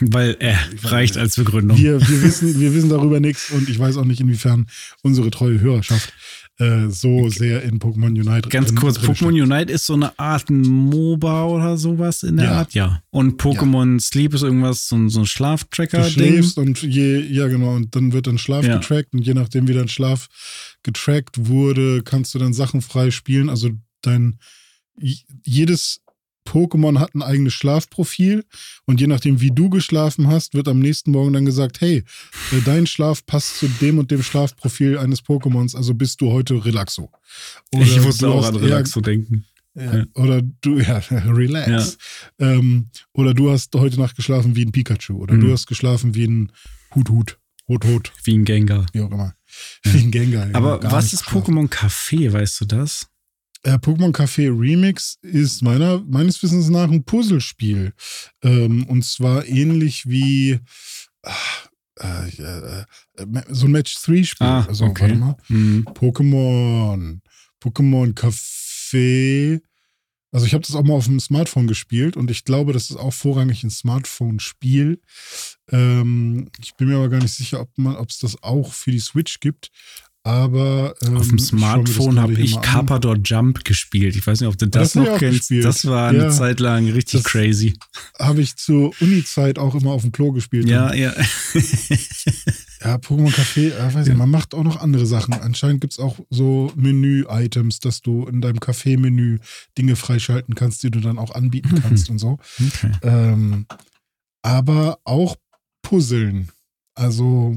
Weil 0.00 0.36
äh, 0.40 0.54
reicht 0.82 1.16
als 1.16 1.36
Begründung. 1.36 1.78
wir, 1.78 2.00
wir, 2.00 2.22
wissen, 2.22 2.60
wir 2.60 2.74
wissen 2.74 2.90
darüber 2.90 3.20
nichts 3.20 3.50
und 3.50 3.68
ich 3.70 3.78
weiß 3.78 3.96
auch 3.96 4.04
nicht, 4.04 4.20
inwiefern 4.20 4.66
unsere 5.02 5.30
treue 5.30 5.60
Hörerschaft 5.60 6.12
äh, 6.58 6.88
so 6.88 7.28
sehr 7.28 7.62
in 7.62 7.78
Pokémon 7.78 8.08
Unite 8.08 8.48
Ganz 8.48 8.74
kurz, 8.74 8.98
Pokémon. 8.98 9.42
Unite 9.42 9.70
ist 9.72 9.86
so 9.86 9.94
eine 9.94 10.18
Art 10.18 10.50
MOBA 10.50 11.44
oder 11.44 11.76
sowas 11.76 12.22
in 12.24 12.36
der 12.36 12.46
Ja. 12.46 12.52
Art, 12.58 12.74
ja. 12.74 13.02
Und 13.10 13.40
Pokémon 13.40 14.00
Sleep 14.00 14.34
ist 14.34 14.42
irgendwas, 14.42 14.88
so, 14.88 14.96
ein- 14.96 15.08
so 15.08 15.20
ein 15.20 15.22
Du 15.22 15.28
Schlaftracker-Ding. 15.28 16.10
schläfst 16.10 16.58
und 16.58 16.82
je, 16.82 17.20
ja 17.20 17.46
genau, 17.48 17.76
und 17.76 17.94
dann 17.94 18.12
wird 18.12 18.26
dein 18.26 18.38
Schlaf 18.38 18.64
Ja. 18.64 18.78
getrackt 18.78 19.12
und 19.14 19.20
je 19.20 19.34
nachdem, 19.34 19.68
wie 19.68 19.74
dein 19.74 19.88
Schlaf 19.88 20.26
getrackt 20.82 21.46
wurde, 21.48 22.02
kannst 22.02 22.34
du 22.34 22.38
dann 22.38 22.52
Sachen 22.52 22.82
frei 22.82 23.10
spielen. 23.12 23.48
Also 23.50 23.70
dein 24.02 24.38
jedes 25.44 26.00
Pokémon 26.48 26.98
hat 26.98 27.14
ein 27.14 27.22
eigenes 27.22 27.52
Schlafprofil 27.54 28.44
und 28.86 29.00
je 29.00 29.06
nachdem, 29.06 29.40
wie 29.40 29.50
du 29.50 29.68
geschlafen 29.70 30.28
hast, 30.28 30.54
wird 30.54 30.68
am 30.68 30.78
nächsten 30.78 31.10
Morgen 31.12 31.32
dann 31.32 31.44
gesagt, 31.44 31.80
hey, 31.80 32.04
äh, 32.52 32.60
dein 32.64 32.86
Schlaf 32.86 33.24
passt 33.26 33.58
zu 33.58 33.68
dem 33.80 33.98
und 33.98 34.10
dem 34.10 34.22
Schlafprofil 34.22 34.98
eines 34.98 35.20
Pokémons, 35.22 35.76
also 35.76 35.94
bist 35.94 36.20
du 36.20 36.32
heute 36.32 36.64
Relaxo. 36.64 37.10
Oder 37.74 37.82
Ich 37.82 38.00
musste 38.00 38.28
auch 38.28 38.46
an 38.46 38.54
eher- 38.54 38.62
Relaxo 38.62 39.00
denken. 39.00 39.44
Ja, 39.74 39.96
Ja. 39.98 40.04
Oder 40.14 40.42
du, 40.62 40.78
ja, 40.80 40.98
relax. 41.10 41.98
Ähm, 42.38 42.88
oder 43.12 43.34
du 43.34 43.50
hast 43.50 43.74
heute 43.76 44.00
Nacht 44.00 44.16
geschlafen 44.16 44.56
wie 44.56 44.64
ein 44.64 44.72
Pikachu. 44.72 45.18
Oder 45.18 45.34
Mhm. 45.34 45.40
du 45.42 45.52
hast 45.52 45.66
geschlafen 45.66 46.14
wie 46.14 46.24
ein 46.26 46.52
Hut-Hut. 46.94 47.38
Hut-Hut, 47.68 48.12
Wie 48.24 48.34
ein 48.36 48.44
Gengar. 48.46 48.86
wie 48.94 49.00
auch 49.02 49.10
immer. 49.10 49.34
Wie 49.84 49.98
ein 49.98 50.10
Gengar. 50.10 50.48
Aber 50.54 50.82
was 50.90 51.12
ist. 51.12 51.24
Pokémon 51.26 51.68
Café, 51.68 52.32
weißt 52.32 52.62
du 52.62 52.64
das? 52.64 53.08
Äh, 53.68 53.78
Pokémon 53.78 54.12
Café 54.12 54.48
Remix 54.48 55.18
ist 55.20 55.60
meiner, 55.60 56.02
meines 56.08 56.42
Wissens 56.42 56.70
nach 56.70 56.90
ein 56.90 57.04
Puzzlespiel. 57.04 57.92
Ähm, 58.42 58.86
und 58.86 59.04
zwar 59.04 59.46
ähnlich 59.46 60.08
wie 60.08 60.58
ah, 61.22 61.34
äh, 62.00 62.28
äh, 62.42 62.84
äh, 63.18 63.42
so 63.50 63.66
ein 63.66 63.72
Match-3-Spiel. 63.72 64.46
Ah, 64.46 64.64
also, 64.66 64.86
okay. 64.86 65.02
warte 65.02 65.16
mal. 65.16 65.36
Hm. 65.48 65.84
Pokémon. 65.92 67.20
Pokémon 67.62 68.14
Café. 68.14 69.60
Also 70.32 70.46
ich 70.46 70.54
habe 70.54 70.64
das 70.64 70.74
auch 70.74 70.82
mal 70.82 70.94
auf 70.94 71.06
dem 71.06 71.20
Smartphone 71.20 71.66
gespielt 71.66 72.16
und 72.16 72.30
ich 72.30 72.44
glaube, 72.44 72.72
das 72.72 72.88
ist 72.90 72.96
auch 72.96 73.12
vorrangig 73.12 73.64
ein 73.64 73.70
Smartphone-Spiel. 73.70 75.00
Ähm, 75.70 76.50
ich 76.58 76.74
bin 76.76 76.88
mir 76.88 76.96
aber 76.96 77.08
gar 77.10 77.20
nicht 77.20 77.34
sicher, 77.34 77.60
ob 77.60 77.76
man, 77.76 77.96
ob 77.96 78.08
es 78.08 78.18
das 78.18 78.42
auch 78.42 78.72
für 78.72 78.90
die 78.90 78.98
Switch 78.98 79.40
gibt. 79.40 79.70
Aber 80.24 80.94
ähm, 81.02 81.16
Auf 81.16 81.28
dem 81.28 81.38
das 81.38 81.46
Smartphone 81.46 82.20
habe 82.20 82.34
ich. 82.34 82.60
Carpador 82.60 83.16
Jump 83.24 83.64
gespielt. 83.64 84.14
Ich 84.14 84.26
weiß 84.26 84.40
nicht, 84.40 84.48
ob 84.48 84.58
du 84.58 84.66
das, 84.66 84.92
das 84.92 84.94
noch 85.06 85.18
kennst. 85.18 85.38
gespielt. 85.48 85.64
Das 85.64 85.86
war 85.86 86.08
eine 86.08 86.24
Ja. 86.24 86.30
Zeit 86.30 86.60
lang 86.60 86.86
richtig 86.90 87.24
crazy. 87.24 87.74
Habe 88.18 88.42
ich 88.42 88.56
zur 88.56 88.92
Uni-Zeit 89.00 89.58
auch 89.58 89.74
immer 89.74 89.92
auf 89.92 90.02
dem 90.02 90.12
Klo 90.12 90.32
gespielt. 90.32 90.68
Ja, 90.68 90.92
ja. 90.92 91.12
ja 92.84 92.96
Pokémon 92.96 93.32
Café, 93.32 93.70
äh, 93.72 93.84
weiß 93.86 93.94
Ja. 93.94 94.00
nicht, 94.12 94.16
man 94.16 94.30
macht 94.30 94.54
auch 94.54 94.64
noch 94.64 94.80
andere 94.80 95.06
Sachen. 95.06 95.34
Anscheinend 95.34 95.80
gibt 95.80 95.94
es 95.94 95.98
auch 95.98 96.18
so 96.30 96.72
Menü-Items, 96.76 97.80
dass 97.80 98.02
du 98.02 98.26
in 98.26 98.40
deinem 98.40 98.58
Café-Menü 98.58 99.38
Dinge 99.78 99.96
freischalten 99.96 100.54
kannst, 100.54 100.82
die 100.82 100.90
du 100.90 101.00
dann 101.00 101.18
auch 101.18 101.34
anbieten 101.34 101.76
Mhm. 101.76 101.82
kannst 101.82 102.10
und 102.10 102.18
so. 102.18 102.38
okay. 102.66 102.92
Ähm, 103.02 103.66
aber 104.42 104.98
auch 105.04 105.36
Puzzeln. 105.82 106.48
Also 106.94 107.56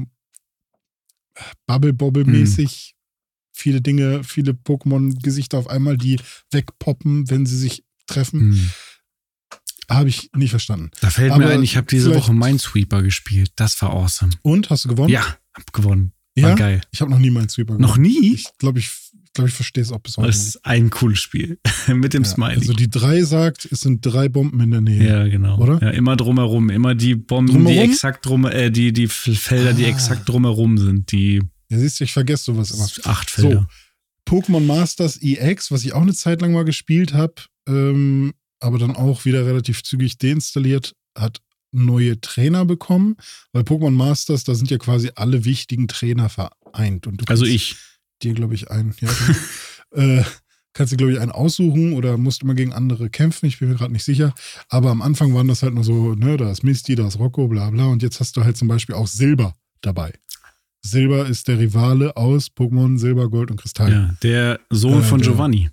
Bubble-Bobble-mäßig. 1.66 2.94
Viele 3.54 3.80
Dinge, 3.80 4.24
viele 4.24 4.52
Pokémon-Gesichter 4.52 5.58
auf 5.58 5.68
einmal, 5.68 5.98
die 5.98 6.18
wegpoppen, 6.50 7.28
wenn 7.30 7.44
sie 7.46 7.58
sich 7.58 7.84
treffen. 8.06 8.52
Hm. 8.52 8.70
Habe 9.90 10.08
ich 10.08 10.30
nicht 10.34 10.50
verstanden. 10.50 10.90
Da 11.00 11.10
fällt 11.10 11.32
Aber 11.32 11.44
mir 11.44 11.50
ein, 11.50 11.62
ich 11.62 11.76
habe 11.76 11.86
diese 11.86 12.14
Woche 12.14 12.32
Minesweeper 12.32 13.02
gespielt. 13.02 13.52
Das 13.56 13.80
war 13.82 13.90
awesome. 13.90 14.32
Und, 14.42 14.70
hast 14.70 14.84
du 14.84 14.88
gewonnen? 14.88 15.12
Ja, 15.12 15.36
hab 15.52 15.72
gewonnen. 15.72 16.12
War 16.36 16.50
ja? 16.50 16.54
geil. 16.54 16.80
Ich 16.92 17.00
habe 17.00 17.10
noch 17.10 17.18
nie 17.18 17.30
meinen 17.30 17.48
Sweeper 17.48 17.78
Noch 17.78 17.96
gewonnen. 17.96 18.02
nie? 18.02 18.34
Ich 18.34 18.46
glaube, 18.58 18.78
ich, 18.78 18.90
glaub, 19.34 19.48
ich 19.48 19.54
verstehe 19.54 19.82
es 19.82 19.90
auch 19.92 19.98
bis 20.00 20.16
heute 20.16 20.28
Das 20.28 20.38
ist 20.46 20.64
ein 20.64 20.90
cooles 20.90 21.18
Spiel. 21.20 21.58
Mit 21.88 22.14
dem 22.14 22.22
Ja, 22.24 22.28
Smiley. 22.28 22.56
Also 22.56 22.72
die 22.74 22.90
drei 22.90 23.22
sagt, 23.22 23.66
es 23.70 23.80
sind 23.80 24.04
drei 24.04 24.28
Bomben 24.28 24.60
in 24.60 24.70
der 24.70 24.80
Nähe. 24.80 25.06
ja, 25.08 25.26
genau. 25.28 25.58
Oder? 25.58 25.80
Ja, 25.82 25.90
immer 25.90 26.16
drumherum. 26.16 26.70
Immer 26.70 26.94
die 26.94 27.14
Bomben, 27.14 27.48
die 27.48 27.52
Drumherum? 27.54 27.90
exakt 27.90 28.26
drum, 28.26 28.46
äh, 28.46 28.70
die, 28.70 28.92
die 28.92 29.08
Felder, 29.08 29.72
die 29.72 29.84
Ah. 29.84 29.88
exakt 29.88 30.28
drumherum 30.28 30.78
sind. 30.78 31.10
Die 31.12 31.40
Ja, 31.70 31.78
siehst 31.78 32.00
du, 32.00 32.04
ich 32.04 32.12
vergesse 32.12 32.44
sowas 32.44 32.70
immer. 32.70 32.88
acht 33.10 33.30
Felder. 33.30 33.68
Pokémon 34.28 34.60
Masters 34.64 35.20
EX, 35.20 35.70
was 35.70 35.84
ich 35.84 35.92
auch 35.94 36.02
eine 36.02 36.14
Zeit 36.14 36.40
lang 36.42 36.52
mal 36.52 36.64
gespielt 36.64 37.12
habe, 37.12 37.34
ähm, 37.68 38.32
aber 38.60 38.78
dann 38.78 38.94
auch 38.94 39.24
wieder 39.24 39.44
relativ 39.46 39.82
zügig 39.82 40.18
deinstalliert, 40.18 40.94
hat 41.18 41.40
neue 41.72 42.20
Trainer 42.20 42.64
bekommen, 42.64 43.16
weil 43.52 43.62
Pokémon 43.62 43.90
Masters, 43.90 44.44
da 44.44 44.54
sind 44.54 44.70
ja 44.70 44.78
quasi 44.78 45.10
alle 45.16 45.44
wichtigen 45.44 45.88
Trainer 45.88 46.28
vereint. 46.28 47.06
Und 47.06 47.22
du 47.22 47.24
Also 47.28 47.44
ich. 47.46 47.76
Dir, 48.24 48.34
glaube 48.34 48.54
ich, 48.54 48.70
einen, 48.70 48.94
ja, 49.00 49.08
du, 49.90 49.96
äh, 50.00 50.24
kannst 50.72 50.92
dir, 50.92 50.96
glaube 50.96 51.12
ich, 51.12 51.20
einen 51.20 51.32
aussuchen 51.32 51.92
oder 51.92 52.16
musst 52.16 52.42
immer 52.42 52.54
gegen 52.54 52.72
andere 52.72 53.10
kämpfen, 53.10 53.46
ich 53.46 53.58
bin 53.58 53.68
mir 53.68 53.74
gerade 53.76 53.92
nicht 53.92 54.04
sicher. 54.04 54.34
Aber 54.68 54.90
am 54.90 55.02
Anfang 55.02 55.34
waren 55.34 55.48
das 55.48 55.62
halt 55.62 55.74
nur 55.74 55.84
so, 55.84 56.14
ne, 56.14 56.36
da 56.36 56.50
ist 56.50 56.62
Misty, 56.64 56.94
da 56.94 57.06
ist 57.08 57.18
Rocco, 57.18 57.48
bla 57.48 57.70
bla. 57.70 57.86
Und 57.86 58.02
jetzt 58.02 58.20
hast 58.20 58.36
du 58.36 58.44
halt 58.44 58.56
zum 58.56 58.68
Beispiel 58.68 58.94
auch 58.94 59.06
Silber 59.06 59.54
dabei. 59.80 60.12
Silber 60.84 61.26
ist 61.26 61.46
der 61.46 61.58
Rivale 61.58 62.16
aus 62.16 62.48
Pokémon 62.48 62.98
Silber, 62.98 63.28
Gold 63.30 63.50
und 63.50 63.56
Kristall. 63.60 63.92
Ja, 63.92 64.16
der 64.22 64.60
Sohn 64.70 65.00
Äh, 65.00 65.04
von 65.04 65.20
der 65.20 65.30
Giovanni. 65.30 65.70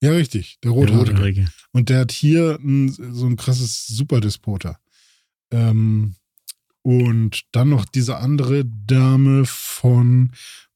Ja, 0.00 0.12
richtig, 0.12 0.58
der 0.62 0.70
Der 0.70 0.78
Rothaarige. 0.80 1.10
Rothaarige. 1.12 1.48
Und 1.72 1.88
der 1.88 2.00
hat 2.00 2.12
hier 2.12 2.58
ein, 2.62 2.90
so 2.90 3.26
ein 3.26 3.36
krasses 3.36 3.86
Superdespoter. 3.86 4.78
Ähm, 5.50 6.14
und 6.82 7.40
dann 7.52 7.70
noch 7.70 7.86
diese 7.86 8.18
andere 8.18 8.64
Dame 8.66 9.44
von 9.46 10.32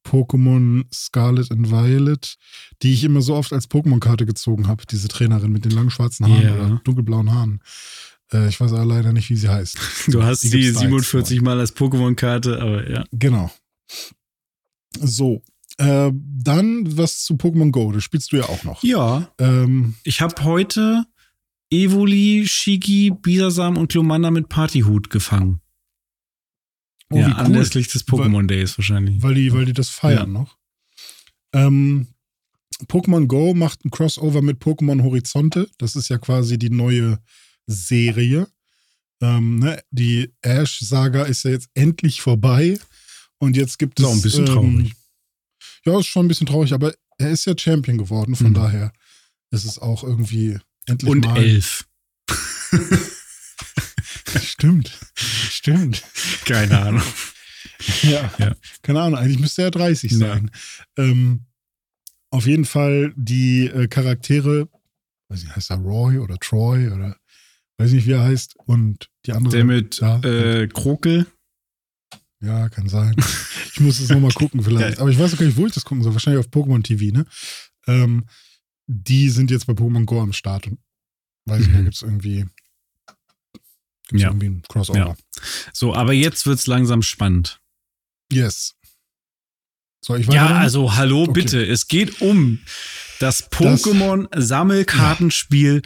Pokémon 0.07 0.85
Scarlet 0.93 1.51
and 1.51 1.71
Violet, 1.71 2.37
die 2.83 2.93
ich 2.93 3.05
immer 3.05 3.21
so 3.23 3.35
oft 3.35 3.53
als 3.53 3.69
Pokémon-Karte 3.71 4.25
gezogen 4.27 4.67
habe, 4.69 4.85
diese 4.91 5.09
Trainerin 5.09 5.53
mit 5.53 5.65
den 5.65 5.73
langen 5.73 5.91
schwarzen 5.91 6.27
Haaren 6.27 6.43
Ja. 6.43 6.55
oder 6.55 6.81
dunkelblauen 6.85 7.33
Haaren. 7.33 7.61
Äh, 8.33 8.49
ich 8.49 8.61
weiß 8.61 8.73
aber 8.73 8.85
leider 8.85 9.13
nicht, 9.13 9.29
wie 9.31 9.37
sie 9.37 9.49
heißt. 9.49 9.79
Du 10.09 10.23
hast 10.23 10.43
Die 10.45 10.49
jetzt 10.49 10.79
47 10.79 11.41
Mal 11.43 11.59
als 11.61 11.75
Pokémon-Karte, 11.77 12.61
aber 12.61 12.89
ja. 12.91 13.05
Genau. 13.13 13.51
So. 15.01 15.43
Äh, 15.79 16.11
dann 16.15 16.97
was 16.97 17.23
zu 17.25 17.35
Pokémon 17.35 17.71
Go, 17.71 17.93
das 17.93 18.03
spielst 18.03 18.33
du 18.33 18.37
ja 18.37 18.49
auch 18.49 18.65
noch. 18.65 18.83
Ja, 18.83 19.31
Ähm, 19.39 19.95
ich 20.03 20.21
habe 20.21 20.43
heute 20.43 21.05
Evoli, 21.71 22.45
Shigi, 22.49 23.11
Bisasam 23.11 23.77
und 23.77 23.93
Glomanda 23.93 24.31
mit 24.31 24.49
Partyhut 24.49 25.11
gefangen. 25.11 25.61
Oh, 27.11 27.19
ja, 27.19 27.27
cool. 27.29 27.35
anlässlich 27.35 27.89
des 27.89 28.07
Pokémon 28.07 28.47
Days 28.47 28.77
wahrscheinlich. 28.79 29.23
weil 29.23 29.35
die, 29.35 29.53
weil 29.53 29.65
die 29.65 29.73
das 29.73 29.89
feiern 29.89 30.33
noch. 30.33 30.57
Ähm, 31.53 32.09
Pokémon 32.87 33.27
Go 33.27 33.55
macht 33.55 33.85
ein 33.85 33.91
Crossover 33.91 34.43
mit 34.43 34.61
Pokémon 34.63 35.03
Horizonte. 35.03 35.69
Das 35.79 35.97
ist 35.97 36.09
ja 36.11 36.19
quasi 36.19 36.59
die 36.59 36.71
neue 36.71 37.19
Serie. 37.67 38.47
Ähm, 39.21 39.59
ne? 39.59 39.83
Die 39.91 40.33
Ash-Saga 40.43 41.25
ist 41.25 41.43
ja 41.45 41.51
jetzt 41.53 41.69
endlich 41.75 42.21
vorbei. 42.21 42.79
Und 43.39 43.57
jetzt 43.57 43.79
gibt 43.79 43.99
Ist 43.99 44.05
es. 44.05 44.11
auch 44.11 44.15
ein 44.15 44.23
bisschen 44.23 44.47
ähm, 44.47 44.53
traurig. 44.53 44.93
Ja, 45.85 45.99
ist 45.99 46.07
schon 46.07 46.27
ein 46.27 46.29
bisschen 46.29 46.47
traurig, 46.47 46.73
aber 46.73 46.95
er 47.19 47.31
ist 47.31 47.45
ja 47.47 47.55
Champion 47.57 47.99
geworden. 47.99 48.37
Von 48.37 48.49
Mhm. 48.51 48.55
daher 48.55 48.93
ist 49.51 49.65
es 49.65 49.79
auch 49.79 50.05
irgendwie 50.05 50.59
endlich 50.87 51.11
Und 51.11 51.25
mal. 51.25 51.37
elf. 51.39 51.85
Stimmt. 54.43 54.99
Stimmt. 55.15 56.03
Keine 56.45 56.81
Ahnung. 56.81 57.03
Ja. 58.03 58.31
Ja. 58.39 58.57
Keine 58.83 59.01
Ahnung, 59.03 59.19
eigentlich 59.19 59.39
müsste 59.39 59.63
er 59.63 59.71
30 59.71 60.13
Ja. 60.13 60.19
sein. 60.19 60.51
Ähm, 60.97 61.47
auf 62.31 62.47
jeden 62.47 62.65
Fall 62.65 63.13
die 63.17 63.67
äh, 63.67 63.89
Charaktere, 63.89 64.69
weiß 65.29 65.45
nicht, 65.45 65.57
heißt 65.57 65.71
er 65.71 65.77
Roy 65.79 66.19
oder 66.19 66.37
Troy 66.39 66.89
oder 66.89 67.17
weiß 67.79 67.93
nicht, 67.93 68.07
wie 68.07 68.13
er 68.13 68.23
heißt. 68.25 68.57
Und 68.67 69.09
die 69.27 69.33
andere. 69.33 69.55
Der 69.57 69.65
mit 69.65 70.01
ja, 70.01 70.19
äh, 70.21 70.69
Krokel. 70.69 71.27
ja, 72.41 72.69
kann 72.69 72.89
sein. 72.89 73.15
Ich 73.73 73.81
muss 73.81 74.01
es 74.01 74.09
nochmal 74.11 74.33
gucken 74.33 74.63
vielleicht. 74.63 74.97
Ja. 74.97 75.01
Aber 75.03 75.11
ich 75.11 75.19
weiß 75.19 75.35
auch 75.35 75.39
gar 75.39 75.47
nicht, 75.47 75.57
wo 75.57 75.67
ich 75.67 75.73
das 75.73 75.85
gucken 75.85 76.03
soll. 76.03 76.13
Wahrscheinlich 76.15 76.45
auf 76.45 76.51
Pokémon 76.53 76.83
TV, 76.83 77.17
ne? 77.17 77.25
Ähm, 77.87 78.27
die 78.87 79.29
sind 79.31 79.51
jetzt 79.51 79.67
bei 79.67 79.73
Pokémon 79.75 80.05
Go 80.05 80.21
am 80.21 80.33
Start. 80.33 80.67
Und 80.67 80.79
weiß 81.47 81.61
ich 81.63 81.67
nicht, 81.69 81.75
da 81.77 81.81
Mhm. 81.81 81.85
gibt 81.85 81.97
es 81.97 82.03
irgendwie, 82.03 82.47
gibt's 84.09 84.23
Ja. 84.23 84.29
irgendwie 84.31 84.47
ein 84.49 84.63
Crossover. 84.69 84.99
Ja. 84.99 85.17
So, 85.73 85.95
aber 85.95 86.13
jetzt 86.13 86.47
wird's 86.47 86.67
langsam 86.67 87.03
spannend. 87.03 87.61
Yes. 88.33 88.75
Soll 90.05 90.21
ich 90.21 90.27
Ja, 90.27 90.33
weitermachen? 90.45 90.57
also 90.63 90.97
hallo, 90.97 91.23
Okay. 91.23 91.33
bitte. 91.33 91.65
Es 91.67 91.89
geht 91.89 92.21
um 92.21 92.61
das 93.21 93.51
Pokémon-Sammelkartenspiel 93.51 95.83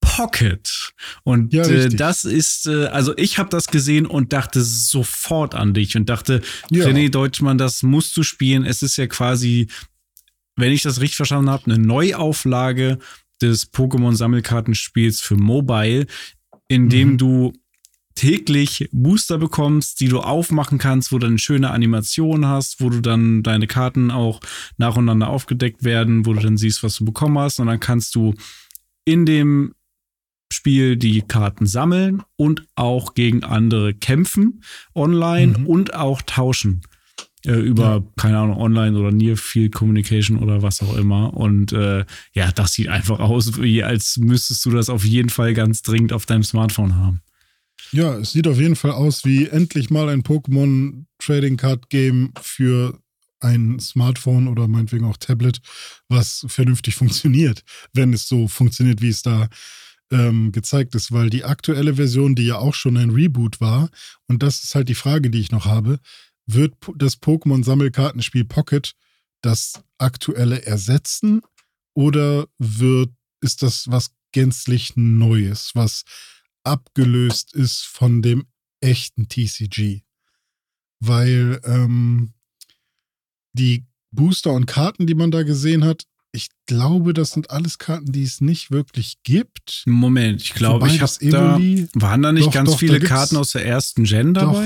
Pocket. 0.00 0.92
Und 1.24 1.52
Ja, 1.52 1.64
äh, 1.64 1.88
das 1.88 2.24
ist, 2.24 2.66
äh, 2.66 2.86
also 2.86 3.16
ich 3.16 3.38
habe 3.38 3.50
das 3.50 3.66
gesehen 3.66 4.06
und 4.06 4.32
dachte 4.32 4.62
sofort 4.62 5.54
an 5.54 5.74
dich 5.74 5.96
und 5.96 6.08
dachte, 6.08 6.42
Ja. 6.70 6.86
René 6.86 7.10
Deutschmann, 7.10 7.58
das 7.58 7.82
musst 7.82 8.16
du 8.16 8.22
spielen. 8.22 8.64
Es 8.64 8.82
ist 8.82 8.96
ja 8.96 9.06
quasi, 9.08 9.68
wenn 10.54 10.70
ich 10.72 10.82
das 10.82 11.00
richtig 11.00 11.16
verstanden 11.16 11.50
habe, 11.50 11.64
eine 11.66 11.78
Neuauflage 11.78 12.98
des 13.42 13.72
Pokémon-Sammelkartenspiels 13.72 15.20
für 15.20 15.36
Mobile, 15.36 16.06
in 16.68 16.88
dem 16.88 17.12
Mhm. 17.12 17.18
du 17.18 17.52
täglich 18.14 18.88
Booster 18.92 19.36
bekommst, 19.38 20.00
die 20.00 20.08
du 20.08 20.20
aufmachen 20.20 20.78
kannst, 20.78 21.12
wo 21.12 21.18
du 21.18 21.26
eine 21.26 21.38
schöne 21.38 21.70
Animation 21.70 22.46
hast, 22.46 22.80
wo 22.80 22.88
du 22.88 23.00
dann 23.02 23.42
deine 23.42 23.66
Karten 23.66 24.10
auch 24.10 24.40
nacheinander 24.78 25.28
aufgedeckt 25.28 25.84
werden, 25.84 26.24
wo 26.24 26.32
du 26.32 26.40
dann 26.40 26.56
siehst, 26.56 26.82
was 26.82 26.96
du 26.96 27.04
bekommen 27.04 27.38
hast. 27.38 27.60
Und 27.60 27.66
dann 27.66 27.78
kannst 27.80 28.14
du 28.14 28.34
in 29.04 29.26
dem 29.26 29.74
Spiel 30.50 30.96
die 30.96 31.22
Karten 31.22 31.66
sammeln 31.66 32.22
und 32.36 32.66
auch 32.76 33.14
gegen 33.14 33.42
andere 33.44 33.92
kämpfen 33.94 34.62
online 34.94 35.58
Mhm. 35.58 35.66
und 35.66 35.94
auch 35.94 36.22
tauschen. 36.22 36.80
Äh, 37.46 37.52
über, 37.60 37.82
Ja. 37.82 38.02
keine 38.16 38.38
Ahnung, 38.38 38.58
online 38.58 38.98
oder 38.98 39.12
Near 39.12 39.36
Field 39.36 39.72
Communication 39.74 40.38
oder 40.38 40.62
was 40.62 40.82
auch 40.82 40.96
immer. 40.96 41.34
Und 41.34 41.72
äh, 41.72 42.04
ja, 42.32 42.50
das 42.52 42.72
sieht 42.72 42.88
einfach 42.88 43.20
aus, 43.20 43.60
wie 43.60 43.82
als 43.82 44.16
müsstest 44.18 44.64
du 44.64 44.70
das 44.70 44.88
auf 44.88 45.04
jeden 45.04 45.30
Fall 45.30 45.54
ganz 45.54 45.82
dringend 45.82 46.12
auf 46.12 46.26
deinem 46.26 46.42
Smartphone 46.42 46.96
haben. 46.96 47.20
Ja, 47.92 48.16
es 48.18 48.32
sieht 48.32 48.48
auf 48.48 48.58
jeden 48.58 48.74
Fall 48.76 48.90
aus 48.92 49.24
wie 49.24 49.46
endlich 49.46 49.90
mal 49.90 50.08
ein 50.08 50.22
Pokémon 50.22 51.04
Trading 51.18 51.56
Card 51.56 51.88
Game 51.88 52.32
für 52.40 52.98
ein 53.40 53.78
Smartphone 53.78 54.48
oder 54.48 54.66
meinetwegen 54.66 55.04
auch 55.04 55.18
Tablet, 55.18 55.60
was 56.08 56.44
vernünftig 56.48 56.94
funktioniert, 56.96 57.62
wenn 57.92 58.12
es 58.12 58.26
so 58.28 58.48
funktioniert, 58.48 59.02
wie 59.02 59.08
es 59.10 59.22
da 59.22 59.48
ähm, 60.10 60.52
gezeigt 60.52 60.94
ist, 60.94 61.12
weil 61.12 61.30
die 61.30 61.44
aktuelle 61.44 61.94
Version, 61.94 62.34
die 62.34 62.46
ja 62.46 62.58
auch 62.58 62.74
schon 62.74 62.96
ein 62.96 63.10
Reboot 63.10 63.60
war, 63.60 63.90
und 64.26 64.42
das 64.42 64.64
ist 64.64 64.74
halt 64.74 64.88
die 64.88 64.94
Frage, 64.94 65.30
die 65.30 65.40
ich 65.40 65.50
noch 65.52 65.66
habe, 65.66 65.98
wird 66.46 66.74
das 66.96 67.20
Pokémon-Sammelkartenspiel 67.20 68.44
Pocket 68.44 68.94
das 69.42 69.82
aktuelle 69.98 70.64
ersetzen 70.64 71.42
oder 71.94 72.46
wird, 72.58 73.10
ist 73.40 73.62
das 73.62 73.90
was 73.90 74.10
gänzlich 74.32 74.92
Neues, 74.96 75.72
was 75.74 76.04
abgelöst 76.64 77.54
ist 77.54 77.82
von 77.82 78.22
dem 78.22 78.46
echten 78.80 79.28
TCG? 79.28 80.02
Weil 81.00 81.60
ähm, 81.64 82.32
die 83.52 83.86
Booster 84.10 84.52
und 84.52 84.66
Karten, 84.66 85.06
die 85.06 85.14
man 85.14 85.30
da 85.30 85.42
gesehen 85.42 85.84
hat, 85.84 86.04
ich 86.32 86.48
glaube, 86.66 87.14
das 87.14 87.30
sind 87.30 87.50
alles 87.50 87.78
Karten, 87.78 88.12
die 88.12 88.22
es 88.22 88.40
nicht 88.40 88.70
wirklich 88.70 89.22
gibt. 89.22 89.84
Moment, 89.86 90.42
ich 90.42 90.52
glaube, 90.52 90.86
ich 90.88 91.00
habe 91.00 91.30
da. 91.30 91.58
Waren 91.94 92.22
da 92.22 92.32
nicht 92.32 92.48
Doch, 92.48 92.52
ganz 92.52 92.72
doch, 92.72 92.78
viele 92.78 93.00
Karten 93.00 93.36
aus 93.36 93.52
der 93.52 93.64
ersten 93.64 94.04
Gen 94.04 94.34
Doch. 94.34 94.62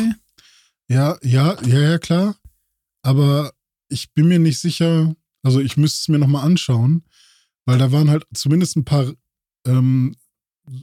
Ja, 0.90 1.16
ja, 1.22 1.56
ja, 1.64 1.80
ja, 1.80 1.98
klar. 1.98 2.34
Aber 3.02 3.52
ich 3.88 4.12
bin 4.12 4.26
mir 4.26 4.40
nicht 4.40 4.58
sicher, 4.58 5.14
also 5.42 5.60
ich 5.60 5.76
müsste 5.76 6.00
es 6.00 6.08
mir 6.08 6.18
nochmal 6.18 6.44
anschauen, 6.44 7.04
weil 7.64 7.78
da 7.78 7.92
waren 7.92 8.10
halt 8.10 8.24
zumindest 8.34 8.76
ein 8.76 8.84
paar 8.84 9.12
ähm, 9.66 10.16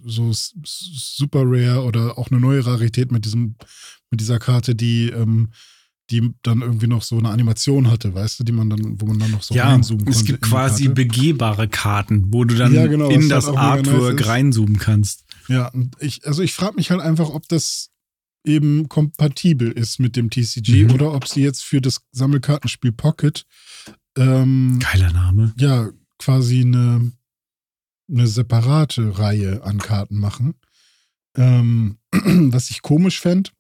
so 0.06 0.32
super 0.34 1.44
rare 1.46 1.84
oder 1.84 2.18
auch 2.18 2.32
eine 2.32 2.40
neue 2.40 2.66
Rarität 2.66 3.12
mit 3.12 3.26
diesem, 3.26 3.56
mit 4.10 4.22
dieser 4.22 4.40
Karte, 4.40 4.76
die, 4.76 5.10
ähm, 5.10 5.50
die 6.10 6.34
dann 6.42 6.62
irgendwie 6.62 6.88
noch 6.88 7.02
so 7.04 7.18
eine 7.18 7.30
Animation 7.30 7.92
hatte, 7.92 8.14
weißt 8.14 8.40
du, 8.40 8.44
die 8.46 8.54
man 8.54 8.70
dann, 8.70 9.02
wo 9.02 9.08
man 9.08 9.20
dann 9.20 9.32
noch 9.32 9.44
so 9.44 9.56
ja, 9.56 9.70
reinzoomen 9.70 10.06
konnte. 10.06 10.18
es 10.18 10.26
gibt 10.26 10.42
quasi 10.42 10.88
begehbare 10.88 11.68
Karten, 11.68 12.32
wo 12.32 12.46
du 12.46 12.56
dann 12.56 12.74
Ja, 12.74 12.88
genau, 12.88 13.10
in 13.10 13.24
was 13.24 13.28
das 13.28 13.46
halt 13.48 13.86
nice 13.86 13.94
Artwork 13.94 14.26
reinzoomen 14.26 14.78
kannst. 14.78 15.26
Ja, 15.50 15.70
ich, 16.00 16.26
also 16.26 16.44
ich 16.44 16.54
frage 16.54 16.76
mich 16.76 16.92
halt 16.92 17.02
einfach, 17.02 17.30
ob 17.30 17.48
das 17.50 17.90
eben 18.48 18.90
kompatibel 18.90 19.72
ist 19.72 20.00
mit 20.00 20.16
dem 20.16 20.30
TCG 20.30 20.86
Mhm. 20.86 20.92
oder 20.92 21.14
ob 21.14 21.28
sie 21.28 21.42
jetzt 21.42 21.64
für 21.64 21.82
das 21.82 22.02
Sammelkartenspiel 22.12 22.92
Pocket 22.92 23.46
ähm, 24.18 24.80
Geiler 24.80 25.12
Name. 25.12 25.54
ja 25.60 25.90
quasi 26.18 26.62
eine, 26.62 27.12
eine 28.10 28.28
separate 28.28 29.20
Reihe 29.20 29.64
an 29.64 29.78
Karten 29.78 30.18
machen. 30.20 30.56
Ähm, 31.36 31.98
was 32.12 32.72
ich 32.72 32.82
komisch 32.82 33.20
fände, 33.20 33.52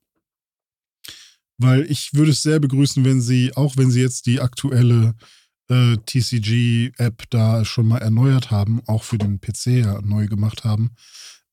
weil 1.59 1.83
ich 1.91 2.13
würde 2.13 2.31
es 2.31 2.41
sehr 2.41 2.59
begrüßen, 2.59 3.03
wenn 3.05 3.21
sie, 3.21 3.55
auch 3.55 3.77
wenn 3.77 3.91
sie 3.91 4.01
jetzt 4.01 4.25
die 4.25 4.41
aktuelle 4.41 5.15
äh, 5.69 5.97
TCG-App 5.97 7.29
da 7.29 7.65
schon 7.65 7.87
mal 7.87 7.97
erneuert 7.99 8.49
haben, 8.51 8.81
auch 8.87 9.03
für 9.03 9.17
den 9.17 9.39
PC 9.39 9.67
ja 9.83 10.01
neu 10.01 10.27
gemacht 10.27 10.63
haben, 10.63 10.91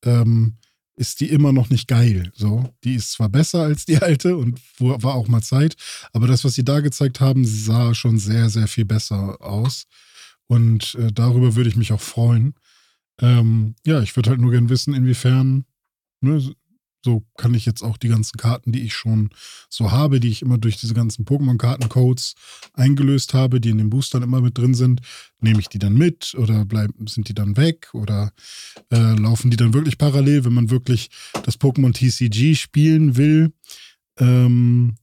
ähm, 0.05 0.57
ist 0.97 1.21
die 1.21 1.31
immer 1.31 1.53
noch 1.53 1.71
nicht 1.71 1.89
geil. 1.89 2.31
So, 2.35 2.73
die 2.85 2.95
ist 2.95 3.13
zwar 3.13 3.29
besser 3.29 3.63
als 3.63 3.85
die 3.85 3.99
alte 3.99 4.37
und 4.37 4.61
war 4.79 5.15
auch 5.15 5.29
mal 5.29 5.43
Zeit, 5.43 5.77
aber 6.13 6.27
das, 6.27 6.45
was 6.45 6.55
sie 6.55 6.65
da 6.65 6.81
gezeigt 6.81 7.21
haben, 7.21 7.45
sah 7.45 7.95
schon 7.95 8.19
sehr, 8.19 8.49
sehr 8.51 8.69
viel 8.69 8.85
besser 8.85 9.41
aus. 9.41 9.87
Und 10.47 10.95
äh, 10.97 11.13
darüber 11.13 11.57
würde 11.57 11.71
ich 11.71 11.77
mich 11.77 11.93
auch 11.93 12.01
freuen. 12.01 12.55
Ähm, 13.21 13.75
ja, 13.85 14.01
ich 14.03 14.15
würde 14.17 14.31
halt 14.31 14.41
nur 14.41 14.51
gern 14.51 14.69
wissen, 14.69 14.95
inwiefern, 14.95 15.65
ne, 16.21 16.55
so 17.05 17.23
kann 17.37 17.53
ich 17.53 17.67
jetzt 17.67 17.83
auch 17.83 17.99
die 17.99 18.09
ganzen 18.09 18.39
Karten, 18.39 18.73
die 18.73 18.81
ich 18.81 18.95
schon 18.95 19.29
so 19.69 19.93
habe, 19.93 20.21
die 20.21 20.31
ich 20.31 20.41
immer 20.41 20.57
durch 20.57 20.79
diese 20.79 20.95
ganzen 20.95 21.27
Pokémon-Karten-Codes 21.27 22.35
eingelöst 22.73 23.35
habe, 23.35 23.61
die 23.61 23.69
in 23.69 23.79
den 23.79 23.91
Boostern 23.91 24.23
immer 24.23 24.41
mit 24.41 24.57
drin 24.57 24.73
sind, 24.73 25.03
nehme 25.41 25.61
ich 25.61 25.69
die 25.69 25.79
dann 25.79 25.95
mit 25.95 26.35
oder 26.35 26.65
bleiben, 26.65 27.07
sind 27.07 27.29
die 27.29 27.35
dann 27.35 27.59
weg 27.59 27.91
oder 27.93 28.33
äh, 28.91 29.15
laufen 29.15 29.51
die 29.51 29.59
dann 29.59 29.75
wirklich 29.75 29.99
parallel, 29.99 30.47
wenn 30.47 30.55
man 30.55 30.71
wirklich 30.71 31.11
das 31.45 31.61
Pokémon 31.61 31.93
TCG 31.93 32.57
spielen 32.57 33.17
will? 33.19 33.53
Ähm, 34.19 34.97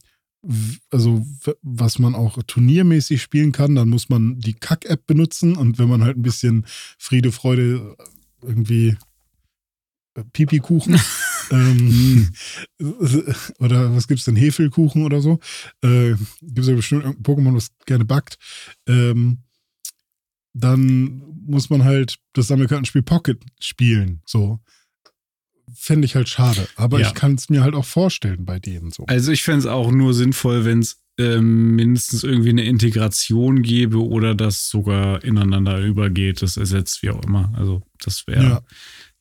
also 0.90 1.24
was 1.62 2.00
man 2.00 2.16
auch 2.16 2.42
turniermäßig 2.42 3.22
spielen 3.22 3.52
kann, 3.52 3.76
dann 3.76 3.88
muss 3.88 4.08
man 4.08 4.40
die 4.40 4.54
Kack-App 4.54 5.06
benutzen 5.06 5.56
und 5.56 5.78
wenn 5.78 5.88
man 5.88 6.02
halt 6.02 6.16
ein 6.16 6.22
bisschen 6.22 6.66
Friede, 6.98 7.30
Freude 7.30 7.96
irgendwie 8.42 8.96
äh, 10.16 10.24
Pipi-Kuchen 10.32 11.00
ähm, 11.50 12.30
oder 13.58 13.94
was 13.94 14.08
gibt's 14.08 14.24
denn, 14.24 14.36
Hefelkuchen 14.36 15.04
oder 15.04 15.20
so, 15.20 15.38
äh, 15.82 16.14
gibt's 16.40 16.68
ja 16.68 16.74
bestimmt 16.74 17.04
irgendein 17.04 17.22
Pokémon, 17.36 17.54
was 17.56 17.70
gerne 17.86 18.04
backt, 18.04 18.38
ähm, 18.86 19.38
dann 20.54 21.22
muss 21.46 21.70
man 21.70 21.84
halt 21.84 22.18
das 22.34 22.48
Sammelkartenspiel 22.48 23.02
Pocket 23.02 23.42
spielen, 23.60 24.20
so. 24.26 24.60
Fände 25.74 26.04
ich 26.04 26.14
halt 26.14 26.28
schade, 26.28 26.68
aber 26.76 27.00
Ja. 27.00 27.08
ich 27.08 27.14
kann 27.14 27.34
es 27.34 27.48
mir 27.48 27.62
halt 27.62 27.74
auch 27.74 27.86
vorstellen 27.86 28.44
bei 28.44 28.58
denen 28.58 28.90
so. 28.90 29.04
Also 29.06 29.32
ich 29.32 29.42
fände 29.42 29.60
es 29.60 29.66
auch 29.66 29.90
nur 29.90 30.12
sinnvoll, 30.12 30.64
wenn 30.66 30.80
es 30.80 30.98
ähm, 31.18 31.76
mindestens 31.76 32.24
irgendwie 32.24 32.50
eine 32.50 32.64
Integration 32.64 33.62
gäbe 33.62 34.02
oder 34.04 34.34
das 34.34 34.68
sogar 34.68 35.22
ineinander 35.24 35.78
übergeht, 35.80 36.42
das 36.42 36.56
ersetzt, 36.56 37.02
wie 37.02 37.10
auch 37.10 37.22
immer. 37.24 37.52
Also 37.56 37.82
das 37.98 38.26
wäre 38.26 38.42
Ja. 38.42 38.62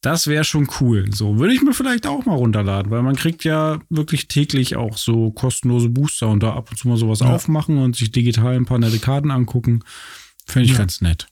Das 0.01 0.27
wäre 0.27 0.43
schon 0.43 0.67
cool. 0.79 1.09
So 1.13 1.37
würde 1.39 1.53
ich 1.53 1.61
mir 1.61 1.73
vielleicht 1.73 2.07
auch 2.07 2.25
mal 2.25 2.35
runterladen, 2.35 2.91
weil 2.91 3.03
man 3.03 3.15
kriegt 3.15 3.43
ja 3.43 3.79
wirklich 3.89 4.27
täglich 4.27 4.75
auch 4.75 4.97
so 4.97 5.31
kostenlose 5.31 5.89
Booster 5.89 6.27
und 6.29 6.41
da 6.41 6.53
ab 6.53 6.71
und 6.71 6.77
zu 6.77 6.87
mal 6.87 6.97
sowas 6.97 7.19
Ja. 7.19 7.33
aufmachen 7.33 7.77
und 7.77 7.95
sich 7.95 8.11
digital 8.11 8.55
ein 8.55 8.65
paar 8.65 8.79
nette 8.79 8.99
Karten 8.99 9.29
angucken. 9.31 9.83
Fände 10.45 10.65
ich 10.65 10.71
Ja. 10.71 10.79
ganz 10.79 11.01
nett. 11.01 11.27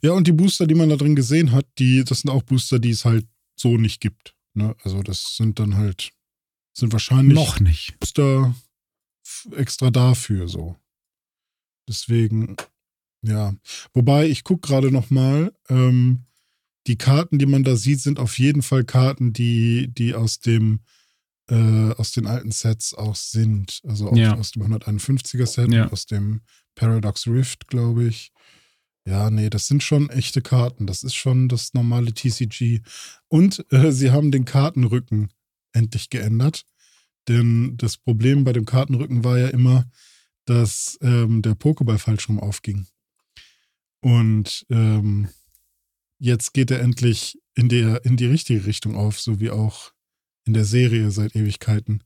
Ja, 0.00 0.12
und 0.12 0.26
die 0.26 0.32
Booster, 0.32 0.66
die 0.66 0.74
man 0.76 0.88
da 0.88 0.96
drin 0.96 1.16
gesehen 1.16 1.50
hat, 1.52 1.66
die, 1.78 2.04
das 2.04 2.20
sind 2.20 2.30
auch 2.30 2.42
Booster, 2.44 2.78
die 2.78 2.90
es 2.90 3.04
halt 3.04 3.26
so 3.56 3.76
nicht 3.76 4.00
gibt. 4.00 4.34
Ne? 4.54 4.74
Also 4.82 5.02
das 5.02 5.36
sind 5.36 5.58
dann 5.58 5.74
halt, 5.76 6.12
sind 6.72 6.92
wahrscheinlich 6.92 7.34
Noch 7.34 7.58
nicht. 7.60 7.98
Booster 7.98 8.54
extra 9.56 9.90
dafür 9.90 10.48
so. 10.48 10.76
Deswegen, 11.88 12.56
ja. 13.22 13.54
Wobei, 13.92 14.26
ich 14.28 14.44
gucke 14.44 14.66
gerade 14.68 14.90
noch 14.90 15.10
mal, 15.10 15.52
ähm, 15.68 16.20
die 16.86 16.96
Karten, 16.96 17.38
die 17.38 17.46
man 17.46 17.64
da 17.64 17.76
sieht, 17.76 18.00
sind 18.00 18.18
auf 18.18 18.38
jeden 18.38 18.62
Fall 18.62 18.84
Karten, 18.84 19.32
die, 19.32 19.88
die 19.92 20.14
aus 20.14 20.38
dem 20.40 20.80
äh, 21.50 21.90
aus 21.92 22.12
den 22.12 22.26
alten 22.26 22.52
Sets 22.52 22.94
auch 22.94 23.16
sind. 23.16 23.80
Also 23.84 24.08
auch 24.08 24.16
Ja. 24.16 24.34
aus 24.36 24.52
dem 24.52 24.62
151er 24.62 25.44
Set 25.46 25.70
Ja. 25.72 25.84
und 25.84 25.92
aus 25.92 26.06
dem 26.06 26.40
Paradox 26.74 27.26
Rift, 27.26 27.68
glaube 27.68 28.04
ich. 28.06 28.32
Ja, 29.06 29.28
nee, 29.28 29.50
das 29.50 29.66
sind 29.66 29.82
schon 29.82 30.08
echte 30.08 30.40
Karten. 30.40 30.86
Das 30.86 31.02
ist 31.02 31.14
schon 31.14 31.48
das 31.50 31.74
normale 31.74 32.14
TCG. 32.14 32.80
Und 33.28 33.66
äh, 33.70 33.92
sie 33.92 34.10
haben 34.10 34.30
den 34.30 34.46
Kartenrücken 34.46 35.28
endlich 35.74 36.08
geändert. 36.08 36.64
Denn 37.28 37.76
das 37.76 37.98
Problem 37.98 38.44
bei 38.44 38.54
dem 38.54 38.64
Kartenrücken 38.64 39.22
war 39.24 39.38
ja 39.38 39.48
immer, 39.48 39.84
dass 40.46 40.98
ähm, 41.02 41.42
der 41.42 41.54
Pokéball 41.56 41.98
falsch 41.98 42.28
rum 42.30 42.40
aufging. 42.40 42.86
Und 44.00 44.64
ähm, 44.70 45.28
jetzt 46.18 46.54
geht 46.54 46.70
er 46.70 46.80
endlich 46.80 47.38
in, 47.54 47.68
der, 47.68 48.04
in 48.04 48.16
die 48.16 48.26
richtige 48.26 48.66
Richtung 48.66 48.96
auf, 48.96 49.20
so 49.20 49.40
wie 49.40 49.50
auch 49.50 49.92
in 50.46 50.54
der 50.54 50.64
Serie 50.64 51.10
seit 51.10 51.34
Ewigkeiten. 51.36 52.02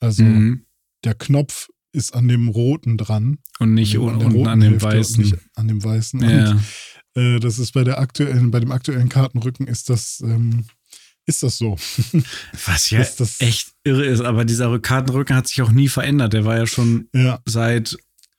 Also 0.00 0.22
Mhm. 0.24 0.66
der 1.04 1.14
Knopf 1.14 1.68
ist 1.92 2.14
an 2.14 2.28
dem 2.28 2.48
roten 2.48 2.96
dran. 2.96 3.38
Und 3.58 3.74
nicht 3.74 3.96
an 3.98 4.18
der 4.18 4.28
unten 4.28 4.46
an 4.46 4.60
dem 4.60 4.70
Hälfte 4.72 4.86
und 4.86 4.94
weißen. 4.94 5.24
Nicht 5.24 5.36
an 5.54 5.68
dem 5.68 5.84
weißen. 5.84 6.20
Und 6.22 6.30
Ja. 6.30 6.60
Äh, 7.14 7.40
das 7.40 7.58
ist 7.58 7.72
bei 7.72 7.84
der 7.84 7.98
aktuellen, 7.98 8.50
bei 8.50 8.60
dem 8.60 8.72
aktuellen 8.72 9.08
Kartenrücken 9.10 9.66
ist 9.66 9.90
das, 9.90 10.20
ähm, 10.24 10.64
ist 11.26 11.42
das 11.42 11.58
so. 11.58 11.76
Was 12.66 12.90
ja 12.90 13.04
das 13.18 13.40
echt 13.40 13.72
irre 13.84 14.06
ist, 14.06 14.22
aber 14.22 14.44
dieser 14.44 14.78
Kartenrücken 14.78 15.36
hat 15.36 15.46
sich 15.48 15.60
auch 15.62 15.70
nie 15.72 15.88
verändert. 15.88 16.32
Der 16.32 16.44
war 16.44 16.56
ja 16.56 16.66
schon 16.66 17.08
ja. 17.14 17.40
seit 17.46 17.96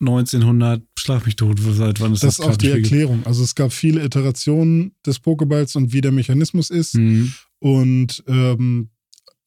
1900, 0.07 0.83
schlag 0.97 1.25
mich 1.25 1.35
tot, 1.35 1.59
seit 1.59 1.99
wann 1.99 2.13
ist 2.13 2.23
das? 2.23 2.37
Das 2.37 2.45
ist 2.45 2.51
auch 2.51 2.57
die 2.57 2.69
Erklärung. 2.69 3.25
Also 3.25 3.43
es 3.43 3.55
gab 3.55 3.73
viele 3.73 4.03
Iterationen 4.03 4.95
des 5.05 5.19
Pokeballs 5.19 5.75
und 5.75 5.93
wie 5.93 6.01
der 6.01 6.11
Mechanismus 6.11 6.69
ist. 6.69 6.95
Mhm. 6.95 7.33
Und 7.59 8.23
ähm, 8.27 8.89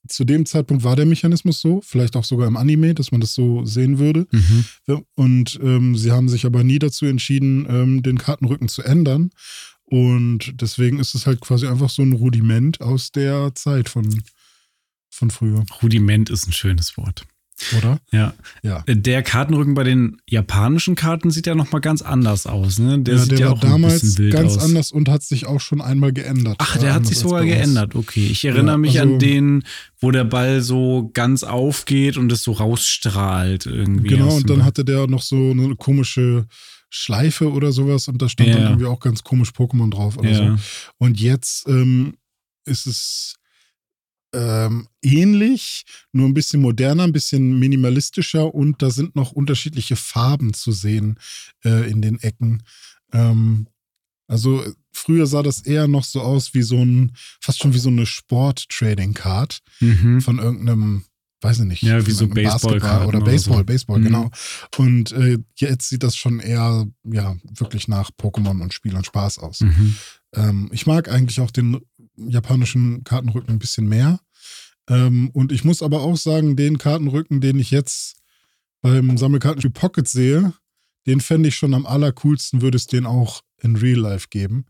zu 0.08 0.24
dem 0.24 0.46
Zeitpunkt 0.46 0.84
war 0.84 0.96
der 0.96 1.06
Mechanismus 1.06 1.60
so, 1.60 1.80
vielleicht 1.82 2.16
auch 2.16 2.24
sogar 2.24 2.46
im 2.46 2.56
Anime, 2.56 2.94
dass 2.94 3.12
man 3.12 3.20
das 3.20 3.34
so 3.34 3.64
sehen 3.64 3.98
würde. 3.98 4.26
Mhm. 4.30 5.04
Und 5.14 5.58
ähm, 5.62 5.96
sie 5.96 6.12
haben 6.12 6.28
sich 6.28 6.46
aber 6.46 6.64
nie 6.64 6.78
dazu 6.78 7.06
entschieden, 7.06 7.66
ähm, 7.68 8.02
den 8.02 8.18
Kartenrücken 8.18 8.68
zu 8.68 8.82
ändern. 8.82 9.30
Und 9.84 10.60
deswegen 10.60 10.98
ist 10.98 11.14
es 11.14 11.26
halt 11.26 11.40
quasi 11.40 11.66
einfach 11.66 11.90
so 11.90 12.02
ein 12.02 12.12
Rudiment 12.12 12.80
aus 12.80 13.12
der 13.12 13.54
Zeit 13.54 13.88
von, 13.88 14.22
von 15.10 15.30
früher. 15.30 15.64
Rudiment 15.82 16.28
ist 16.30 16.46
ein 16.46 16.52
schönes 16.52 16.96
Wort. 16.96 17.26
Oder? 17.78 17.98
Ja. 18.12 18.34
ja. 18.62 18.84
Der 18.86 19.22
Kartenrücken 19.22 19.74
bei 19.74 19.84
den 19.84 20.18
japanischen 20.28 20.94
Karten 20.94 21.30
sieht 21.30 21.46
ja 21.46 21.54
nochmal 21.54 21.80
ganz 21.80 22.02
anders 22.02 22.46
aus. 22.46 22.78
Ne? 22.78 22.98
Der 23.00 23.14
ja, 23.14 23.20
sieht 23.20 23.32
der 23.32 23.38
ja 23.38 23.46
war 23.46 23.52
auch 23.54 23.60
damals 23.60 24.16
ganz 24.30 24.56
aus. 24.56 24.62
anders 24.62 24.92
und 24.92 25.08
hat 25.08 25.22
sich 25.22 25.46
auch 25.46 25.60
schon 25.60 25.80
einmal 25.80 26.12
geändert. 26.12 26.56
Ach, 26.58 26.76
der 26.76 26.92
hat 26.92 27.06
sich 27.06 27.18
sogar 27.18 27.44
geändert. 27.44 27.94
Okay. 27.94 28.26
Ich 28.26 28.44
erinnere 28.44 28.74
ja, 28.74 28.78
mich 28.78 29.00
also, 29.00 29.14
an 29.14 29.18
den, 29.18 29.64
wo 29.98 30.10
der 30.10 30.24
Ball 30.24 30.60
so 30.60 31.10
ganz 31.14 31.44
aufgeht 31.44 32.18
und 32.18 32.30
es 32.30 32.42
so 32.42 32.52
rausstrahlt 32.52 33.66
irgendwie. 33.66 34.08
Genau, 34.08 34.36
und 34.36 34.50
dann 34.50 34.64
hatte 34.64 34.84
der 34.84 35.06
noch 35.06 35.22
so 35.22 35.52
eine 35.52 35.76
komische 35.76 36.46
Schleife 36.90 37.50
oder 37.50 37.72
sowas 37.72 38.08
und 38.08 38.20
da 38.20 38.28
stand 38.28 38.50
ja. 38.50 38.56
dann 38.56 38.64
irgendwie 38.64 38.86
auch 38.86 39.00
ganz 39.00 39.24
komisch 39.24 39.50
Pokémon 39.50 39.90
drauf 39.90 40.18
oder 40.18 40.34
so. 40.34 40.56
Und 40.98 41.20
jetzt 41.20 41.66
ähm, 41.68 42.14
ist 42.64 42.86
es 42.86 43.36
ähm, 44.36 44.88
ähnlich, 45.02 45.84
nur 46.12 46.28
ein 46.28 46.34
bisschen 46.34 46.60
moderner, 46.60 47.04
ein 47.04 47.12
bisschen 47.12 47.58
minimalistischer 47.58 48.54
und 48.54 48.82
da 48.82 48.90
sind 48.90 49.16
noch 49.16 49.32
unterschiedliche 49.32 49.96
Farben 49.96 50.52
zu 50.52 50.72
sehen 50.72 51.18
äh, 51.64 51.90
in 51.90 52.02
den 52.02 52.20
Ecken. 52.20 52.62
Ähm, 53.12 53.66
also 54.28 54.62
früher 54.92 55.26
sah 55.26 55.42
das 55.42 55.60
eher 55.60 55.88
noch 55.88 56.04
so 56.04 56.20
aus 56.20 56.52
wie 56.52 56.62
so 56.62 56.76
ein, 56.76 57.12
fast 57.40 57.60
schon 57.60 57.72
wie 57.72 57.78
so 57.78 57.88
eine 57.88 58.04
Sport-Trading-Card 58.04 59.60
mhm. 59.80 60.20
von 60.20 60.38
irgendeinem, 60.38 61.04
weiß 61.40 61.60
ich 61.60 61.64
nicht, 61.66 61.82
ja, 61.82 62.06
wie 62.06 62.10
so 62.10 62.28
Baseball 62.28 63.06
oder 63.06 63.20
Baseball, 63.20 63.58
so. 63.58 63.64
Baseball, 63.64 64.00
mhm. 64.00 64.04
genau. 64.04 64.30
Und 64.76 65.12
äh, 65.12 65.38
jetzt 65.56 65.88
sieht 65.88 66.02
das 66.02 66.16
schon 66.16 66.40
eher, 66.40 66.86
ja, 67.04 67.36
wirklich 67.56 67.88
nach 67.88 68.10
Pokémon 68.10 68.60
und 68.60 68.74
Spiel 68.74 68.96
und 68.96 69.06
Spaß 69.06 69.38
aus. 69.38 69.60
Mhm. 69.60 69.96
Ähm, 70.34 70.70
ich 70.72 70.86
mag 70.86 71.08
eigentlich 71.08 71.40
auch 71.40 71.50
den 71.50 71.80
japanischen 72.16 73.04
Kartenrücken 73.04 73.50
ein 73.50 73.58
bisschen 73.58 73.88
mehr. 73.88 74.20
Ähm, 74.88 75.30
und 75.32 75.52
ich 75.52 75.64
muss 75.64 75.82
aber 75.82 76.02
auch 76.02 76.16
sagen, 76.16 76.56
den 76.56 76.78
Kartenrücken, 76.78 77.40
den 77.40 77.58
ich 77.58 77.70
jetzt 77.70 78.16
beim 78.82 79.16
Sammelkartenspiel 79.18 79.70
Pocket 79.70 80.06
sehe, 80.06 80.52
den 81.06 81.20
fände 81.20 81.48
ich 81.48 81.56
schon 81.56 81.74
am 81.74 81.86
allercoolsten, 81.86 82.62
würde 82.62 82.76
es 82.76 82.86
den 82.86 83.06
auch 83.06 83.42
in 83.60 83.76
Real 83.76 83.98
Life 83.98 84.28
geben. 84.30 84.66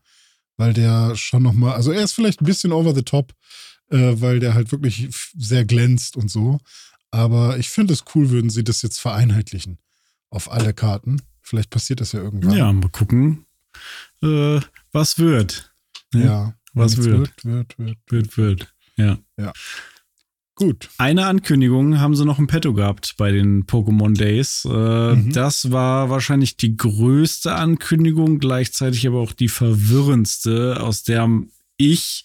Weil 0.56 0.72
der 0.72 1.16
schon 1.16 1.42
nochmal, 1.42 1.74
also 1.74 1.92
er 1.92 2.02
ist 2.02 2.14
vielleicht 2.14 2.40
ein 2.40 2.46
bisschen 2.46 2.72
over 2.72 2.94
the 2.94 3.02
top, 3.02 3.34
äh, 3.90 4.14
weil 4.16 4.40
der 4.40 4.54
halt 4.54 4.72
wirklich 4.72 5.08
sehr 5.36 5.64
glänzt 5.64 6.16
und 6.16 6.30
so. 6.30 6.60
Aber 7.10 7.58
ich 7.58 7.68
finde 7.68 7.92
es 7.92 8.04
cool, 8.14 8.30
würden 8.30 8.50
sie 8.50 8.64
das 8.64 8.82
jetzt 8.82 8.98
vereinheitlichen 8.98 9.78
auf 10.30 10.50
alle 10.50 10.72
Karten. 10.72 11.20
Vielleicht 11.42 11.70
passiert 11.70 12.00
das 12.00 12.12
ja 12.12 12.20
irgendwann. 12.20 12.56
Ja, 12.56 12.72
mal 12.72 12.88
gucken, 12.88 13.46
äh, 14.22 14.60
was 14.92 15.18
wird. 15.18 15.72
Ja, 16.12 16.20
ja 16.20 16.54
was 16.72 16.96
wird. 16.96 17.44
Wird, 17.44 17.44
wird, 17.44 17.78
wird. 17.78 17.98
Wird, 18.10 18.36
wird. 18.36 18.74
Ja. 18.96 19.18
Ja. 19.38 19.52
Gut. 20.56 20.88
Eine 20.96 21.26
Ankündigung 21.26 22.00
haben 22.00 22.16
sie 22.16 22.24
noch 22.24 22.38
im 22.38 22.46
Petto 22.46 22.72
gehabt 22.72 23.16
bei 23.18 23.30
den 23.30 23.66
Pokémon 23.66 24.16
Days. 24.16 24.64
Äh, 24.64 25.14
mhm. 25.14 25.30
Das 25.32 25.70
war 25.70 26.08
wahrscheinlich 26.08 26.56
die 26.56 26.78
größte 26.78 27.54
Ankündigung, 27.54 28.38
gleichzeitig 28.38 29.06
aber 29.06 29.20
auch 29.20 29.32
die 29.32 29.48
verwirrendste, 29.48 30.80
aus 30.80 31.02
der 31.02 31.28
ich 31.76 32.24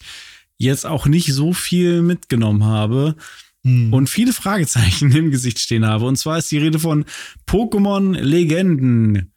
jetzt 0.56 0.86
auch 0.86 1.06
nicht 1.06 1.34
so 1.34 1.52
viel 1.52 2.00
mitgenommen 2.00 2.64
habe 2.64 3.16
mhm. 3.64 3.92
und 3.92 4.08
viele 4.08 4.32
Fragezeichen 4.32 5.12
im 5.16 5.30
Gesicht 5.30 5.58
stehen 5.58 5.84
habe. 5.84 6.06
Und 6.06 6.16
zwar 6.16 6.38
ist 6.38 6.50
die 6.50 6.58
Rede 6.58 6.78
von 6.78 7.04
Pokémon 7.46 8.18
Legenden 8.18 9.34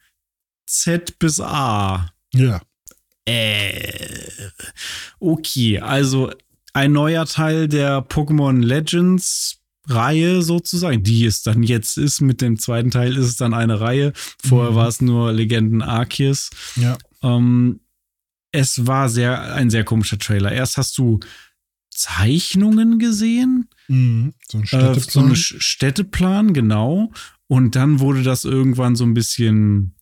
Z 0.67 1.19
bis 1.19 1.41
A. 1.41 2.13
Ja. 2.33 2.61
Äh, 3.25 4.51
okay, 5.19 5.79
also 5.79 6.31
ein 6.75 6.91
neuer 6.91 7.25
Teil 7.25 7.69
der 7.69 8.05
Pokémon 8.05 8.61
Legends 8.61 9.61
Reihe 9.87 10.41
sozusagen, 10.41 11.03
die 11.03 11.25
es 11.25 11.41
dann 11.41 11.63
jetzt 11.63 11.97
ist. 11.97 12.19
Mit 12.19 12.41
dem 12.41 12.59
zweiten 12.59 12.91
Teil 12.91 13.15
ist 13.15 13.25
es 13.25 13.37
dann 13.37 13.53
eine 13.53 13.79
Reihe. 13.79 14.11
Vorher 14.43 14.71
mhm. 14.71 14.75
war 14.75 14.87
es 14.89 14.99
nur 14.99 15.31
Legenden 15.31 15.81
Arceus. 15.81 16.49
Ja. 16.75 16.97
Ähm, 17.23 17.79
es 18.51 18.85
war 18.87 19.07
sehr, 19.07 19.53
ein 19.53 19.69
sehr 19.69 19.85
komischer 19.85 20.17
Trailer. 20.17 20.51
Erst 20.51 20.75
hast 20.77 20.97
du 20.97 21.21
Zeichnungen 21.91 22.99
gesehen. 22.99 23.69
Mhm. 23.87 24.33
So 24.49 24.57
ein 24.57 24.67
Städteplan. 24.67 24.97
Äh, 24.97 25.11
so 25.11 25.19
ein 25.21 25.35
Städteplan, 25.35 26.53
genau. 26.53 27.11
Und 27.47 27.75
dann 27.77 27.99
wurde 28.01 28.23
das 28.23 28.43
irgendwann 28.43 28.97
so 28.97 29.05
ein 29.05 29.13
bisschen, 29.13 29.95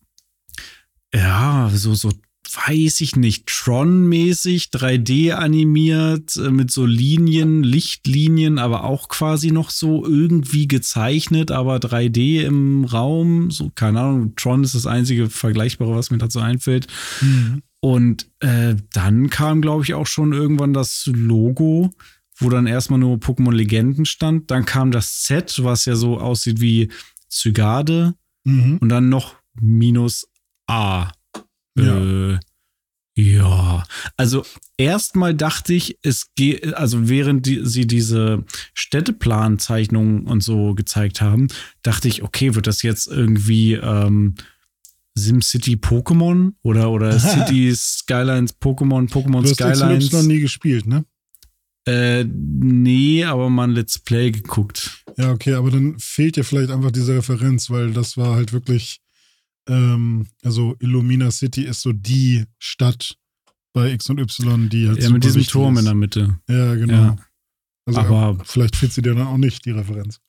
ja, 1.14 1.70
so, 1.72 1.94
so 1.94 2.10
weiß 2.56 3.00
ich 3.00 3.16
nicht, 3.16 3.46
Tron-mäßig, 3.46 4.70
3D 4.70 5.32
animiert, 5.32 6.36
äh, 6.36 6.50
mit 6.50 6.70
so 6.70 6.86
Linien, 6.86 7.62
Lichtlinien, 7.62 8.58
aber 8.58 8.84
auch 8.84 9.08
quasi 9.08 9.50
noch 9.50 9.70
so 9.70 10.04
irgendwie 10.04 10.68
gezeichnet, 10.68 11.50
aber 11.50 11.76
3D 11.76 12.42
im 12.42 12.84
Raum, 12.84 13.50
so, 13.50 13.70
keine 13.74 14.00
Ahnung, 14.00 14.36
Tron 14.36 14.64
ist 14.64 14.74
das 14.74 14.86
einzige 14.86 15.30
Vergleichbare, 15.30 15.94
was 15.94 16.10
mir 16.10 16.18
dazu 16.18 16.40
einfällt. 16.40 16.86
Mhm. 17.20 17.62
Und 17.80 18.30
äh, 18.40 18.76
dann 18.92 19.28
kam, 19.28 19.60
glaube 19.60 19.84
ich, 19.84 19.94
auch 19.94 20.06
schon 20.06 20.32
irgendwann 20.32 20.72
das 20.72 21.10
Logo, 21.12 21.90
wo 22.38 22.48
dann 22.48 22.66
erstmal 22.66 22.98
nur 22.98 23.18
Pokémon 23.18 23.52
Legenden 23.52 24.06
stand. 24.06 24.50
Dann 24.50 24.64
kam 24.64 24.90
das 24.90 25.24
Set, 25.24 25.62
was 25.62 25.84
ja 25.84 25.94
so 25.94 26.18
aussieht 26.18 26.60
wie 26.60 26.90
Zygarde. 27.28 28.14
Mhm. 28.44 28.78
Und 28.78 28.88
dann 28.88 29.08
noch 29.08 29.36
minus 29.60 30.26
A. 30.66 31.12
Ja. 31.76 32.32
Äh, 32.34 32.38
ja, 33.16 33.84
also 34.16 34.44
erstmal 34.76 35.34
dachte 35.34 35.72
ich, 35.72 35.98
es 36.02 36.34
geht, 36.34 36.74
also 36.74 37.08
während 37.08 37.46
die, 37.46 37.64
sie 37.64 37.86
diese 37.86 38.44
Städteplanzeichnungen 38.74 40.26
und 40.26 40.42
so 40.42 40.74
gezeigt 40.74 41.20
haben, 41.20 41.46
dachte 41.82 42.08
ich, 42.08 42.24
okay, 42.24 42.56
wird 42.56 42.66
das 42.66 42.82
jetzt 42.82 43.06
irgendwie 43.06 43.74
ähm, 43.74 44.34
SimCity 45.16 45.76
Pokémon 45.76 46.54
oder, 46.62 46.90
oder 46.90 47.16
City 47.20 47.72
Skylines 47.76 48.60
Pokémon, 48.60 49.08
Pokémon 49.08 49.42
du 49.42 49.50
hast 49.50 49.54
Skylines? 49.54 50.10
noch 50.10 50.22
nie 50.22 50.40
gespielt, 50.40 50.86
ne? 50.86 51.04
Äh, 51.86 52.24
nee, 52.24 53.24
aber 53.24 53.48
mal 53.48 53.64
ein 53.64 53.72
Let's 53.72 53.98
Play 53.98 54.32
geguckt. 54.32 55.04
Ja, 55.16 55.30
okay, 55.30 55.54
aber 55.54 55.70
dann 55.70 55.98
fehlt 56.00 56.36
dir 56.36 56.42
vielleicht 56.44 56.70
einfach 56.70 56.90
diese 56.90 57.14
Referenz, 57.14 57.70
weil 57.70 57.92
das 57.92 58.16
war 58.16 58.34
halt 58.34 58.52
wirklich 58.52 59.03
ähm, 59.68 60.26
also 60.42 60.76
Illumina 60.80 61.30
City 61.30 61.64
ist 61.64 61.82
so 61.82 61.92
die 61.92 62.44
Stadt 62.58 63.16
bei 63.72 63.92
X 63.92 64.08
und 64.10 64.20
Y, 64.20 64.68
die 64.68 64.88
halt 64.88 65.02
Ja, 65.02 65.10
mit 65.10 65.24
diesem 65.24 65.44
Turm 65.44 65.74
ist. 65.74 65.80
in 65.80 65.84
der 65.86 65.94
Mitte. 65.94 66.38
Ja, 66.48 66.74
genau. 66.74 66.94
Ja. 66.94 67.16
Also 67.86 68.00
aber 68.00 68.44
vielleicht 68.44 68.76
fehlt 68.76 68.92
sie 68.92 69.02
dir 69.02 69.14
dann 69.14 69.26
auch 69.26 69.36
nicht, 69.36 69.64
die 69.66 69.72
Referenz. 69.72 70.20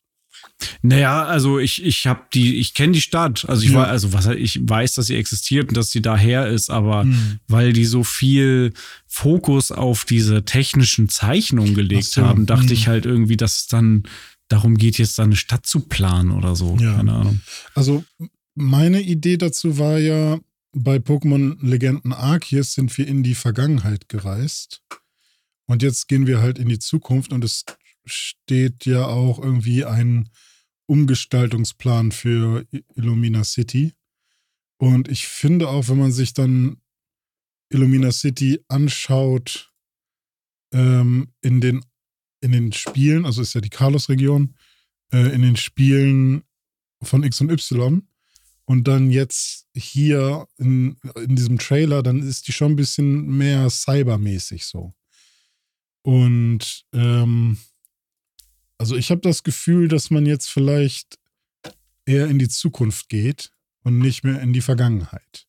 Naja, 0.81 1.23
also 1.23 1.59
ich, 1.59 1.83
ich 1.83 2.07
habe 2.07 2.23
die, 2.33 2.57
ich 2.57 2.73
kenne 2.73 2.93
die 2.93 3.01
Stadt. 3.01 3.45
Also 3.47 3.63
ich 3.63 3.69
ja. 3.69 3.77
war, 3.77 3.87
also 3.87 4.13
was 4.13 4.27
ich 4.27 4.59
weiß, 4.61 4.93
dass 4.95 5.07
sie 5.07 5.15
existiert 5.15 5.69
und 5.69 5.77
dass 5.77 5.91
sie 5.91 6.01
daher 6.01 6.47
ist, 6.47 6.69
aber 6.69 7.05
mhm. 7.05 7.39
weil 7.47 7.73
die 7.73 7.85
so 7.85 8.03
viel 8.03 8.73
Fokus 9.07 9.71
auf 9.71 10.05
diese 10.05 10.43
technischen 10.43 11.07
Zeichnungen 11.07 11.73
gelegt 11.73 12.05
so. 12.05 12.23
haben, 12.23 12.45
dachte 12.45 12.67
mhm. 12.67 12.73
ich 12.73 12.87
halt 12.87 13.05
irgendwie, 13.05 13.37
dass 13.37 13.57
es 13.57 13.67
dann 13.67 14.03
darum 14.47 14.77
geht, 14.77 14.97
jetzt 14.97 15.17
da 15.17 15.23
eine 15.23 15.35
Stadt 15.35 15.65
zu 15.65 15.79
planen 15.79 16.31
oder 16.31 16.55
so. 16.55 16.77
Ja. 16.79 16.95
Keine 16.95 17.13
Ahnung. 17.13 17.41
Also 17.73 18.03
meine 18.55 19.01
Idee 19.01 19.37
dazu 19.37 19.77
war 19.77 19.99
ja, 19.99 20.39
bei 20.71 20.97
Pokémon 20.97 21.57
Legenden 21.65 22.11
Arceus 22.11 22.73
sind 22.73 22.97
wir 22.97 23.07
in 23.07 23.23
die 23.23 23.35
Vergangenheit 23.35 24.09
gereist. 24.09 24.83
Und 25.67 25.81
jetzt 25.81 26.07
gehen 26.07 26.27
wir 26.27 26.41
halt 26.41 26.59
in 26.59 26.67
die 26.67 26.79
Zukunft 26.79 27.31
und 27.31 27.43
es 27.43 27.63
steht 28.05 28.85
ja 28.85 29.05
auch 29.05 29.39
irgendwie 29.39 29.85
ein 29.85 30.29
Umgestaltungsplan 30.85 32.11
für 32.11 32.65
Illumina 32.95 33.43
City. 33.43 33.93
Und 34.77 35.07
ich 35.07 35.27
finde 35.27 35.69
auch, 35.69 35.87
wenn 35.87 35.97
man 35.97 36.11
sich 36.11 36.33
dann 36.33 36.81
Illumina 37.69 38.11
City 38.11 38.59
anschaut 38.67 39.73
ähm, 40.71 41.33
in, 41.41 41.61
den, 41.61 41.83
in 42.41 42.51
den 42.51 42.73
Spielen, 42.73 43.25
also 43.25 43.41
ist 43.41 43.55
ja 43.55 43.61
die 43.61 43.69
Carlos-Region, 43.69 44.55
äh, 45.11 45.33
in 45.33 45.41
den 45.41 45.55
Spielen 45.55 46.43
von 47.01 47.23
X 47.23 47.41
und 47.41 47.49
Y, 47.49 48.07
Und 48.67 48.87
dann 48.87 49.11
jetzt 49.11 49.67
hier 49.75 50.47
in, 50.57 50.97
in 51.15 51.35
diesem 51.35 51.59
Trailer, 51.59 52.01
dann 52.01 52.21
ist 52.21 52.47
die 52.47 52.51
schon 52.51 52.71
ein 52.71 52.75
bisschen 52.75 53.27
mehr 53.37 53.69
cybermäßig 53.69 54.65
so. 54.65 54.93
Und 56.01 56.83
ähm, 56.93 57.57
also 58.77 58.95
ich 58.95 59.11
habe 59.11 59.21
das 59.21 59.43
Gefühl, 59.43 59.87
dass 59.87 60.09
man 60.11 60.25
jetzt 60.25 60.49
vielleicht 60.49 61.17
eher 62.05 62.27
in 62.27 62.39
die 62.39 62.49
Zukunft 62.49 63.09
geht 63.09 63.51
und 63.83 63.99
nicht 63.99 64.23
mehr 64.23 64.41
in 64.41 64.53
die 64.53 64.61
Vergangenheit. 64.61 65.47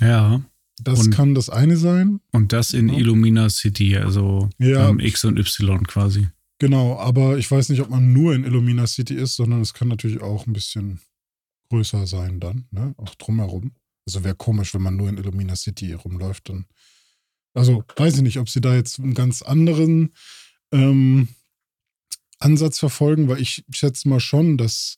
Ja. 0.00 0.42
Das 0.82 1.00
Und- 1.06 1.10
kann 1.12 1.34
das 1.34 1.50
eine 1.50 1.76
sein. 1.76 2.20
Und 2.32 2.52
das 2.52 2.72
in 2.72 2.88
Ja. 2.88 2.98
Illumina 2.98 3.50
City, 3.50 3.96
also 3.96 4.48
Ja. 4.58 4.88
ähm, 4.88 5.00
X 5.00 5.24
und 5.24 5.38
Y 5.38 5.84
quasi. 5.86 6.28
Genau, 6.60 6.98
aber 6.98 7.38
ich 7.38 7.50
weiß 7.50 7.68
nicht, 7.68 7.80
ob 7.80 7.90
man 7.90 8.12
nur 8.12 8.34
in 8.34 8.44
Illumina 8.44 8.86
City 8.86 9.14
ist, 9.14 9.36
sondern 9.36 9.60
es 9.60 9.74
kann 9.74 9.88
natürlich 9.88 10.20
auch 10.20 10.46
ein 10.46 10.52
bisschen 10.52 11.00
größer 11.70 12.06
sein 12.06 12.40
dann, 12.40 12.66
ne? 12.70 12.94
Auch 12.96 13.14
drumherum. 13.14 13.72
Also 14.06 14.24
wäre 14.24 14.34
komisch, 14.34 14.74
wenn 14.74 14.82
man 14.82 14.96
nur 14.96 15.08
in 15.08 15.18
Illumina 15.18 15.56
City 15.56 15.92
rumläuft, 15.92 16.48
dann. 16.48 16.66
Also 17.54 17.84
weiß 17.96 18.16
ich 18.16 18.22
nicht, 18.22 18.38
ob 18.38 18.48
sie 18.48 18.60
da 18.60 18.74
jetzt 18.74 19.00
einen 19.00 19.14
ganz 19.14 19.42
anderen 19.42 20.14
ähm, 20.72 21.28
Ansatz 22.38 22.78
verfolgen, 22.78 23.28
weil 23.28 23.40
ich 23.40 23.64
schätze 23.70 24.08
mal 24.08 24.20
schon, 24.20 24.56
dass 24.56 24.96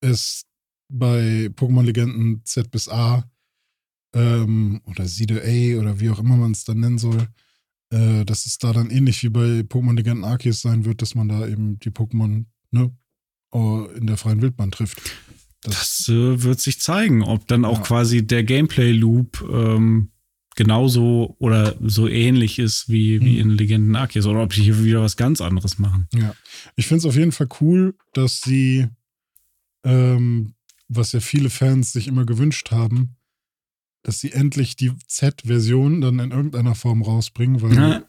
es 0.00 0.44
bei 0.88 1.50
Pokémon 1.54 1.84
Legenden 1.84 2.44
Z 2.44 2.70
bis 2.70 2.88
A 2.88 3.28
ähm, 4.14 4.80
oder 4.84 5.06
Siede 5.06 5.42
A 5.42 5.80
oder 5.80 6.00
wie 6.00 6.10
auch 6.10 6.18
immer 6.18 6.36
man 6.36 6.52
es 6.52 6.64
dann 6.64 6.80
nennen 6.80 6.98
soll, 6.98 7.28
äh, 7.90 8.24
dass 8.24 8.46
es 8.46 8.58
da 8.58 8.72
dann 8.72 8.90
ähnlich 8.90 9.22
wie 9.22 9.28
bei 9.28 9.60
Pokémon 9.60 9.96
Legenden 9.96 10.24
Arceus 10.24 10.60
sein 10.60 10.84
wird, 10.84 11.02
dass 11.02 11.14
man 11.14 11.28
da 11.28 11.46
eben 11.46 11.78
die 11.78 11.90
Pokémon 11.90 12.44
ne, 12.70 12.96
oh, 13.50 13.86
in 13.94 14.06
der 14.06 14.16
freien 14.16 14.42
Wildbahn 14.42 14.70
trifft. 14.70 15.00
Das, 15.62 15.74
Das 16.04 16.08
äh, 16.08 16.42
wird 16.42 16.60
sich 16.60 16.80
zeigen, 16.80 17.22
ob 17.22 17.46
dann 17.48 17.64
auch 17.64 17.78
Ja. 17.78 17.84
quasi 17.84 18.26
der 18.26 18.44
Gameplay-Loop 18.44 19.44
ähm, 19.52 20.10
genauso 20.56 21.36
oder 21.38 21.76
so 21.80 22.08
ähnlich 22.08 22.58
ist 22.58 22.88
wie, 22.88 23.20
wie 23.20 23.40
Hm. 23.40 23.50
in 23.50 23.56
Legenden 23.56 23.96
Arceus 23.96 24.26
oder 24.26 24.42
ob 24.42 24.52
die 24.52 24.62
hier 24.62 24.82
wieder 24.84 25.00
was 25.02 25.16
ganz 25.16 25.40
anderes 25.40 25.78
machen. 25.78 26.08
ja. 26.14 26.34
Ich 26.76 26.86
finde 26.86 26.98
es 27.00 27.06
auf 27.06 27.16
jeden 27.16 27.32
Fall 27.32 27.48
cool, 27.60 27.94
dass 28.12 28.40
sie, 28.40 28.86
ähm, 29.84 30.54
was 30.88 31.12
ja 31.12 31.20
viele 31.20 31.50
Fans 31.50 31.92
sich 31.92 32.08
immer 32.08 32.24
gewünscht 32.26 32.70
haben, 32.70 33.16
dass 34.02 34.20
sie 34.20 34.32
endlich 34.32 34.76
die 34.76 34.92
Z-Version 35.06 36.00
dann 36.00 36.18
in 36.18 36.30
irgendeiner 36.30 36.74
Form 36.74 37.02
rausbringen, 37.02 37.60
weil 37.62 37.74
Ja. 37.74 38.02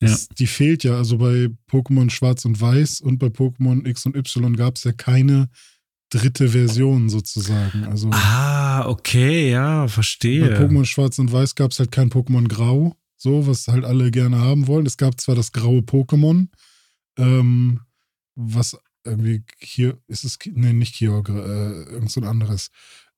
es, 0.00 0.28
die 0.28 0.46
fehlt 0.46 0.84
ja. 0.84 0.96
Also 0.96 1.18
bei 1.18 1.48
Pokémon 1.70 2.10
Schwarz 2.10 2.44
und 2.44 2.60
Weiß 2.60 3.00
und 3.00 3.18
bei 3.18 3.26
Pokémon 3.28 3.86
X 3.86 4.06
und 4.06 4.16
Y 4.16 4.56
gab 4.56 4.76
es 4.76 4.84
ja 4.84 4.92
keine 4.92 5.48
dritte 6.10 6.50
Version 6.50 7.08
sozusagen. 7.08 7.84
Also 7.84 8.10
Ah, 8.12 8.86
okay, 8.86 9.50
ja, 9.50 9.82
bei 9.82 9.88
verstehe. 9.88 10.58
Pokémon 10.58 10.84
Schwarz 10.84 11.18
und 11.18 11.32
Weiß 11.32 11.54
gab 11.54 11.72
es 11.72 11.78
halt 11.78 11.90
kein 11.92 12.10
Pokémon 12.10 12.48
Grau, 12.48 12.96
so, 13.16 13.46
was 13.46 13.68
halt 13.68 13.84
alle 13.84 14.10
gerne 14.10 14.38
haben 14.38 14.66
wollen. 14.66 14.86
Es 14.86 14.96
gab 14.96 15.20
zwar 15.20 15.34
das 15.34 15.52
graue 15.52 15.80
Pokémon, 15.80 16.48
ähm, 17.18 17.80
was 18.34 18.76
irgendwie 19.04 19.44
hier, 19.58 19.98
ist 20.08 20.24
es, 20.24 20.38
nee, 20.46 20.72
nicht 20.72 20.96
Kyogre, 20.96 21.86
äh, 21.88 21.92
irgend 21.92 22.10
so 22.10 22.20
ein 22.20 22.26
anderes, 22.26 22.70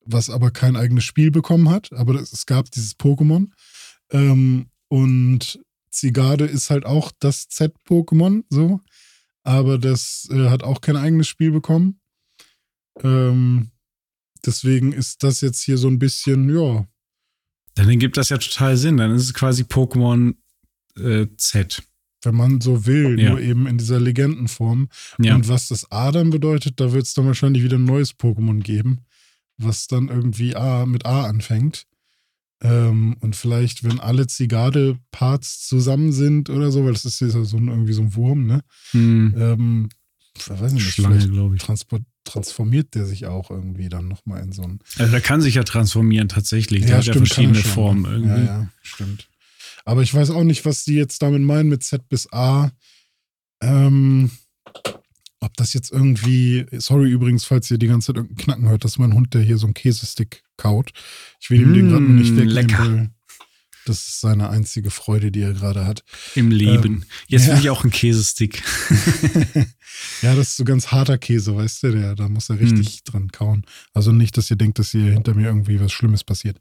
was 0.05 0.30
aber 0.30 0.51
kein 0.51 0.76
eigenes 0.76 1.05
Spiel 1.05 1.30
bekommen 1.30 1.70
hat, 1.70 1.93
aber 1.93 2.14
das, 2.14 2.32
es 2.32 2.47
gab 2.47 2.70
dieses 2.70 2.99
Pokémon. 2.99 3.49
Ähm, 4.11 4.66
und 4.89 5.61
Zigarde 5.91 6.45
ist 6.45 6.70
halt 6.70 6.87
auch 6.87 7.12
das 7.18 7.49
Z-Pokémon, 7.49 8.45
so, 8.49 8.80
aber 9.43 9.78
das 9.78 10.28
äh, 10.30 10.49
hat 10.49 10.62
auch 10.62 10.80
kein 10.80 10.97
eigenes 10.97 11.28
Spiel 11.28 11.51
bekommen. 11.51 12.01
Ähm, 13.03 13.70
deswegen 14.44 14.92
ist 14.92 15.22
das 15.22 15.40
jetzt 15.40 15.62
hier 15.62 15.78
so 15.78 15.88
ein 15.88 15.99
bisschen, 15.99 16.49
ja, 16.55 16.86
Dann 17.74 17.99
gibt 17.99 18.16
das 18.16 18.30
ja 18.30 18.38
total 18.38 18.76
Sinn. 18.76 18.97
Dann 18.97 19.14
ist 19.14 19.24
es 19.24 19.34
quasi 19.34 19.62
Pokémon 19.64 20.34
äh, 20.99 21.26
Z. 21.36 21.82
wenn 22.22 22.34
man 22.34 22.61
so 22.61 22.86
will, 22.86 23.20
Ja. 23.20 23.30
nur 23.30 23.40
eben 23.40 23.66
in 23.66 23.76
dieser 23.78 24.01
Legendenform. 24.01 24.88
Ja. 25.18 25.34
Und 25.36 25.49
was 25.49 25.68
das 25.68 25.90
A 25.92 26.11
dann 26.11 26.30
bedeutet, 26.30 26.80
da 26.80 26.92
wird 26.92 27.05
es 27.05 27.14
dann 27.14 27.26
wahrscheinlich 27.26 27.62
wieder 27.62 27.76
ein 27.78 27.84
neues 27.84 28.18
Pokémon 28.18 28.62
geben, 28.62 29.01
was 29.59 29.86
dann 29.86 30.09
irgendwie 30.09 30.57
A 30.57 30.86
mit 30.86 31.05
A 31.07 31.24
anfängt. 31.26 31.86
Ähm, 32.62 33.16
und 33.20 33.36
vielleicht, 33.36 33.84
wenn 33.84 34.01
alle 34.01 34.26
Zigarde-Parts 34.26 35.66
zusammen 35.68 36.11
sind 36.12 36.49
oder 36.49 36.70
so, 36.72 36.84
weil 36.84 36.94
das 36.94 37.05
ist 37.05 37.20
ja 37.20 37.28
so 37.28 37.57
ein, 37.59 37.68
irgendwie 37.68 37.92
so 37.92 38.01
ein 38.03 38.14
Wurm, 38.14 38.47
ne? 38.47 38.62
Hm. 38.92 39.34
Ähm, 39.36 39.88
ich 40.36 40.49
weiß 40.49 40.72
nicht, 40.72 40.82
Schlange, 40.88 41.16
vielleicht 41.16 41.32
glaube 41.32 41.57
ich. 41.57 41.62
transport, 41.62 42.03
transformiert 42.26 42.94
der 42.94 43.06
sich 43.06 43.26
auch 43.26 43.50
irgendwie 43.50 43.88
dann 43.88 44.08
nochmal 44.08 44.42
in 44.42 44.52
so 44.52 44.62
ein. 44.62 44.80
Also 44.98 45.10
der 45.10 45.20
kann 45.22 45.40
sich 45.40 45.54
ja 45.54 45.62
transformieren 45.64 46.28
tatsächlich. 46.28 46.84
Der 46.84 46.98
hat 46.98 47.04
ja 47.04 47.14
er 47.14 47.18
verschiedene. 47.18 47.54
Formen 47.58 48.04
irgendwie. 48.04 48.44
Ja, 48.46 48.60
ja, 48.60 48.68
stimmt. 48.82 49.28
Aber 49.84 50.02
ich 50.02 50.12
weiß 50.12 50.30
auch 50.30 50.44
nicht, 50.44 50.64
was 50.64 50.84
die 50.84 50.94
jetzt 50.94 51.22
damit 51.22 51.42
meinen 51.42 51.68
mit 51.68 51.82
Z 51.84 52.08
bis 52.08 52.30
A. 52.32 52.70
Ähm, 53.62 54.30
ob 55.40 55.56
das 55.56 55.74
jetzt 55.74 55.92
irgendwie, 55.92 56.66
sorry 56.72 57.10
übrigens, 57.10 57.44
falls 57.44 57.70
ihr 57.70 57.78
die 57.78 57.86
ganze 57.86 58.08
Zeit 58.08 58.16
irgendein 58.16 58.36
Knacken 58.44 58.68
hört, 58.68 58.84
das 58.84 58.92
ist 58.92 58.98
mein 58.98 59.14
Hund, 59.14 59.32
der 59.32 59.42
hier 59.42 59.58
so 59.58 59.66
einen 59.66 59.74
Käsestick 59.74 60.42
kaut. 60.56 60.92
Ich 61.40 61.50
will 61.50 61.60
ihm 61.60 61.72
den 61.72 61.88
gerade 61.88 62.02
nicht 62.04 62.32
Mm, 62.32 62.38
wegnehmen, 62.38 62.54
lecker. 62.54 63.10
Das 63.89 64.09
ist 64.09 64.20
seine 64.20 64.51
einzige 64.51 64.91
Freude, 64.91 65.30
die 65.30 65.41
er 65.41 65.53
gerade 65.53 65.87
hat. 65.87 66.05
Im 66.34 66.51
Leben. 66.51 66.95
Ähm, 66.95 67.05
Jetzt 67.28 67.47
ja. 67.47 67.53
will 67.53 67.61
ich 67.61 67.70
auch 67.70 67.82
einen 67.82 67.93
Käsestick. 67.93 68.62
ja, 70.22 70.34
das 70.34 70.49
ist 70.49 70.57
so 70.57 70.64
ganz 70.64 70.89
harter 70.93 71.18
Käse, 71.18 71.57
weißt 71.57 71.82
du, 71.84 71.93
der, 71.93 72.14
da 72.14 72.28
muss 72.28 72.51
er 72.51 72.61
richtig 72.61 73.05
dran 73.05 73.30
kauen. 73.30 73.64
Also 73.93 74.12
nicht, 74.12 74.37
dass 74.37 74.51
ihr 74.51 74.57
denkt, 74.57 74.78
dass 74.78 74.91
hier 74.91 75.12
hinter 75.12 75.34
mir 75.34 75.47
irgendwie 75.47 75.80
was 75.80 75.93
Schlimmes 75.93 76.24
passiert. 76.24 76.59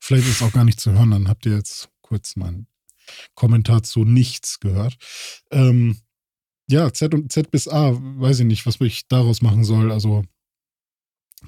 Vielleicht 0.00 0.26
ist 0.28 0.36
es 0.36 0.42
auch 0.42 0.52
gar 0.52 0.64
nicht 0.64 0.80
zu 0.80 0.92
hören, 0.92 1.10
dann 1.10 1.28
habt 1.28 1.46
ihr 1.46 1.54
jetzt 1.54 1.88
kurz 2.02 2.36
meinen 2.36 2.66
Kommentar 3.34 3.82
zu 3.82 4.04
nichts 4.04 4.60
gehört. 4.60 4.96
Ähm, 5.50 5.98
ja, 6.68 6.92
Z 6.92 7.14
und 7.14 7.32
Z 7.32 7.50
bis 7.50 7.68
A, 7.68 7.92
weiß 7.92 8.40
ich 8.40 8.46
nicht, 8.46 8.66
was 8.66 8.80
ich 8.80 9.06
daraus 9.08 9.42
machen 9.42 9.64
soll. 9.64 9.92
Also 9.92 10.24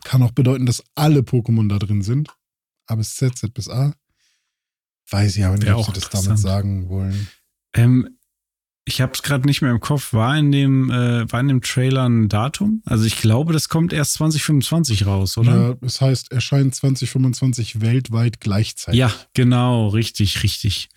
kann 0.04 0.22
auch 0.22 0.32
bedeuten, 0.32 0.66
dass 0.66 0.84
alle 0.94 1.20
Pokémon 1.20 1.68
da 1.68 1.78
drin 1.78 2.02
sind. 2.02 2.30
A 2.86 2.94
bis 2.94 3.16
Z, 3.16 3.36
Z 3.36 3.52
bis 3.54 3.68
A. 3.68 3.94
Weiß 5.10 5.36
ich 5.36 5.44
aber 5.44 5.56
nicht, 5.56 5.68
ob 5.70 5.76
auch 5.76 5.94
sie 5.94 6.00
das 6.00 6.10
damit 6.10 6.38
sagen 6.38 6.88
wollen. 6.88 7.28
Ähm, 7.74 8.18
ich 8.88 9.02
habe 9.02 9.12
es 9.12 9.22
gerade 9.22 9.46
nicht 9.46 9.60
mehr 9.60 9.70
im 9.70 9.80
Kopf. 9.80 10.14
War 10.14 10.36
in 10.36 10.50
dem 10.50 10.90
äh, 10.90 11.30
war 11.30 11.40
in 11.40 11.48
dem 11.48 11.60
Trailer 11.60 12.08
ein 12.08 12.28
Datum? 12.28 12.82
Also 12.86 13.04
ich 13.04 13.20
glaube, 13.20 13.52
das 13.52 13.68
kommt 13.68 13.92
erst 13.92 14.14
2025 14.14 15.06
raus, 15.06 15.36
oder? 15.36 15.52
Ja, 15.52 15.76
es 15.82 16.00
heißt, 16.00 16.32
erscheint 16.32 16.74
2025 16.74 17.82
weltweit 17.82 18.40
gleichzeitig. 18.40 18.98
Ja, 18.98 19.12
genau, 19.34 19.88
richtig, 19.88 20.42
richtig. 20.42 20.88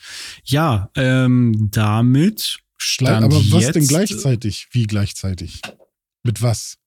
Ja, 0.45 0.89
ähm, 0.95 1.68
damit 1.72 2.59
stand 2.78 3.26
aber 3.26 3.36
was 3.36 3.64
jetzt, 3.64 3.76
denn 3.76 3.88
gleichzeitig? 3.88 4.70
Wie 4.72 4.88
gleichzeitig? 4.88 5.62
Mit 6.24 6.41
was? 6.41 6.78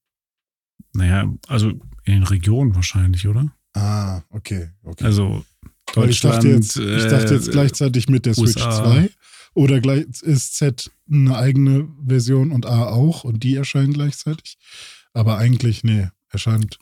Naja, 0.95 1.31
also 1.49 1.73
in 2.05 2.23
Regionen 2.23 2.75
wahrscheinlich, 2.75 3.27
oder? 3.29 3.53
Ah, 3.75 4.23
okay, 4.31 4.71
okay. 4.85 5.05
Also 5.05 5.45
Weil 5.95 6.11
ich 6.11 6.21
Deutschland. 6.21 6.45
dachte 6.45 6.49
jetzt, 6.49 6.77
ich 6.77 7.11
dachte 7.11 7.35
jetzt 7.35 7.49
äh, 7.49 7.53
gleichzeitig 7.53 8.09
mit 8.09 8.27
der 8.27 8.35
Switch 8.35 8.57
USA. 8.57 8.85
2 8.85 9.11
oder 9.55 9.81
gleich 9.81 10.05
ist 10.23 10.57
Z 10.57 10.91
eine 11.11 11.37
eigene 11.37 11.89
Version 12.07 12.51
und 12.51 12.67
A 12.67 12.87
auch 12.87 13.25
und 13.25 13.43
die 13.45 13.55
erscheinen 13.55 13.93
gleichzeitig. 13.93 14.57
Aber 15.13 15.39
eigentlich, 15.39 15.85
nee, 15.85 16.09
erscheint. 16.31 16.79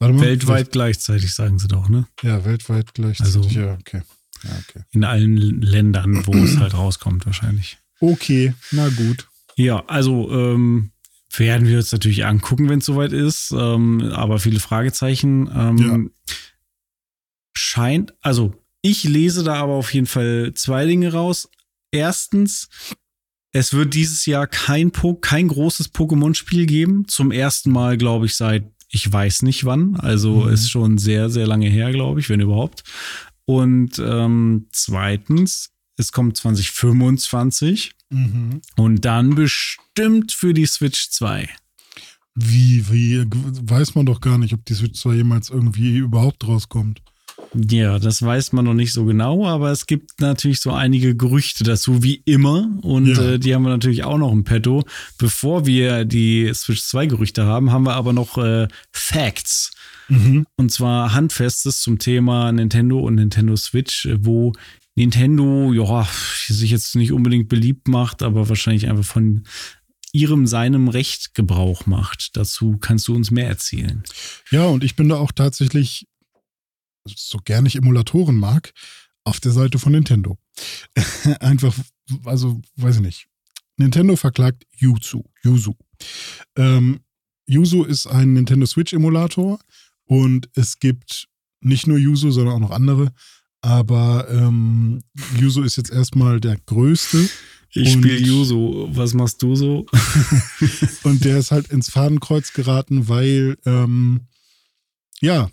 Mal. 0.00 0.20
weltweit 0.20 0.70
gleichzeitig, 0.72 1.34
sagen 1.34 1.58
sie 1.58 1.66
doch, 1.68 1.88
ne? 1.88 2.06
vielleicht- 2.20 2.22
Ja, 2.22 2.44
weltweit 2.44 2.94
gleichzeitig. 2.94 3.36
Also- 3.36 3.48
ja, 3.48 3.74
okay. 3.80 4.02
Ja, 4.44 4.50
okay. 4.68 4.84
In 4.92 5.02
allen 5.04 5.36
Ländern, 5.62 6.24
wo 6.26 6.32
es 6.34 6.58
halt 6.58 6.74
rauskommt, 6.74 7.26
wahrscheinlich. 7.26 7.78
Okay, 8.00 8.54
na 8.70 8.88
gut. 8.90 9.26
Ja, 9.56 9.82
also 9.88 10.30
ähm, 10.30 10.90
werden 11.36 11.66
wir 11.66 11.78
uns 11.78 11.90
natürlich 11.90 12.24
angucken, 12.24 12.68
wenn 12.68 12.78
es 12.78 12.84
soweit 12.84 13.12
ist. 13.12 13.50
Ähm, 13.56 14.12
aber 14.12 14.38
viele 14.38 14.60
Fragezeichen. 14.60 15.50
Ähm, 15.52 16.10
Scheint, 17.58 18.14
also 18.20 18.54
ich 18.82 19.04
lese 19.04 19.42
da 19.44 19.54
aber 19.56 19.72
auf 19.74 19.92
jeden 19.92 20.06
Fall 20.06 20.52
zwei 20.54 20.86
Dinge 20.86 21.12
raus. 21.12 21.48
Erstens, 21.90 22.68
es 23.52 23.72
wird 23.72 23.94
dieses 23.94 24.24
Jahr 24.26 24.46
kein, 24.46 24.90
po 24.92 25.14
kein 25.14 25.48
großes 25.48 25.92
Pokémon-Spiel 25.94 26.66
geben. 26.66 27.08
Zum 27.08 27.32
ersten 27.32 27.70
Mal, 27.72 27.96
glaube 27.98 28.26
ich, 28.26 28.36
seit 28.36 28.70
ich 28.90 29.10
weiß 29.12 29.42
nicht 29.42 29.64
wann. 29.66 29.96
Also 29.96 30.44
Mhm. 30.46 30.52
ist 30.52 30.70
schon 30.70 30.96
sehr, 30.98 31.28
sehr 31.28 31.46
lange 31.46 31.68
her, 31.68 31.90
glaube 31.92 32.20
ich, 32.20 32.28
wenn 32.30 32.40
überhaupt. 32.40 32.84
Und 33.44 33.98
ähm, 33.98 34.66
zweitens, 34.72 35.70
es 35.96 36.12
kommt 36.12 36.36
2025 36.38 37.92
Mhm. 38.10 38.60
und 38.76 39.04
dann 39.04 39.34
bestimmt 39.34 40.32
für 40.32 40.54
die 40.54 40.64
Switch 40.66 41.10
2. 41.10 41.48
Wie, 42.34 42.88
wie, 42.90 43.26
weiß 43.28 43.94
man 43.96 44.06
doch 44.06 44.20
gar 44.20 44.38
nicht, 44.38 44.54
ob 44.54 44.64
die 44.64 44.74
Switch 44.74 44.98
2 45.00 45.16
jemals 45.16 45.50
irgendwie 45.50 45.96
überhaupt 45.98 46.46
rauskommt. 46.46 47.02
Ja, 47.54 47.98
das 47.98 48.20
weiß 48.22 48.52
man 48.52 48.64
noch 48.66 48.74
nicht 48.74 48.92
so 48.92 49.04
genau, 49.04 49.46
aber 49.46 49.70
es 49.70 49.86
gibt 49.86 50.20
natürlich 50.20 50.60
so 50.60 50.72
einige 50.72 51.16
Gerüchte 51.16 51.64
dazu, 51.64 52.02
wie 52.02 52.22
immer. 52.24 52.68
Und 52.82 53.06
Ja. 53.06 53.30
äh, 53.32 53.38
die 53.38 53.54
haben 53.54 53.62
wir 53.62 53.70
natürlich 53.70 54.04
auch 54.04 54.18
noch 54.18 54.32
im 54.32 54.44
Petto. 54.44 54.84
Bevor 55.16 55.66
wir 55.66 56.04
die 56.04 56.50
Switch 56.54 56.82
2 56.82 57.06
Gerüchte 57.06 57.44
haben, 57.46 57.70
haben 57.72 57.84
wir 57.84 57.94
aber 57.94 58.12
noch 58.12 58.36
äh, 58.38 58.68
Facts. 58.92 59.70
Mhm. 60.08 60.46
Und 60.56 60.72
zwar 60.72 61.14
handfestes 61.14 61.80
zum 61.80 61.98
Thema 61.98 62.50
Nintendo 62.52 62.98
und 63.00 63.14
Nintendo 63.16 63.56
Switch, 63.56 64.08
wo 64.20 64.52
Nintendo, 64.94 65.72
ja, 65.72 66.08
sich 66.48 66.70
jetzt 66.70 66.96
nicht 66.96 67.12
unbedingt 67.12 67.48
beliebt 67.48 67.86
macht, 67.88 68.22
aber 68.22 68.48
wahrscheinlich 68.48 68.88
einfach 68.88 69.04
von 69.04 69.44
ihrem, 70.12 70.46
seinem 70.46 70.88
Recht 70.88 71.34
Gebrauch 71.34 71.86
macht. 71.86 72.30
Dazu 72.36 72.78
kannst 72.78 73.06
du 73.06 73.14
uns 73.14 73.30
mehr 73.30 73.46
erzählen. 73.46 74.02
Ja, 74.50 74.64
und 74.66 74.82
ich 74.82 74.96
bin 74.96 75.08
da 75.08 75.16
auch 75.16 75.30
tatsächlich, 75.30 76.07
so 77.16 77.38
gern 77.38 77.66
ich 77.66 77.76
Emulatoren 77.76 78.36
mag, 78.36 78.72
auf 79.24 79.40
der 79.40 79.52
Seite 79.52 79.78
von 79.78 79.92
Nintendo. 79.92 80.38
einfach, 81.40 81.74
also, 82.24 82.60
weiß 82.76 82.96
ich 82.96 83.02
nicht. 83.02 83.28
Nintendo 83.76 84.16
verklagt 84.16 84.64
Yuzu. 84.76 85.24
Yuzu. 85.42 85.76
Ähm, 86.56 87.00
Yuzu 87.46 87.84
ist 87.84 88.06
ein 88.06 88.34
Nintendo 88.34 88.66
Switch 88.66 88.92
Emulator 88.92 89.58
und 90.04 90.48
es 90.54 90.78
gibt 90.78 91.28
nicht 91.60 91.86
nur 91.86 91.98
Yuzu, 91.98 92.30
sondern 92.30 92.54
auch 92.54 92.60
noch 92.60 92.70
andere. 92.70 93.12
Aber 93.60 94.28
ähm, 94.30 95.02
Yuzu 95.38 95.62
ist 95.62 95.76
jetzt 95.76 95.90
erstmal 95.90 96.40
der 96.40 96.58
größte. 96.58 97.28
Ich 97.70 97.92
spiele 97.92 98.18
Yuzu. 98.18 98.88
Was 98.92 99.14
machst 99.14 99.42
du 99.42 99.54
so? 99.54 99.86
und 101.02 101.24
der 101.24 101.38
ist 101.38 101.50
halt 101.50 101.68
ins 101.68 101.90
Fadenkreuz 101.90 102.52
geraten, 102.52 103.08
weil 103.08 103.56
ähm, 103.64 104.20
ja 105.20 105.50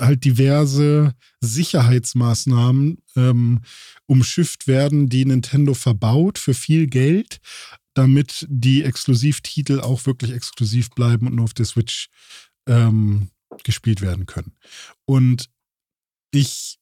halt 0.00 0.24
diverse 0.24 1.14
Sicherheitsmaßnahmen 1.40 2.98
ähm, 3.16 3.60
umschifft 4.06 4.66
werden, 4.66 5.08
die 5.08 5.24
Nintendo 5.24 5.74
verbaut 5.74 6.38
für 6.38 6.54
viel 6.54 6.86
Geld, 6.86 7.38
damit 7.94 8.46
die 8.48 8.82
Exklusivtitel 8.82 9.80
auch 9.80 10.04
wirklich 10.06 10.32
exklusiv 10.32 10.90
bleiben 10.90 11.26
und 11.26 11.36
nur 11.36 11.44
auf 11.44 11.54
der 11.54 11.66
Switch 11.66 12.08
ähm, 12.66 13.28
gespielt 13.62 14.00
werden 14.00 14.26
können. 14.26 14.52
Und 15.04 15.48
ich 16.32 16.78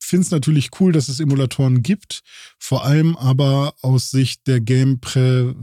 finde 0.00 0.24
es 0.24 0.30
natürlich 0.30 0.70
cool, 0.80 0.92
dass 0.92 1.08
es 1.08 1.20
Emulatoren 1.20 1.82
gibt, 1.82 2.20
vor 2.58 2.84
allem 2.84 3.16
aber 3.16 3.74
aus 3.82 4.10
Sicht 4.10 4.46
der 4.46 4.60
Game 4.60 5.00
Prä 5.00 5.54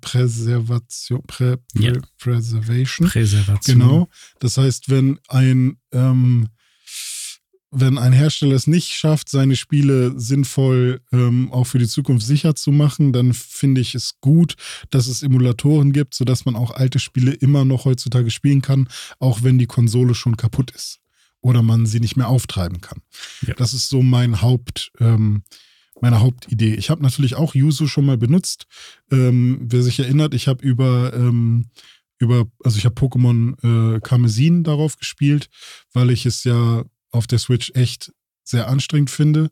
Präservation, 0.00 1.22
Prä 1.26 1.56
ja. 1.78 1.92
Preservation. 2.18 3.08
Präservation. 3.08 3.78
Genau. 3.78 4.08
Das 4.40 4.58
heißt, 4.58 4.90
wenn 4.90 5.18
ein 5.28 5.78
ähm, 5.92 6.48
wenn 7.76 7.98
ein 7.98 8.12
Hersteller 8.12 8.54
es 8.54 8.68
nicht 8.68 8.92
schafft, 8.92 9.28
seine 9.28 9.56
Spiele 9.56 10.18
sinnvoll 10.18 11.00
ähm, 11.12 11.50
auch 11.52 11.64
für 11.64 11.78
die 11.78 11.88
Zukunft 11.88 12.24
sicher 12.24 12.54
zu 12.54 12.70
machen, 12.70 13.12
dann 13.12 13.34
finde 13.34 13.80
ich 13.80 13.96
es 13.96 14.20
gut, 14.20 14.54
dass 14.90 15.08
es 15.08 15.24
Emulatoren 15.24 15.92
gibt, 15.92 16.14
sodass 16.14 16.44
man 16.44 16.54
auch 16.54 16.70
alte 16.70 17.00
Spiele 17.00 17.32
immer 17.32 17.64
noch 17.64 17.84
heutzutage 17.84 18.30
spielen 18.30 18.62
kann, 18.62 18.88
auch 19.18 19.42
wenn 19.42 19.58
die 19.58 19.66
Konsole 19.66 20.14
schon 20.14 20.36
kaputt 20.36 20.70
ist 20.70 21.00
oder 21.44 21.62
man 21.62 21.84
sie 21.84 22.00
nicht 22.00 22.16
mehr 22.16 22.28
auftreiben 22.28 22.80
kann. 22.80 23.02
Ja. 23.46 23.54
Das 23.54 23.74
ist 23.74 23.90
so 23.90 24.02
mein 24.02 24.40
Haupt, 24.40 24.90
ähm, 24.98 25.42
meine 26.00 26.20
Hauptidee. 26.20 26.74
Ich 26.74 26.88
habe 26.88 27.02
natürlich 27.02 27.34
auch 27.34 27.54
Yuzu 27.54 27.86
schon 27.86 28.06
mal 28.06 28.16
benutzt. 28.16 28.66
Ähm, 29.12 29.58
wer 29.60 29.82
sich 29.82 30.00
erinnert, 30.00 30.32
ich 30.32 30.48
habe 30.48 30.64
über 30.64 31.12
ähm, 31.14 31.66
über, 32.18 32.46
also 32.64 32.78
ich 32.78 32.86
habe 32.86 32.94
Pokémon 32.94 33.96
äh, 33.96 34.00
Karmesin 34.00 34.64
darauf 34.64 34.96
gespielt, 34.96 35.50
weil 35.92 36.10
ich 36.10 36.24
es 36.24 36.44
ja 36.44 36.84
auf 37.10 37.26
der 37.26 37.38
Switch 37.38 37.72
echt 37.74 38.12
sehr 38.44 38.68
anstrengend 38.68 39.10
finde. 39.10 39.50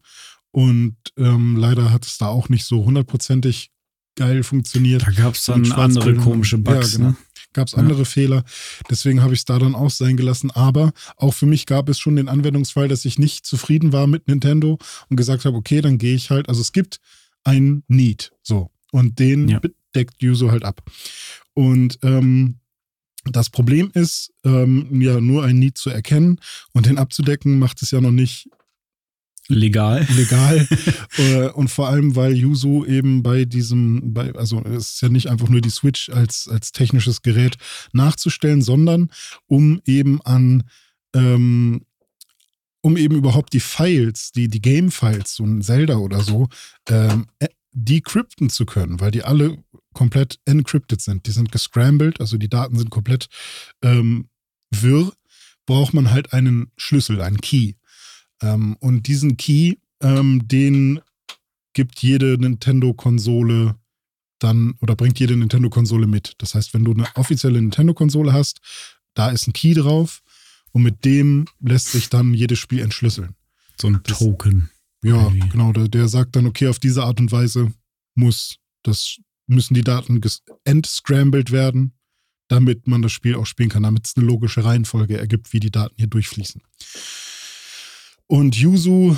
Und 0.50 0.96
ähm, 1.18 1.56
leider 1.56 1.90
hat 1.90 2.06
es 2.06 2.16
da 2.16 2.28
auch 2.28 2.48
nicht 2.48 2.64
so 2.64 2.84
hundertprozentig 2.84 3.70
geil 4.16 4.42
funktioniert. 4.42 5.06
Da 5.06 5.10
gab 5.10 5.34
es 5.34 5.44
dann 5.44 5.70
andere 5.72 6.14
komische 6.14 6.56
Bugs. 6.56 6.92
Ja, 6.92 6.98
genau. 6.98 7.10
Ne? 7.10 7.16
Gab 7.52 7.68
es 7.68 7.74
andere 7.74 8.00
ja. 8.00 8.04
Fehler. 8.04 8.44
Deswegen 8.90 9.22
habe 9.22 9.34
ich 9.34 9.40
es 9.40 9.44
da 9.44 9.58
dann 9.58 9.74
auch 9.74 9.90
sein 9.90 10.16
gelassen. 10.16 10.50
Aber 10.50 10.92
auch 11.16 11.34
für 11.34 11.46
mich 11.46 11.66
gab 11.66 11.88
es 11.88 11.98
schon 11.98 12.16
den 12.16 12.28
Anwendungsfall, 12.28 12.88
dass 12.88 13.04
ich 13.04 13.18
nicht 13.18 13.46
zufrieden 13.46 13.92
war 13.92 14.06
mit 14.06 14.28
Nintendo 14.28 14.78
und 15.08 15.16
gesagt 15.16 15.44
habe, 15.44 15.56
okay, 15.56 15.80
dann 15.80 15.98
gehe 15.98 16.14
ich 16.14 16.30
halt. 16.30 16.48
Also 16.48 16.60
es 16.60 16.72
gibt 16.72 16.98
ein 17.44 17.82
Need. 17.88 18.32
So. 18.42 18.70
Und 18.90 19.18
den 19.18 19.48
ja. 19.48 19.60
deckt 19.94 20.22
Yuzo 20.22 20.50
halt 20.50 20.64
ab. 20.64 20.82
Und 21.54 21.98
ähm, 22.02 22.58
das 23.24 23.50
Problem 23.50 23.90
ist, 23.94 24.32
ähm, 24.44 25.00
ja, 25.00 25.20
nur 25.20 25.44
ein 25.44 25.58
Need 25.58 25.78
zu 25.78 25.90
erkennen 25.90 26.40
und 26.72 26.86
den 26.86 26.98
abzudecken, 26.98 27.58
macht 27.58 27.82
es 27.82 27.90
ja 27.90 28.00
noch 28.00 28.10
nicht 28.10 28.48
legal. 29.52 30.06
Legal. 30.16 30.66
Äh, 31.18 31.48
und 31.48 31.68
vor 31.68 31.88
allem, 31.88 32.16
weil 32.16 32.34
Yuzu 32.34 32.86
eben 32.86 33.22
bei 33.22 33.44
diesem, 33.44 34.14
bei, 34.14 34.34
also 34.34 34.62
es 34.64 34.94
ist 34.94 35.02
ja 35.02 35.10
nicht 35.10 35.28
einfach 35.28 35.50
nur 35.50 35.60
die 35.60 35.68
Switch 35.68 36.08
als, 36.08 36.48
als 36.48 36.72
technisches 36.72 37.20
Gerät 37.20 37.58
nachzustellen, 37.92 38.62
sondern 38.62 39.10
um 39.46 39.82
eben 39.84 40.22
an, 40.22 40.62
ähm, 41.14 41.82
um 42.80 42.96
eben 42.96 43.14
überhaupt 43.14 43.52
die 43.52 43.60
Files, 43.60 44.32
die, 44.32 44.48
die 44.48 44.62
Game-Files, 44.62 45.34
so 45.34 45.44
ein 45.44 45.60
Zelda 45.60 45.96
oder 45.96 46.20
so, 46.20 46.48
ähm, 46.88 47.26
äh, 47.40 47.48
decrypten 47.72 48.48
zu 48.48 48.64
können, 48.64 49.00
weil 49.00 49.10
die 49.10 49.22
alle 49.22 49.62
komplett 49.92 50.38
encrypted 50.46 51.00
sind. 51.00 51.26
Die 51.26 51.32
sind 51.32 51.52
gescrambled, 51.52 52.20
also 52.20 52.38
die 52.38 52.48
Daten 52.48 52.78
sind 52.78 52.90
komplett 52.90 53.28
ähm, 53.82 54.28
wirr, 54.70 55.12
braucht 55.66 55.94
man 55.94 56.10
halt 56.10 56.32
einen 56.32 56.72
Schlüssel, 56.76 57.20
einen 57.20 57.40
Key. 57.40 57.74
Ähm, 58.42 58.76
und 58.80 59.06
diesen 59.06 59.36
Key, 59.36 59.76
ähm, 60.00 60.46
den 60.46 61.00
gibt 61.72 62.00
jede 62.00 62.36
Nintendo-Konsole 62.38 63.76
dann 64.38 64.74
oder 64.80 64.96
bringt 64.96 65.20
jede 65.20 65.36
Nintendo-Konsole 65.36 66.06
mit. 66.06 66.34
Das 66.38 66.54
heißt, 66.54 66.74
wenn 66.74 66.84
du 66.84 66.92
eine 66.92 67.06
offizielle 67.14 67.60
Nintendo-Konsole 67.62 68.32
hast, 68.32 68.60
da 69.14 69.30
ist 69.30 69.46
ein 69.46 69.52
Key 69.52 69.74
drauf 69.74 70.22
und 70.72 70.82
mit 70.82 71.04
dem 71.04 71.46
lässt 71.60 71.92
sich 71.92 72.08
dann 72.08 72.34
jedes 72.34 72.58
Spiel 72.58 72.80
entschlüsseln. 72.80 73.34
So 73.80 73.88
ein 73.88 74.00
das, 74.02 74.18
Token. 74.18 74.70
Ja, 75.02 75.24
irgendwie. 75.24 75.48
genau. 75.48 75.72
Der, 75.72 75.88
der 75.88 76.08
sagt 76.08 76.36
dann, 76.36 76.46
okay, 76.46 76.68
auf 76.68 76.78
diese 76.78 77.04
Art 77.04 77.20
und 77.20 77.32
Weise 77.32 77.72
muss 78.14 78.58
das 78.82 79.18
müssen 79.46 79.74
die 79.74 79.84
Daten 79.84 80.20
entscrambled 80.64 81.50
werden, 81.50 81.92
damit 82.48 82.86
man 82.86 83.02
das 83.02 83.12
Spiel 83.12 83.34
auch 83.36 83.46
spielen 83.46 83.68
kann, 83.68 83.82
damit 83.82 84.06
es 84.06 84.16
eine 84.16 84.26
logische 84.26 84.64
Reihenfolge 84.64 85.18
ergibt, 85.18 85.52
wie 85.52 85.60
die 85.60 85.70
Daten 85.70 85.94
hier 85.98 86.06
durchfließen. 86.06 86.62
Und 88.26 88.56
Yuzu 88.56 89.16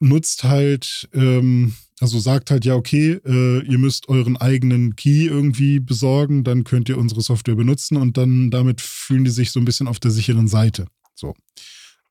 nutzt 0.00 0.44
halt, 0.44 1.08
ähm, 1.12 1.74
also 2.00 2.18
sagt 2.18 2.50
halt, 2.50 2.64
ja, 2.64 2.74
okay, 2.74 3.18
äh, 3.24 3.64
ihr 3.64 3.78
müsst 3.78 4.08
euren 4.08 4.36
eigenen 4.36 4.96
Key 4.96 5.26
irgendwie 5.26 5.80
besorgen, 5.80 6.44
dann 6.44 6.64
könnt 6.64 6.88
ihr 6.88 6.98
unsere 6.98 7.20
Software 7.20 7.56
benutzen 7.56 7.96
und 7.96 8.16
dann 8.16 8.50
damit 8.50 8.80
fühlen 8.80 9.24
die 9.24 9.30
sich 9.30 9.50
so 9.50 9.60
ein 9.60 9.64
bisschen 9.64 9.88
auf 9.88 9.98
der 9.98 10.10
sicheren 10.10 10.48
Seite. 10.48 10.86
So. 11.14 11.34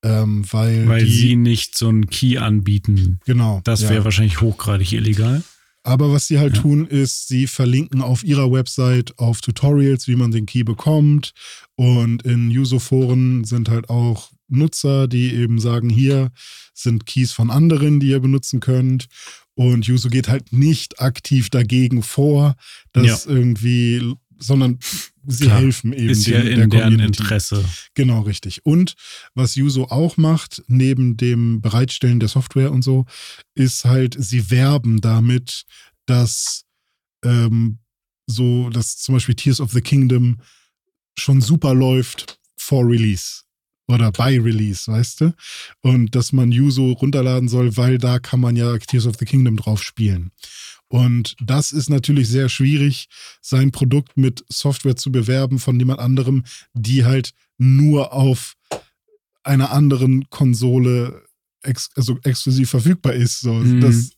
Ähm, 0.03 0.45
weil 0.51 0.87
weil 0.87 1.05
die, 1.05 1.11
sie 1.11 1.35
nicht 1.35 1.77
so 1.77 1.87
einen 1.87 2.07
Key 2.07 2.37
anbieten. 2.37 3.19
Genau. 3.25 3.61
Das 3.63 3.81
wäre 3.81 3.95
ja. 3.95 4.03
wahrscheinlich 4.03 4.41
hochgradig 4.41 4.91
illegal. 4.93 5.43
Aber 5.87 6.11
was 6.11 6.27
sie 6.27 6.37
halt 6.37 6.57
ja. 6.57 6.61
tun, 6.63 6.85
ist, 6.85 7.29
sie 7.29 7.47
verlinken 7.47 8.01
auf 8.01 8.25
ihrer 8.25 8.51
Website 8.51 9.17
auf 9.17 9.39
Tutorials, 9.39 10.09
wie 10.09 10.17
man 10.17 10.31
den 10.31 10.45
Key 10.45 10.63
bekommt. 10.63 11.31
Und 11.75 12.23
in 12.23 12.49
User-Foren 12.49 13.45
sind 13.45 13.69
halt 13.69 13.89
auch 13.89 14.29
Nutzer, 14.49 15.07
die 15.07 15.33
eben 15.33 15.61
sagen, 15.61 15.89
hier 15.89 16.31
sind 16.73 17.05
Keys 17.05 17.31
von 17.31 17.49
anderen, 17.49 18.01
die 18.01 18.09
ihr 18.09 18.19
benutzen 18.19 18.59
könnt. 18.59 19.07
Und 19.55 19.87
Yuzu 19.87 20.09
geht 20.09 20.27
halt 20.27 20.51
nicht 20.51 20.99
aktiv 20.99 21.49
dagegen 21.49 22.03
vor, 22.03 22.57
dass 22.91 23.23
ja. 23.23 23.31
irgendwie 23.31 24.13
sondern 24.39 24.79
sie 25.25 25.45
Klar, 25.45 25.59
helfen 25.59 25.93
eben 25.93 26.09
ist 26.09 26.27
ja 26.27 26.39
in 26.39 26.69
deren 26.69 26.99
Interesse. 26.99 27.63
Genau, 27.93 28.21
richtig. 28.21 28.65
Und 28.65 28.95
was 29.33 29.55
Yuso 29.55 29.85
auch 29.85 30.17
macht, 30.17 30.63
neben 30.67 31.17
dem 31.17 31.61
Bereitstellen 31.61 32.19
der 32.19 32.29
Software 32.29 32.71
und 32.71 32.83
so, 32.83 33.05
ist 33.55 33.85
halt, 33.85 34.15
sie 34.17 34.49
werben 34.49 35.01
damit, 35.01 35.65
dass 36.05 36.65
ähm, 37.23 37.79
so, 38.27 38.69
dass 38.69 38.97
zum 38.97 39.15
Beispiel 39.15 39.35
Tears 39.35 39.61
of 39.61 39.71
the 39.71 39.81
Kingdom 39.81 40.37
schon 41.17 41.41
super 41.41 41.73
läuft 41.73 42.39
vor 42.57 42.85
Release 42.85 43.43
oder 43.87 44.11
bei 44.11 44.39
Release, 44.39 44.91
weißt 44.91 45.21
du? 45.21 45.33
Und 45.81 46.13
dass 46.13 46.33
man 46.33 46.51
Yuso 46.51 46.91
runterladen 46.91 47.47
soll, 47.47 47.77
weil 47.77 47.97
da 47.97 48.19
kann 48.19 48.39
man 48.39 48.55
ja 48.55 48.77
Tears 48.77 49.07
of 49.07 49.15
the 49.17 49.25
Kingdom 49.25 49.55
drauf 49.57 49.81
spielen. 49.81 50.31
Und 50.89 51.35
das 51.41 51.71
ist 51.71 51.89
natürlich 51.89 52.29
sehr 52.29 52.49
schwierig, 52.49 53.09
sein 53.41 53.71
Produkt 53.71 54.17
mit 54.17 54.43
Software 54.49 54.95
zu 54.95 55.11
bewerben 55.11 55.59
von 55.59 55.77
jemand 55.79 55.99
anderem, 55.99 56.43
die 56.73 57.03
halt 57.03 57.31
nur 57.57 58.13
auf 58.13 58.55
einer 59.43 59.71
anderen 59.71 60.29
Konsole 60.29 61.23
ex 61.61 61.89
also 61.95 62.19
exklusiv 62.23 62.69
verfügbar 62.69 63.13
ist. 63.13 63.41
So, 63.41 63.53
mhm. 63.53 63.81
das, 63.81 64.11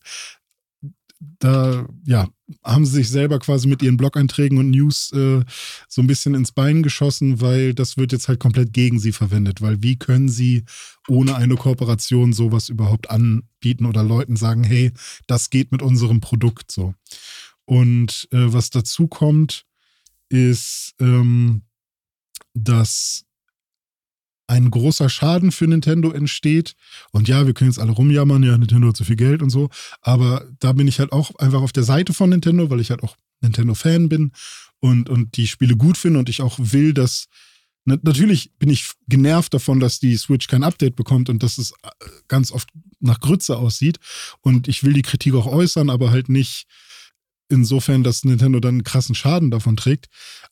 da 1.39 1.87
ja, 2.05 2.27
haben 2.63 2.85
sie 2.85 2.93
sich 2.93 3.09
selber 3.09 3.39
quasi 3.39 3.67
mit 3.67 3.81
ihren 3.81 3.97
Blog-Einträgen 3.97 4.57
und 4.57 4.71
News 4.71 5.11
äh, 5.13 5.43
so 5.87 6.01
ein 6.01 6.07
bisschen 6.07 6.35
ins 6.35 6.51
Bein 6.51 6.83
geschossen, 6.83 7.41
weil 7.41 7.73
das 7.73 7.97
wird 7.97 8.11
jetzt 8.11 8.27
halt 8.27 8.39
komplett 8.39 8.73
gegen 8.73 8.99
sie 8.99 9.11
verwendet. 9.11 9.61
Weil 9.61 9.81
wie 9.83 9.97
können 9.97 10.29
sie 10.29 10.63
ohne 11.07 11.35
eine 11.35 11.55
Kooperation 11.55 12.33
sowas 12.33 12.69
überhaupt 12.69 13.09
anbieten 13.09 13.85
oder 13.85 14.03
Leuten 14.03 14.35
sagen, 14.35 14.63
hey, 14.63 14.91
das 15.27 15.49
geht 15.49 15.71
mit 15.71 15.81
unserem 15.81 16.21
Produkt 16.21 16.71
so. 16.71 16.93
Und 17.65 18.27
äh, 18.31 18.51
was 18.51 18.69
dazu 18.69 19.07
kommt, 19.07 19.65
ist, 20.29 20.95
ähm, 20.99 21.63
dass 22.53 23.25
ein 24.49 24.71
großer 24.71 25.09
Schaden 25.09 25.51
für 25.51 25.67
Nintendo 25.67 26.11
entsteht. 26.11 26.75
Und 27.11 27.27
ja, 27.27 27.45
wir 27.45 27.53
können 27.53 27.69
jetzt 27.69 27.79
alle 27.79 27.91
rumjammern, 27.91 28.41
ja, 28.41 28.57
Nintendo 28.57 28.87
hat 28.87 28.97
zu 28.97 29.05
viel 29.05 29.15
Geld 29.15 29.43
und 29.43 29.51
so. 29.51 29.69
Aber 30.01 30.45
da 30.59 30.73
bin 30.73 30.87
ich 30.87 30.99
halt 30.99 31.11
auch 31.11 31.35
einfach 31.35 31.61
auf 31.61 31.71
der 31.71 31.83
Seite 31.83 32.13
von 32.13 32.31
Nintendo, 32.31 32.69
weil 32.69 32.79
ich 32.79 32.89
halt 32.89 33.03
auch 33.03 33.15
Nintendo-Fan 33.41 34.09
bin 34.09 34.31
und, 34.79 35.07
und 35.07 35.37
die 35.37 35.47
Spiele 35.47 35.77
gut 35.77 35.97
finde 35.97 36.19
und 36.19 36.29
ich 36.29 36.41
auch 36.41 36.57
will, 36.59 36.93
dass. 36.93 37.27
Natürlich 37.85 38.51
bin 38.59 38.69
ich 38.69 38.91
genervt 39.07 39.51
davon, 39.51 39.79
dass 39.79 39.99
die 39.99 40.15
Switch 40.15 40.45
kein 40.45 40.63
Update 40.63 40.95
bekommt 40.95 41.27
und 41.27 41.41
dass 41.41 41.57
es 41.57 41.71
äh, 41.81 41.87
ganz 42.27 42.51
oft 42.51 42.69
nach 42.99 43.19
Grütze 43.19 43.57
aussieht. 43.57 43.97
Und 44.41 44.67
ich 44.67 44.83
will 44.83 44.93
die 44.93 45.01
Kritik 45.01 45.33
auch 45.33 45.47
äußern, 45.47 45.89
aber 45.89 46.11
halt 46.11 46.29
nicht 46.29 46.67
insofern, 47.47 48.03
dass 48.03 48.23
Nintendo 48.25 48.59
dann 48.59 48.75
einen 48.75 48.83
krassen 48.83 49.15
Schaden 49.15 49.49
davon 49.49 49.75
trägt. 49.75 50.07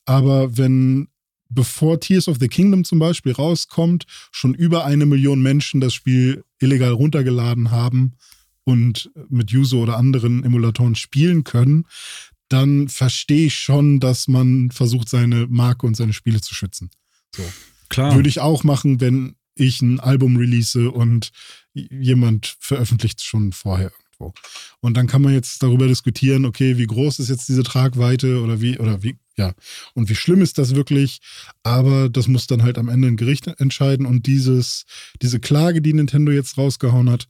Aber 0.05 0.57
wenn 0.57 1.09
bevor 1.49 1.99
Tears 1.99 2.27
of 2.27 2.37
the 2.39 2.47
Kingdom 2.47 2.83
zum 2.83 2.99
Beispiel 2.99 3.31
rauskommt, 3.31 4.05
schon 4.31 4.53
über 4.53 4.85
eine 4.85 5.05
Million 5.05 5.41
Menschen 5.41 5.81
das 5.81 5.93
Spiel 5.93 6.43
illegal 6.59 6.91
runtergeladen 6.91 7.71
haben 7.71 8.17
und 8.63 9.11
mit 9.29 9.51
Yuzo 9.51 9.81
oder 9.81 9.97
anderen 9.97 10.43
Emulatoren 10.43 10.95
spielen 10.95 11.43
können, 11.43 11.85
dann 12.49 12.87
verstehe 12.87 13.47
ich 13.47 13.55
schon, 13.57 13.99
dass 13.99 14.27
man 14.27 14.71
versucht, 14.71 15.09
seine 15.09 15.47
Marke 15.47 15.85
und 15.85 15.95
seine 15.95 16.13
Spiele 16.13 16.41
zu 16.41 16.55
schützen. 16.55 16.89
So. 17.35 17.43
Klar. 17.89 18.15
Würde 18.15 18.29
ich 18.29 18.39
auch 18.39 18.63
machen, 18.63 18.99
wenn 18.99 19.35
ich 19.55 19.81
ein 19.81 19.99
Album 19.99 20.37
release 20.37 20.89
und 20.89 21.31
jemand 21.73 22.57
veröffentlicht 22.59 23.21
schon 23.21 23.51
vorher 23.51 23.91
irgendwo. 24.19 24.33
Und 24.81 24.95
dann 24.95 25.07
kann 25.07 25.21
man 25.21 25.33
jetzt 25.33 25.61
darüber 25.63 25.87
diskutieren, 25.87 26.45
okay, 26.45 26.77
wie 26.77 26.85
groß 26.85 27.19
ist 27.19 27.29
jetzt 27.29 27.47
diese 27.49 27.63
Tragweite 27.63 28.41
oder 28.41 28.61
wie, 28.61 28.77
oder 28.79 29.03
wie, 29.03 29.17
ja, 29.37 29.53
und 29.93 30.09
wie 30.09 30.15
schlimm 30.15 30.41
ist 30.41 30.57
das 30.57 30.75
wirklich? 30.75 31.19
Aber 31.63 32.09
das 32.09 32.27
muss 32.27 32.47
dann 32.47 32.63
halt 32.63 32.77
am 32.77 32.89
Ende 32.89 33.07
ein 33.07 33.17
Gericht 33.17 33.47
entscheiden. 33.47 34.05
Und 34.05 34.25
dieses, 34.27 34.85
diese 35.21 35.39
Klage, 35.39 35.81
die 35.81 35.93
Nintendo 35.93 36.31
jetzt 36.31 36.57
rausgehauen 36.57 37.09
hat, 37.09 37.27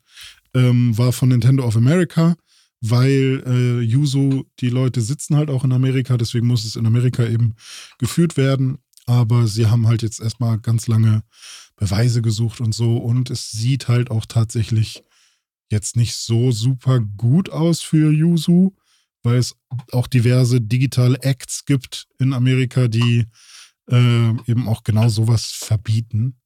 ähm, 0.53 0.97
war 0.97 1.11
von 1.11 1.29
Nintendo 1.29 1.65
of 1.65 1.75
America, 1.75 2.35
weil 2.79 3.43
äh, 3.45 3.81
Yuzu, 3.81 4.45
die 4.59 4.69
Leute 4.69 5.01
sitzen 5.01 5.35
halt 5.35 5.49
auch 5.49 5.63
in 5.63 5.71
Amerika, 5.71 6.15
deswegen 6.17 6.47
muss 6.47 6.63
es 6.63 6.75
in 6.75 6.85
Amerika 6.85 7.25
eben 7.25 7.55
geführt 7.97 8.37
werden. 8.37 8.77
Aber 9.05 9.47
sie 9.47 9.67
haben 9.67 9.87
halt 9.87 10.01
jetzt 10.03 10.19
erstmal 10.19 10.59
ganz 10.59 10.87
lange 10.87 11.23
Beweise 11.77 12.21
gesucht 12.21 12.59
und 12.59 12.75
so. 12.75 12.97
Und 12.97 13.29
es 13.29 13.51
sieht 13.51 13.87
halt 13.87 14.11
auch 14.11 14.25
tatsächlich 14.25 15.01
jetzt 15.69 15.95
nicht 15.95 16.15
so 16.15 16.51
super 16.51 16.99
gut 16.99 17.49
aus 17.49 17.81
für 17.81 18.11
Yuzu 18.11 18.75
weil 19.27 19.39
es 19.39 19.55
auch 19.91 20.07
diverse 20.07 20.61
digitale 20.61 21.21
Acts 21.21 21.65
gibt 21.65 22.07
in 22.17 22.33
Amerika, 22.33 22.87
die 22.87 23.25
äh, 23.89 24.29
eben 24.49 24.67
auch 24.67 24.83
genau 24.83 25.09
sowas 25.09 25.51
verbieten. 25.51 26.39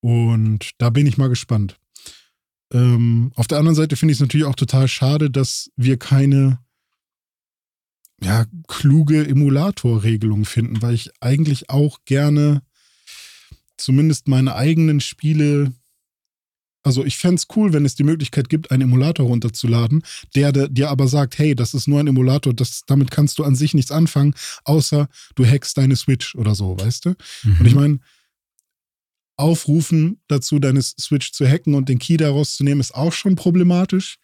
Und 0.00 0.70
da 0.78 0.90
bin 0.90 1.06
ich 1.06 1.16
mal 1.16 1.28
gespannt. 1.28 1.78
Ähm, 2.72 3.30
auf 3.36 3.46
der 3.46 3.58
anderen 3.58 3.76
Seite 3.76 3.96
finde 3.96 4.12
ich 4.12 4.16
es 4.16 4.20
natürlich 4.20 4.46
auch 4.46 4.56
total 4.56 4.88
schade, 4.88 5.30
dass 5.30 5.70
wir 5.76 5.96
keine 5.96 6.58
ja, 8.20 8.46
kluge 8.66 9.26
Emulatorregelung 9.26 10.44
finden, 10.44 10.82
weil 10.82 10.94
ich 10.94 11.10
eigentlich 11.20 11.70
auch 11.70 12.00
gerne 12.04 12.62
zumindest 13.76 14.26
meine 14.26 14.56
eigenen 14.56 15.00
Spiele 15.00 15.72
also 16.82 17.04
ich 17.04 17.16
fände 17.18 17.36
es 17.36 17.46
cool, 17.56 17.72
wenn 17.72 17.84
es 17.84 17.94
die 17.94 18.04
Möglichkeit 18.04 18.48
gibt, 18.48 18.70
einen 18.70 18.82
Emulator 18.82 19.26
runterzuladen, 19.26 20.02
der 20.34 20.52
dir 20.52 20.90
aber 20.90 21.06
sagt, 21.06 21.38
hey, 21.38 21.54
das 21.54 21.74
ist 21.74 21.86
nur 21.86 22.00
ein 22.00 22.08
Emulator, 22.08 22.52
das, 22.52 22.82
damit 22.86 23.10
kannst 23.10 23.38
du 23.38 23.44
an 23.44 23.54
sich 23.54 23.74
nichts 23.74 23.92
anfangen, 23.92 24.34
außer 24.64 25.08
du 25.34 25.46
hackst 25.46 25.78
deine 25.78 25.96
Switch 25.96 26.34
oder 26.34 26.54
so, 26.54 26.78
weißt 26.78 27.06
du? 27.06 27.14
Mhm. 27.44 27.60
Und 27.60 27.66
ich 27.66 27.74
meine, 27.74 27.98
aufrufen 29.36 30.20
dazu, 30.28 30.58
deine 30.58 30.82
Switch 30.82 31.32
zu 31.32 31.46
hacken 31.46 31.74
und 31.74 31.88
den 31.88 31.98
Key 31.98 32.16
daraus 32.16 32.56
zu 32.56 32.64
nehmen, 32.64 32.80
ist 32.80 32.94
auch 32.94 33.12
schon 33.12 33.36
problematisch. 33.36 34.18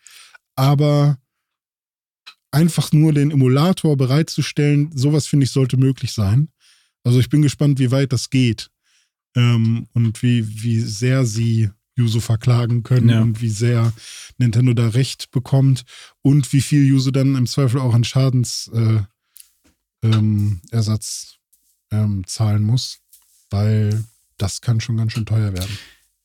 Aber 0.54 1.18
einfach 2.50 2.92
nur 2.92 3.12
den 3.12 3.30
Emulator 3.30 3.96
bereitzustellen, 3.96 4.90
sowas 4.94 5.26
finde 5.26 5.44
ich 5.44 5.50
sollte 5.50 5.76
möglich 5.76 6.12
sein. 6.12 6.48
Also 7.04 7.20
ich 7.20 7.28
bin 7.28 7.42
gespannt, 7.42 7.78
wie 7.78 7.90
weit 7.90 8.12
das 8.12 8.30
geht 8.30 8.70
ähm, 9.36 9.86
und 9.92 10.22
wie, 10.22 10.62
wie 10.62 10.80
sehr 10.80 11.24
sie 11.24 11.70
Yuzu 11.98 12.20
verklagen 12.20 12.82
können 12.82 13.08
ja. 13.08 13.20
und 13.20 13.42
wie 13.42 13.50
sehr 13.50 13.92
Nintendo 14.38 14.72
da 14.72 14.88
Recht 14.88 15.30
bekommt 15.30 15.84
und 16.22 16.52
wie 16.52 16.60
viel 16.60 16.86
Yuzu 16.86 17.10
dann 17.10 17.34
im 17.34 17.46
Zweifel 17.46 17.80
auch 17.80 17.94
an 17.94 18.04
Schadensersatz 18.04 18.70
äh, 20.02 20.08
ähm, 20.08 20.60
ähm, 21.90 22.26
zahlen 22.26 22.62
muss, 22.62 23.00
weil 23.50 24.04
das 24.36 24.60
kann 24.60 24.80
schon 24.80 24.96
ganz 24.96 25.12
schön 25.12 25.26
teuer 25.26 25.52
werden. 25.52 25.78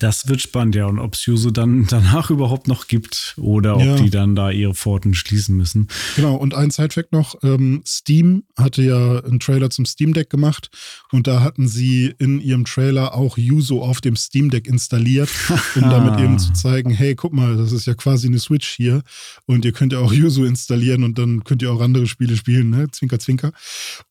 Das 0.03 0.27
wird 0.27 0.41
spannend, 0.41 0.75
ja. 0.75 0.87
Und 0.87 0.99
ob 0.99 1.13
es 1.13 1.25
Yuzu 1.25 1.49
dann 1.49 1.85
danach 1.89 2.29
überhaupt 2.29 2.67
noch 2.67 2.87
gibt 2.87 3.35
oder 3.37 3.77
ob 3.77 3.83
ja. 3.83 3.95
die 3.95 4.09
dann 4.09 4.35
da 4.35 4.51
ihre 4.51 4.73
Pforten 4.73 5.13
schließen 5.13 5.55
müssen. 5.55 5.87
Genau, 6.17 6.35
und 6.35 6.53
ein 6.53 6.71
Sidefact 6.71 7.13
noch: 7.13 7.35
ähm, 7.41 7.83
Steam 7.87 8.43
hatte 8.57 8.83
ja 8.83 9.23
einen 9.23 9.39
Trailer 9.39 9.69
zum 9.69 9.85
Steam 9.85 10.13
Deck 10.13 10.29
gemacht 10.29 10.69
und 11.13 11.25
da 11.25 11.39
hatten 11.39 11.69
sie 11.69 12.13
in 12.19 12.41
ihrem 12.41 12.65
Trailer 12.65 13.15
auch 13.15 13.37
Yuzu 13.37 13.81
auf 13.81 14.01
dem 14.01 14.17
Steam 14.17 14.49
Deck 14.49 14.67
installiert, 14.67 15.29
um 15.75 15.83
damit 15.83 16.19
eben 16.19 16.37
zu 16.37 16.51
zeigen: 16.51 16.89
hey, 16.89 17.15
guck 17.15 17.31
mal, 17.31 17.55
das 17.55 17.71
ist 17.71 17.87
ja 17.87 17.93
quasi 17.93 18.27
eine 18.27 18.39
Switch 18.39 18.67
hier 18.67 19.03
und 19.45 19.63
ihr 19.63 19.71
könnt 19.71 19.93
ja 19.93 19.99
auch 19.99 20.11
Yuzu 20.11 20.43
installieren 20.43 21.05
und 21.05 21.17
dann 21.17 21.45
könnt 21.45 21.61
ihr 21.61 21.71
auch 21.71 21.79
andere 21.79 22.07
Spiele 22.07 22.35
spielen, 22.35 22.71
ne? 22.71 22.91
Zwinker, 22.91 23.19
zwinker. 23.19 23.53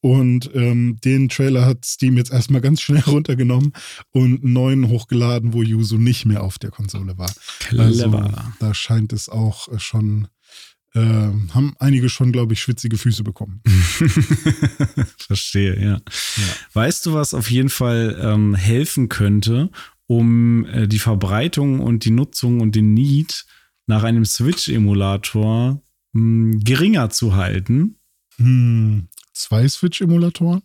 Und 0.01 0.51
ähm, 0.55 0.97
den 1.05 1.28
Trailer 1.28 1.66
hat 1.66 1.84
Steam 1.84 2.16
jetzt 2.16 2.32
erstmal 2.32 2.62
ganz 2.62 2.80
schnell 2.80 3.03
runtergenommen 3.07 3.74
und 4.12 4.43
einen 4.43 4.55
neuen 4.55 4.88
hochgeladen, 4.88 5.53
wo 5.53 5.61
Yuzu 5.62 5.82
so 5.85 5.97
nicht 5.97 6.26
mehr 6.26 6.43
auf 6.43 6.59
der 6.59 6.70
Konsole 6.70 7.18
war. 7.18 7.33
Clever. 7.61 8.24
Also, 8.24 8.39
da 8.61 8.74
scheint 8.74 9.12
es 9.12 9.28
auch 9.28 9.68
schon, 9.78 10.28
äh, 10.95 11.01
haben 11.01 11.74
einige 11.78 12.09
schon, 12.09 12.33
glaube 12.33 12.55
ich, 12.55 12.61
schwitzige 12.61 12.99
Füße 12.99 13.24
bekommen. 13.24 13.62
Verstehe, 15.18 15.80
ja. 15.80 15.93
ja. 15.95 16.55
Weißt 16.72 17.07
du, 17.07 17.14
was 17.14 17.35
auf 17.35 17.51
jeden 17.51 17.70
Fall 17.70 18.18
ähm, 18.20 18.55
helfen 18.55 19.09
könnte, 19.09 19.70
um 20.07 20.66
äh, 20.66 20.89
die 20.89 20.99
Verbreitung 20.99 21.80
und 21.80 22.05
die 22.05 22.11
Nutzung 22.11 22.61
und 22.61 22.74
den 22.74 22.95
Need 22.95 23.45
nach 23.87 24.03
einem 24.03 24.24
Switch-Emulator 24.24 25.83
hm, 26.14 26.61
geringer 26.61 27.11
zu 27.11 27.35
halten? 27.35 27.97
Hm, 28.37 29.09
zwei 29.33 29.68
Switch-Emulatoren? 29.68 30.62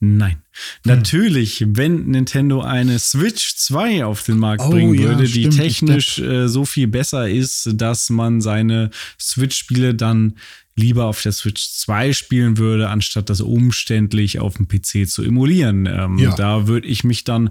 Nein. 0.00 0.32
Hm. 0.32 0.40
Natürlich, 0.84 1.64
wenn 1.66 2.06
Nintendo 2.06 2.62
eine 2.62 2.98
Switch 2.98 3.56
2 3.56 4.04
auf 4.04 4.22
den 4.22 4.38
Markt 4.38 4.62
oh, 4.64 4.70
bringen 4.70 4.98
würde, 4.98 5.24
ja, 5.24 5.30
die 5.30 5.48
technisch 5.50 6.18
äh, 6.18 6.48
so 6.48 6.64
viel 6.64 6.86
besser 6.86 7.28
ist, 7.28 7.70
dass 7.74 8.08
man 8.10 8.40
seine 8.40 8.90
Switch-Spiele 9.18 9.94
dann 9.94 10.36
lieber 10.76 11.04
auf 11.04 11.22
der 11.22 11.32
Switch 11.32 11.70
2 11.70 12.12
spielen 12.12 12.56
würde, 12.56 12.88
anstatt 12.88 13.28
das 13.28 13.40
umständlich 13.40 14.38
auf 14.38 14.56
dem 14.56 14.68
PC 14.68 15.08
zu 15.08 15.22
emulieren. 15.22 15.86
Ähm, 15.86 16.18
ja. 16.18 16.34
Da 16.34 16.66
würde 16.66 16.88
ich 16.88 17.04
mich 17.04 17.24
dann 17.24 17.50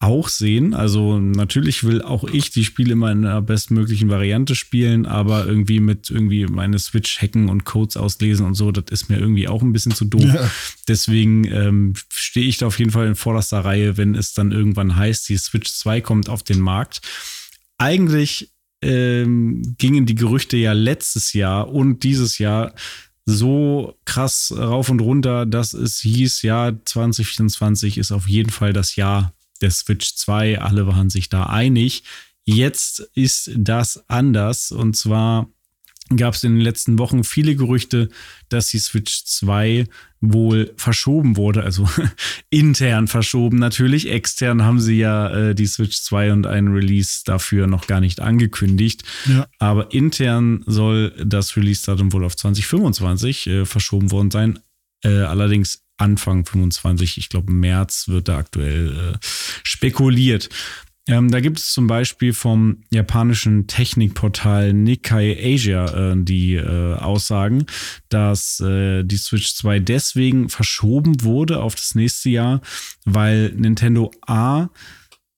auch 0.00 0.30
sehen. 0.30 0.72
Also 0.72 1.18
natürlich 1.18 1.84
will 1.84 2.00
auch 2.00 2.24
ich 2.24 2.50
die 2.50 2.64
Spiele 2.64 2.92
immer 2.92 3.12
in 3.12 3.22
der 3.22 3.42
bestmöglichen 3.42 4.08
Variante 4.08 4.54
spielen, 4.54 5.04
aber 5.04 5.46
irgendwie 5.46 5.78
mit 5.78 6.10
irgendwie 6.10 6.46
meine 6.46 6.78
Switch 6.78 7.20
hacken 7.20 7.50
und 7.50 7.66
Codes 7.66 7.98
auslesen 7.98 8.46
und 8.46 8.54
so, 8.54 8.72
das 8.72 8.86
ist 8.90 9.10
mir 9.10 9.18
irgendwie 9.18 9.46
auch 9.46 9.62
ein 9.62 9.74
bisschen 9.74 9.92
zu 9.92 10.06
doof. 10.06 10.24
Ja. 10.24 10.50
Deswegen 10.88 11.44
ähm, 11.44 11.92
stehe 12.08 12.46
ich 12.46 12.56
da 12.56 12.66
auf 12.66 12.78
jeden 12.78 12.90
Fall 12.90 13.06
in 13.06 13.14
vorderster 13.14 13.60
Reihe, 13.60 13.98
wenn 13.98 14.14
es 14.14 14.32
dann 14.32 14.52
irgendwann 14.52 14.96
heißt, 14.96 15.28
die 15.28 15.36
Switch 15.36 15.70
2 15.70 16.00
kommt 16.00 16.30
auf 16.30 16.42
den 16.42 16.60
Markt. 16.60 17.02
Eigentlich 17.76 18.54
ähm, 18.80 19.76
gingen 19.76 20.06
die 20.06 20.14
Gerüchte 20.14 20.56
ja 20.56 20.72
letztes 20.72 21.34
Jahr 21.34 21.68
und 21.68 22.04
dieses 22.04 22.38
Jahr 22.38 22.72
so 23.26 23.98
krass 24.06 24.52
rauf 24.56 24.88
und 24.88 25.00
runter, 25.00 25.44
dass 25.44 25.74
es 25.74 26.00
hieß, 26.00 26.40
ja, 26.40 26.72
2024 26.86 27.98
ist 27.98 28.12
auf 28.12 28.26
jeden 28.26 28.50
Fall 28.50 28.72
das 28.72 28.96
Jahr 28.96 29.34
der 29.60 29.70
Switch 29.70 30.14
2. 30.14 30.60
Alle 30.60 30.86
waren 30.86 31.10
sich 31.10 31.28
da 31.28 31.44
einig. 31.44 32.04
Jetzt 32.44 33.00
ist 33.14 33.52
das 33.54 34.08
anders. 34.08 34.72
Und 34.72 34.96
zwar 34.96 35.48
gab 36.16 36.34
es 36.34 36.44
in 36.44 36.56
den 36.56 36.60
letzten 36.60 36.98
Wochen 36.98 37.22
viele 37.24 37.54
Gerüchte, 37.54 38.08
dass 38.48 38.68
die 38.68 38.78
Switch 38.78 39.24
2 39.24 39.86
wohl 40.20 40.74
verschoben 40.76 41.36
wurde, 41.36 41.62
also 41.62 41.88
intern 42.50 43.06
verschoben 43.06 43.58
natürlich. 43.58 44.10
Extern 44.10 44.64
haben 44.64 44.80
sie 44.80 44.98
ja 44.98 45.30
äh, 45.30 45.54
die 45.54 45.66
Switch 45.66 46.00
2 46.02 46.32
und 46.32 46.46
einen 46.46 46.74
Release 46.74 47.22
dafür 47.24 47.66
noch 47.66 47.86
gar 47.86 48.00
nicht 48.00 48.20
angekündigt. 48.20 49.02
Ja. 49.26 49.46
Aber 49.58 49.92
intern 49.92 50.62
soll 50.66 51.14
das 51.24 51.56
Release-Datum 51.56 52.12
wohl 52.12 52.24
auf 52.24 52.36
2025 52.36 53.46
äh, 53.46 53.64
verschoben 53.64 54.10
worden 54.10 54.30
sein. 54.30 54.58
Äh, 55.02 55.20
allerdings 55.20 55.84
Anfang 56.00 56.44
25, 56.44 57.18
ich 57.18 57.28
glaube 57.28 57.52
März 57.52 58.08
wird 58.08 58.28
da 58.28 58.38
aktuell 58.38 59.14
äh, 59.14 59.18
spekuliert. 59.62 60.48
Ähm, 61.08 61.30
da 61.30 61.40
gibt 61.40 61.58
es 61.58 61.72
zum 61.72 61.86
Beispiel 61.86 62.32
vom 62.32 62.82
japanischen 62.90 63.66
Technikportal 63.66 64.72
Nikkei 64.72 65.36
Asia 65.42 66.12
äh, 66.12 66.14
die 66.16 66.54
äh, 66.54 66.94
Aussagen, 66.94 67.66
dass 68.10 68.60
äh, 68.60 69.02
die 69.02 69.16
Switch 69.16 69.54
2 69.54 69.80
deswegen 69.80 70.48
verschoben 70.48 71.22
wurde 71.22 71.62
auf 71.62 71.74
das 71.74 71.94
nächste 71.94 72.30
Jahr, 72.30 72.60
weil 73.04 73.52
Nintendo 73.56 74.12
A 74.26 74.68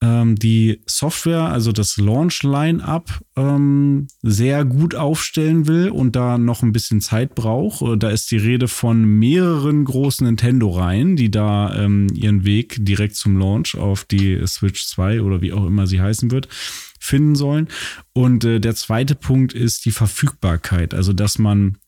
ähm, 0.03 0.35
die 0.35 0.81
Software, 0.87 1.45
also 1.45 1.71
das 1.71 1.97
Launch-Line-Up, 1.97 3.21
ähm, 3.37 4.09
sehr 4.21 4.65
gut 4.65 4.97
aufstellen 4.97 5.69
will 5.69 5.91
und 5.91 6.17
da 6.17 6.39
noch 6.39 6.63
ein 6.63 6.73
bisschen 6.73 7.01
Zeit 7.01 7.37
braucht. 7.37 7.83
Äh, 7.83 7.97
da 7.97 8.11
ist 8.11 8.31
die 8.33 8.37
Rede 8.37 8.67
von 8.67 9.05
mehreren 9.05 9.85
großen 9.85 10.27
Nintendo-Reihen, 10.27 11.15
die 11.15 11.31
da 11.31 11.75
ähm, 11.77 12.09
ihren 12.13 12.45
Weg 12.45 12.85
direkt 12.85 13.15
zum 13.15 13.39
Launch 13.39 13.77
auf 13.77 14.05
die 14.05 14.45
Switch 14.47 14.85
2 14.87 15.23
oder 15.23 15.41
wie 15.41 15.53
auch 15.53 15.65
immer 15.65 15.87
sie 15.87 16.01
heißen 16.01 16.33
wird, 16.33 16.49
finden 16.99 17.37
sollen. 17.37 17.69
Und 18.13 18.45
äh, 18.45 18.59
der 18.59 18.75
zweite 18.75 19.15
Punkt 19.15 19.53
ist 19.53 19.85
die 19.85 19.93
Verfügbarkeit, 19.93 20.95
also 20.95 21.13
dass 21.13 21.39
man 21.39 21.79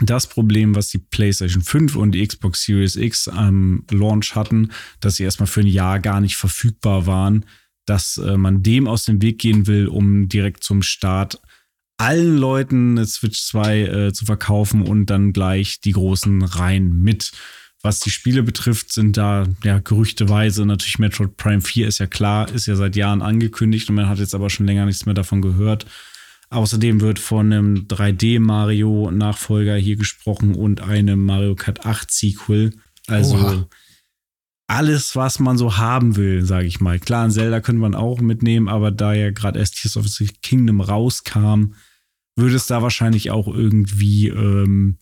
das 0.00 0.26
Problem, 0.26 0.74
was 0.74 0.88
die 0.88 0.98
PlayStation 0.98 1.62
5 1.62 1.96
und 1.96 2.12
die 2.12 2.26
Xbox 2.26 2.62
Series 2.64 2.96
X 2.96 3.28
am 3.28 3.84
Launch 3.90 4.34
hatten, 4.34 4.70
dass 5.00 5.16
sie 5.16 5.24
erstmal 5.24 5.46
für 5.46 5.60
ein 5.60 5.66
Jahr 5.66 5.98
gar 5.98 6.20
nicht 6.20 6.36
verfügbar 6.36 7.06
waren, 7.06 7.44
dass 7.86 8.18
äh, 8.18 8.36
man 8.36 8.62
dem 8.62 8.86
aus 8.86 9.04
dem 9.04 9.22
Weg 9.22 9.38
gehen 9.38 9.66
will, 9.66 9.88
um 9.88 10.28
direkt 10.28 10.62
zum 10.62 10.82
Start 10.82 11.40
allen 11.96 12.36
Leuten 12.36 12.96
eine 12.96 13.06
Switch 13.06 13.42
2 13.42 13.80
äh, 13.80 14.12
zu 14.12 14.24
verkaufen 14.24 14.82
und 14.82 15.06
dann 15.06 15.32
gleich 15.32 15.80
die 15.80 15.92
großen 15.92 16.42
Reihen 16.42 17.02
mit. 17.02 17.32
Was 17.82 18.00
die 18.00 18.10
Spiele 18.10 18.42
betrifft, 18.42 18.92
sind 18.92 19.16
da 19.16 19.46
ja 19.62 19.78
gerüchteweise 19.78 20.66
natürlich 20.66 20.98
Metroid 20.98 21.36
Prime 21.36 21.60
4 21.60 21.88
ist 21.88 21.98
ja 21.98 22.06
klar, 22.06 22.52
ist 22.52 22.66
ja 22.66 22.74
seit 22.76 22.96
Jahren 22.96 23.22
angekündigt 23.22 23.88
und 23.88 23.96
man 23.96 24.08
hat 24.08 24.18
jetzt 24.18 24.34
aber 24.34 24.50
schon 24.50 24.66
länger 24.66 24.86
nichts 24.86 25.06
mehr 25.06 25.14
davon 25.14 25.42
gehört. 25.42 25.86
Außerdem 26.50 27.00
wird 27.00 27.18
von 27.18 27.52
einem 27.52 27.86
3D-Mario-Nachfolger 27.88 29.76
hier 29.76 29.96
gesprochen 29.96 30.54
und 30.54 30.80
einem 30.80 31.24
Mario 31.24 31.54
Kart 31.54 31.84
8 31.84 32.10
Sequel. 32.10 32.72
Also 33.06 33.36
Oha. 33.36 33.68
alles, 34.66 35.14
was 35.14 35.38
man 35.40 35.58
so 35.58 35.76
haben 35.76 36.16
will, 36.16 36.44
sage 36.44 36.66
ich 36.66 36.80
mal. 36.80 36.98
Klar, 36.98 37.24
ein 37.24 37.30
Zelda 37.30 37.60
könnte 37.60 37.82
man 37.82 37.94
auch 37.94 38.20
mitnehmen, 38.20 38.68
aber 38.68 38.90
da 38.90 39.12
ja 39.12 39.30
gerade 39.30 39.58
erst 39.58 39.76
Tears 39.76 39.98
of 39.98 40.08
the 40.08 40.26
Kingdom 40.40 40.80
rauskam, 40.80 41.74
würde 42.36 42.56
es 42.56 42.66
da 42.66 42.82
wahrscheinlich 42.82 43.30
auch 43.30 43.48
irgendwie 43.48 44.28
ähm, 44.28 44.96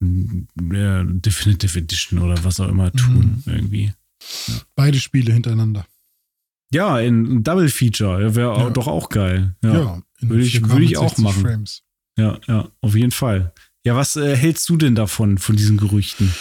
ja, 0.00 1.04
Definitive 1.04 1.78
Edition 1.78 2.18
oder 2.20 2.42
was 2.44 2.60
auch 2.60 2.68
immer 2.68 2.92
tun, 2.92 3.42
mhm. 3.44 3.52
irgendwie. 3.52 3.92
Ja. 4.46 4.54
Beide 4.74 5.00
Spiele 5.00 5.32
hintereinander. 5.32 5.86
Ja, 6.72 6.98
in 6.98 7.44
Double 7.44 7.68
Feature 7.68 8.34
wäre 8.34 8.58
ja. 8.58 8.70
doch 8.70 8.88
auch 8.88 9.08
geil. 9.08 9.54
Ja, 9.62 9.72
ja 9.72 10.02
würde 10.20 10.42
ich, 10.42 10.68
würd 10.68 10.82
ich 10.82 10.96
auch 10.96 11.16
machen. 11.18 11.42
Frames. 11.42 11.82
Ja, 12.18 12.38
ja, 12.48 12.68
auf 12.80 12.94
jeden 12.94 13.10
Fall. 13.10 13.52
Ja, 13.84 13.94
was 13.94 14.16
äh, 14.16 14.36
hältst 14.36 14.68
du 14.68 14.76
denn 14.76 14.94
davon, 14.94 15.38
von 15.38 15.56
diesen 15.56 15.76
Gerüchten? 15.76 16.32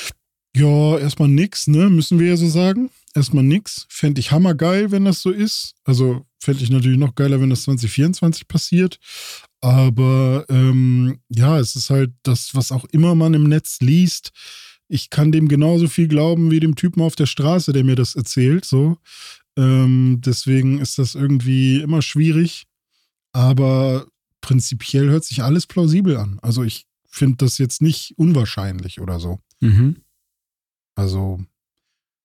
Ja, 0.56 0.98
erstmal 0.98 1.28
nix, 1.28 1.68
ne? 1.68 1.90
Müssen 1.90 2.18
wir 2.18 2.28
ja 2.28 2.38
so 2.38 2.48
sagen. 2.48 2.90
Erstmal 3.14 3.44
nix. 3.44 3.86
Fände 3.90 4.20
ich 4.20 4.32
hammergeil, 4.32 4.92
wenn 4.92 5.06
das 5.06 5.22
so 5.22 5.32
ist. 5.32 5.76
Also 5.84 6.26
fände 6.40 6.64
ich 6.64 6.70
natürlich 6.70 6.98
noch 6.98 7.14
geiler, 7.14 7.42
wenn 7.42 7.50
das 7.50 7.64
2024 7.64 8.48
passiert. 8.48 9.00
Aber 9.62 10.46
ähm, 10.50 11.20
ja, 11.30 11.60
es 11.60 11.76
ist 11.76 11.90
halt 11.90 12.12
das, 12.24 12.56
was 12.56 12.72
auch 12.72 12.86
immer 12.86 13.16
man 13.16 13.34
im 13.34 13.44
Netz 13.44 13.80
liest. 13.82 14.32
Ich 14.88 15.10
kann 15.10 15.32
dem 15.32 15.48
genauso 15.48 15.88
viel 15.88 16.08
glauben 16.08 16.52
wie 16.52 16.60
dem 16.60 16.76
Typen 16.76 17.02
auf 17.02 17.16
der 17.16 17.26
Straße, 17.26 17.74
der 17.74 17.84
mir 17.84 17.96
das 17.96 18.16
erzählt. 18.16 18.64
So. 18.64 18.98
Ähm, 19.58 20.22
deswegen 20.24 20.80
ist 20.80 20.98
das 20.98 21.16
irgendwie 21.16 21.82
immer 21.82 22.02
schwierig. 22.02 22.66
Aber 23.32 24.08
prinzipiell 24.42 25.10
hört 25.10 25.26
sich 25.26 25.44
alles 25.44 25.68
plausibel 25.68 26.18
an. 26.18 26.40
Also 26.42 26.64
ich 26.64 26.86
finde 27.08 27.38
das 27.38 27.58
jetzt 27.58 27.82
nicht 27.82 28.14
unwahrscheinlich 28.18 29.02
oder 29.02 29.20
so. 29.20 29.40
Mhm. 29.62 29.98
Also, 30.96 31.40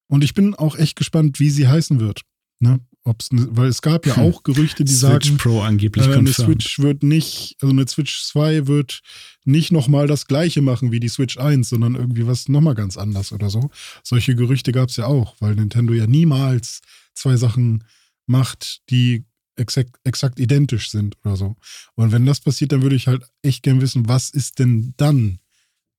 und 0.09 0.23
ich 0.23 0.35
bin 0.35 0.55
auch 0.55 0.77
echt 0.77 0.97
gespannt, 0.97 1.41
wie 1.41 1.51
sie 1.51 1.67
heißen 1.67 1.99
wird. 2.01 2.23
Ne? 2.61 2.81
Ob's 3.11 3.33
ne, 3.33 3.49
weil 3.51 3.69
es 3.69 3.83
gab 3.83 4.07
ja 4.07 4.17
hm. 4.17 4.23
auch 4.23 4.43
Gerüchte, 4.45 4.85
die 4.85 4.93
Switch 4.93 5.27
sagen, 5.27 5.37
Pro 5.37 5.61
angeblich 5.61 6.07
äh, 6.07 6.15
eine 6.15 6.33
Switch 6.33 6.79
wird 6.79 7.03
nicht, 7.03 7.57
also 7.61 7.73
eine 7.73 7.87
Switch 7.89 8.23
2 8.25 8.67
wird 8.67 9.03
nicht 9.45 9.73
nochmal 9.73 10.07
das 10.07 10.27
gleiche 10.27 10.63
machen 10.63 10.93
wie 10.93 11.01
die 11.01 11.09
Switch 11.09 11.37
1, 11.37 11.69
sondern 11.69 11.97
irgendwie 11.97 12.27
was 12.27 12.49
nochmal 12.49 12.75
ganz 12.75 12.97
anders 12.97 13.33
oder 13.33 13.51
so. 13.51 13.71
Solche 14.05 14.35
Gerüchte 14.35 14.73
gab 14.73 14.89
es 14.89 14.97
ja 14.97 15.07
auch, 15.07 15.35
weil 15.41 15.57
Nintendo 15.57 15.93
ja 15.93 16.07
niemals 16.07 16.81
zwei 17.15 17.37
Sachen 17.37 17.85
macht, 18.27 18.81
die 18.91 19.25
exakt, 19.57 19.97
exakt 20.05 20.39
identisch 20.39 20.91
sind 20.91 21.17
oder 21.25 21.37
so. 21.37 21.57
Und 21.95 22.13
wenn 22.13 22.27
das 22.27 22.41
passiert, 22.41 22.73
dann 22.73 22.83
würde 22.83 22.97
ich 22.97 23.09
halt 23.09 23.25
echt 23.43 23.63
gern 23.63 23.81
wissen, 23.81 24.09
was 24.09 24.31
ist 24.31 24.59
denn 24.59 24.95
dann 24.97 25.41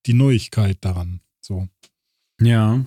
die 0.06 0.14
Neuigkeit 0.14 0.78
daran? 0.82 1.20
So. 1.42 1.68
Ja. 2.40 2.86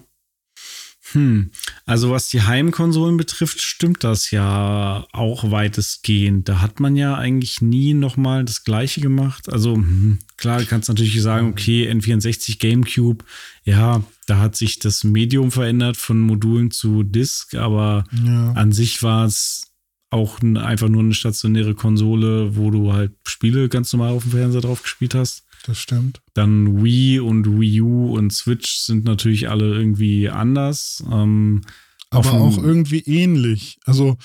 Hm. 1.12 1.50
Also 1.84 2.11
was 2.11 2.28
die 2.28 2.42
Heimkonsolen 2.42 3.16
betrifft, 3.16 3.61
stimmt 3.61 4.05
das 4.05 4.30
ja 4.30 5.07
auch 5.12 5.50
weitestgehend. 5.50 6.48
Da 6.48 6.61
hat 6.61 6.80
man 6.80 6.96
ja 6.96 7.14
eigentlich 7.14 7.61
nie 7.61 7.92
nochmal 7.92 8.44
das 8.44 8.64
Gleiche 8.64 9.00
gemacht. 9.00 9.52
Also 9.52 9.74
hm, 9.74 10.18
klar, 10.36 10.61
du 10.61 10.66
kannst 10.66 10.88
natürlich 10.88 11.20
sagen, 11.20 11.48
okay, 11.48 11.90
N64 11.90 12.59
GameCube, 12.59 13.24
ja, 13.64 14.02
da 14.26 14.38
hat 14.38 14.57
sich 14.57 14.78
das 14.78 15.05
Medium 15.05 15.50
verändert 15.50 15.96
von 15.98 16.20
Modulen 16.20 16.70
zu 16.70 17.02
Disk, 17.02 17.55
aber 17.55 18.05
ja. 18.24 18.52
an 18.52 18.72
sich 18.72 19.02
war 19.02 19.26
es 19.26 19.74
auch 20.11 20.40
einfach 20.40 20.88
nur 20.88 21.02
eine 21.02 21.12
stationäre 21.12 21.74
Konsole, 21.74 22.57
wo 22.57 22.70
du 22.70 22.92
halt 22.92 23.12
Spiele 23.26 23.68
ganz 23.68 23.92
normal 23.92 24.12
auf 24.12 24.22
dem 24.22 24.32
Fernseher 24.32 24.61
drauf 24.61 24.82
gespielt 24.82 25.14
hast. 25.14 25.43
Das 25.66 25.78
stimmt. 25.78 26.20
Dann 26.34 26.84
Wii 26.84 27.20
und 27.20 27.58
Wii 27.58 27.80
U 27.80 28.14
und 28.14 28.32
Switch 28.34 28.80
sind 28.80 29.04
natürlich 29.04 29.48
alle 29.48 29.74
irgendwie 29.74 30.28
anders. 30.28 31.02
Ähm, 31.10 31.62
aber 32.10 32.32
auch 32.32 32.58
irgendwie 32.58 33.00
ähnlich. 33.00 33.78
Also, 33.86 34.18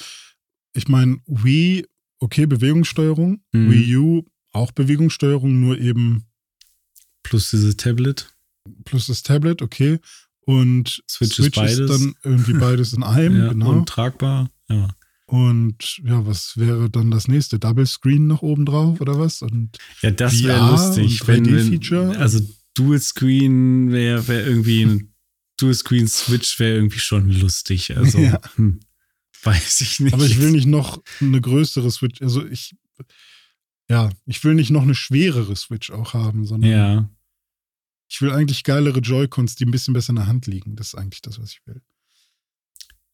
ich 0.73 0.89
meine, 0.89 1.21
Wii, 1.27 1.85
okay, 2.19 2.45
Bewegungssteuerung. 2.45 3.41
Mhm. 3.53 3.71
Wii 3.71 3.95
U, 3.97 4.25
auch 4.51 4.71
Bewegungssteuerung, 4.71 5.61
nur 5.61 5.77
eben. 5.79 6.25
Plus 7.23 7.51
dieses 7.51 7.77
Tablet. 7.77 8.33
Plus 8.83 9.07
das 9.07 9.23
Tablet, 9.23 9.61
okay. 9.61 9.99
Und 10.41 11.01
Switch, 11.09 11.35
Switch 11.35 11.47
ist, 11.47 11.55
beides. 11.55 11.79
ist 11.79 11.89
dann 11.89 12.15
irgendwie 12.23 12.53
beides 12.53 12.91
in 12.91 13.03
einem, 13.03 13.37
ja, 13.37 13.47
genau. 13.53 13.69
Und 13.71 13.87
tragbar, 13.87 14.49
ja. 14.69 14.89
Und 15.29 15.99
ja, 16.03 16.25
was 16.25 16.57
wäre 16.57 16.89
dann 16.89 17.11
das 17.11 17.27
nächste? 17.27 17.59
Double 17.59 17.85
Screen 17.85 18.25
noch 18.25 18.41
oben 18.41 18.65
drauf 18.65 18.99
oder 18.99 19.19
was? 19.19 19.43
Und 19.43 19.77
ja, 20.01 20.09
das 20.09 20.43
wäre 20.43 20.71
lustig. 20.71 21.27
Wenn, 21.27 21.45
wenn, 21.45 22.15
also 22.15 22.39
Dual 22.73 22.99
Screen 22.99 23.91
wäre 23.91 24.27
wär 24.27 24.47
irgendwie 24.47 24.85
ein 24.85 25.13
Dual 25.57 25.75
Screen 25.75 26.07
Switch 26.07 26.59
wäre 26.59 26.77
irgendwie 26.77 26.97
schon 26.97 27.29
lustig. 27.29 27.95
Also 27.95 28.17
ja. 28.17 28.41
hm, 28.55 28.79
weiß 29.43 29.81
ich 29.81 29.99
nicht. 29.99 30.13
Aber 30.13 30.25
ich 30.25 30.39
will 30.39 30.49
nicht 30.49 30.65
noch 30.65 30.99
eine 31.21 31.39
größere 31.39 31.91
Switch. 31.91 32.23
Also 32.23 32.43
ich 32.47 32.75
ja, 33.87 34.09
ich 34.25 34.43
will 34.43 34.55
nicht 34.55 34.71
noch 34.71 34.83
eine 34.83 34.95
schwerere 34.95 35.55
Switch 35.55 35.91
auch 35.91 36.13
haben, 36.15 36.45
sondern 36.45 36.71
ja. 36.71 37.09
ich 38.07 38.19
will 38.21 38.31
eigentlich 38.31 38.63
geilere 38.63 38.99
Joy-Cons, 38.99 39.55
die 39.55 39.65
ein 39.65 39.71
bisschen 39.71 39.93
besser 39.93 40.09
in 40.09 40.15
der 40.15 40.27
Hand 40.27 40.47
liegen. 40.47 40.75
Das 40.75 40.87
ist 40.87 40.95
eigentlich 40.95 41.21
das, 41.21 41.39
was 41.39 41.51
ich 41.51 41.61
will. 41.67 41.81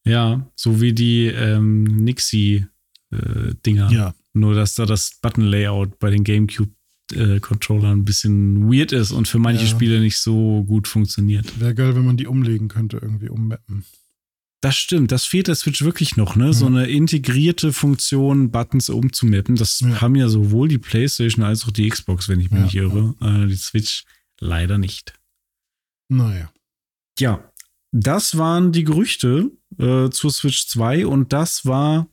Ja, 0.06 0.48
so 0.54 0.80
wie 0.80 0.92
die 0.92 1.26
ähm, 1.26 1.82
Nixie-Dinger. 1.82 3.90
Äh, 3.90 3.94
ja. 3.94 4.14
Nur, 4.32 4.54
dass 4.54 4.74
da 4.74 4.86
das 4.86 5.18
Button-Layout 5.20 5.98
bei 5.98 6.10
den 6.10 6.22
GameCube-Controllern 6.22 7.90
äh, 7.90 8.00
ein 8.00 8.04
bisschen 8.04 8.70
weird 8.70 8.92
ist 8.92 9.10
und 9.10 9.26
für 9.26 9.38
manche 9.38 9.64
ja. 9.64 9.70
Spiele 9.70 10.00
nicht 10.00 10.18
so 10.18 10.62
gut 10.64 10.86
funktioniert. 10.86 11.58
Wäre 11.58 11.74
geil, 11.74 11.96
wenn 11.96 12.04
man 12.04 12.16
die 12.16 12.26
umlegen 12.26 12.68
könnte, 12.68 12.98
irgendwie 12.98 13.28
ummappen. 13.28 13.84
Das 14.60 14.76
stimmt, 14.76 15.12
das 15.12 15.24
fehlt 15.24 15.48
der 15.48 15.54
Switch 15.54 15.82
wirklich 15.82 16.16
noch, 16.16 16.34
ne? 16.34 16.46
Ja. 16.46 16.52
So 16.52 16.66
eine 16.66 16.86
integrierte 16.86 17.72
Funktion, 17.72 18.50
Buttons 18.50 18.88
umzumappen. 18.88 19.56
Das 19.56 19.80
ja. 19.80 20.00
haben 20.00 20.14
ja 20.14 20.28
sowohl 20.28 20.68
die 20.68 20.78
PlayStation 20.78 21.44
als 21.44 21.64
auch 21.64 21.70
die 21.70 21.88
Xbox, 21.88 22.28
wenn 22.28 22.40
ich 22.40 22.50
mich 22.50 22.62
nicht 22.62 22.74
irre. 22.74 23.14
Äh, 23.20 23.46
die 23.46 23.56
Switch 23.56 24.04
leider 24.40 24.78
nicht. 24.78 25.14
Naja. 26.08 26.50
Ja, 27.18 27.52
das 27.98 28.36
waren 28.36 28.72
die 28.72 28.84
Gerüchte 28.84 29.50
äh, 29.78 30.10
zur 30.10 30.30
Switch 30.30 30.66
2 30.66 31.06
und 31.06 31.32
das 31.32 31.64
war 31.64 32.08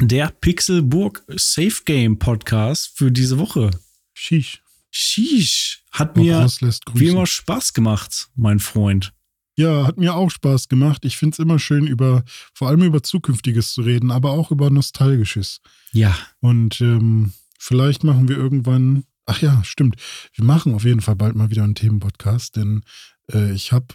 der 0.00 0.28
Pixelburg 0.28 1.22
Safe 1.28 1.82
Game 1.84 2.18
Podcast 2.18 2.92
für 2.96 3.12
diese 3.12 3.38
Woche. 3.38 3.70
Sheesh. 4.12 4.60
Sheesh. 4.90 5.84
Hat 5.92 6.16
mir 6.16 6.48
wie 6.94 7.08
immer 7.08 7.26
Spaß 7.26 7.74
gemacht, 7.74 8.28
mein 8.34 8.58
Freund. 8.58 9.12
Ja, 9.56 9.86
hat 9.86 9.98
mir 9.98 10.14
auch 10.14 10.30
Spaß 10.30 10.68
gemacht. 10.68 11.04
Ich 11.04 11.16
finde 11.16 11.34
es 11.34 11.38
immer 11.38 11.58
schön, 11.58 11.86
über, 11.86 12.24
vor 12.54 12.68
allem 12.68 12.82
über 12.82 13.02
Zukünftiges 13.02 13.72
zu 13.72 13.82
reden, 13.82 14.10
aber 14.10 14.30
auch 14.30 14.50
über 14.50 14.70
Nostalgisches. 14.70 15.60
Ja. 15.92 16.16
Und 16.40 16.80
ähm, 16.80 17.34
vielleicht 17.58 18.02
machen 18.02 18.28
wir 18.28 18.36
irgendwann, 18.36 19.04
ach 19.26 19.42
ja, 19.42 19.62
stimmt. 19.64 19.96
Wir 20.34 20.44
machen 20.44 20.74
auf 20.74 20.84
jeden 20.84 21.02
Fall 21.02 21.16
bald 21.16 21.36
mal 21.36 21.50
wieder 21.50 21.64
einen 21.64 21.74
Themenpodcast, 21.74 22.56
denn 22.56 22.82
äh, 23.32 23.52
ich 23.52 23.72
habe 23.72 23.86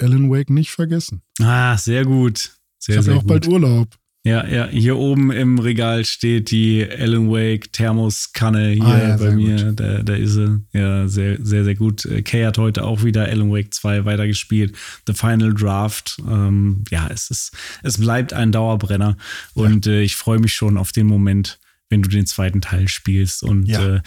Alan 0.00 0.30
Wake 0.30 0.50
nicht 0.50 0.70
vergessen. 0.70 1.22
Ah, 1.40 1.76
sehr 1.76 2.04
gut. 2.04 2.52
Sehr, 2.78 2.94
ich 2.94 2.98
habe 2.98 3.10
ja 3.10 3.16
auch 3.16 3.22
gut. 3.22 3.28
bald 3.28 3.48
Urlaub. 3.48 3.88
Ja, 4.26 4.44
ja, 4.44 4.66
hier 4.66 4.96
oben 4.96 5.30
im 5.30 5.60
Regal 5.60 6.04
steht 6.04 6.50
die 6.50 6.84
Alan 6.84 7.30
Wake 7.30 7.72
Thermoskanne 7.72 8.70
hier 8.70 8.84
ah, 8.84 9.08
ja, 9.10 9.16
bei 9.18 9.30
mir. 9.30 9.70
Da, 9.70 10.02
da 10.02 10.14
ist 10.14 10.32
sie. 10.32 10.64
Ja, 10.72 11.06
sehr, 11.06 11.38
sehr, 11.40 11.62
sehr 11.62 11.76
gut. 11.76 12.04
Äh, 12.06 12.22
Kay 12.22 12.42
hat 12.44 12.58
heute 12.58 12.82
auch 12.82 13.04
wieder 13.04 13.26
Alan 13.26 13.52
Wake 13.52 13.72
2 13.72 14.04
weitergespielt. 14.04 14.76
The 15.06 15.12
Final 15.12 15.54
Draft. 15.54 16.20
Ähm, 16.28 16.82
ja, 16.90 17.06
es 17.06 17.30
ist, 17.30 17.52
es 17.84 17.98
bleibt 17.98 18.32
ein 18.32 18.50
Dauerbrenner. 18.50 19.16
Und 19.54 19.86
ja. 19.86 19.92
äh, 19.92 20.02
ich 20.02 20.16
freue 20.16 20.40
mich 20.40 20.54
schon 20.54 20.76
auf 20.76 20.90
den 20.90 21.06
Moment, 21.06 21.60
wenn 21.88 22.02
du 22.02 22.08
den 22.08 22.26
zweiten 22.26 22.60
Teil 22.60 22.88
spielst 22.88 23.44
und 23.44 23.66
ja. 23.66 23.96
äh, 23.96 24.00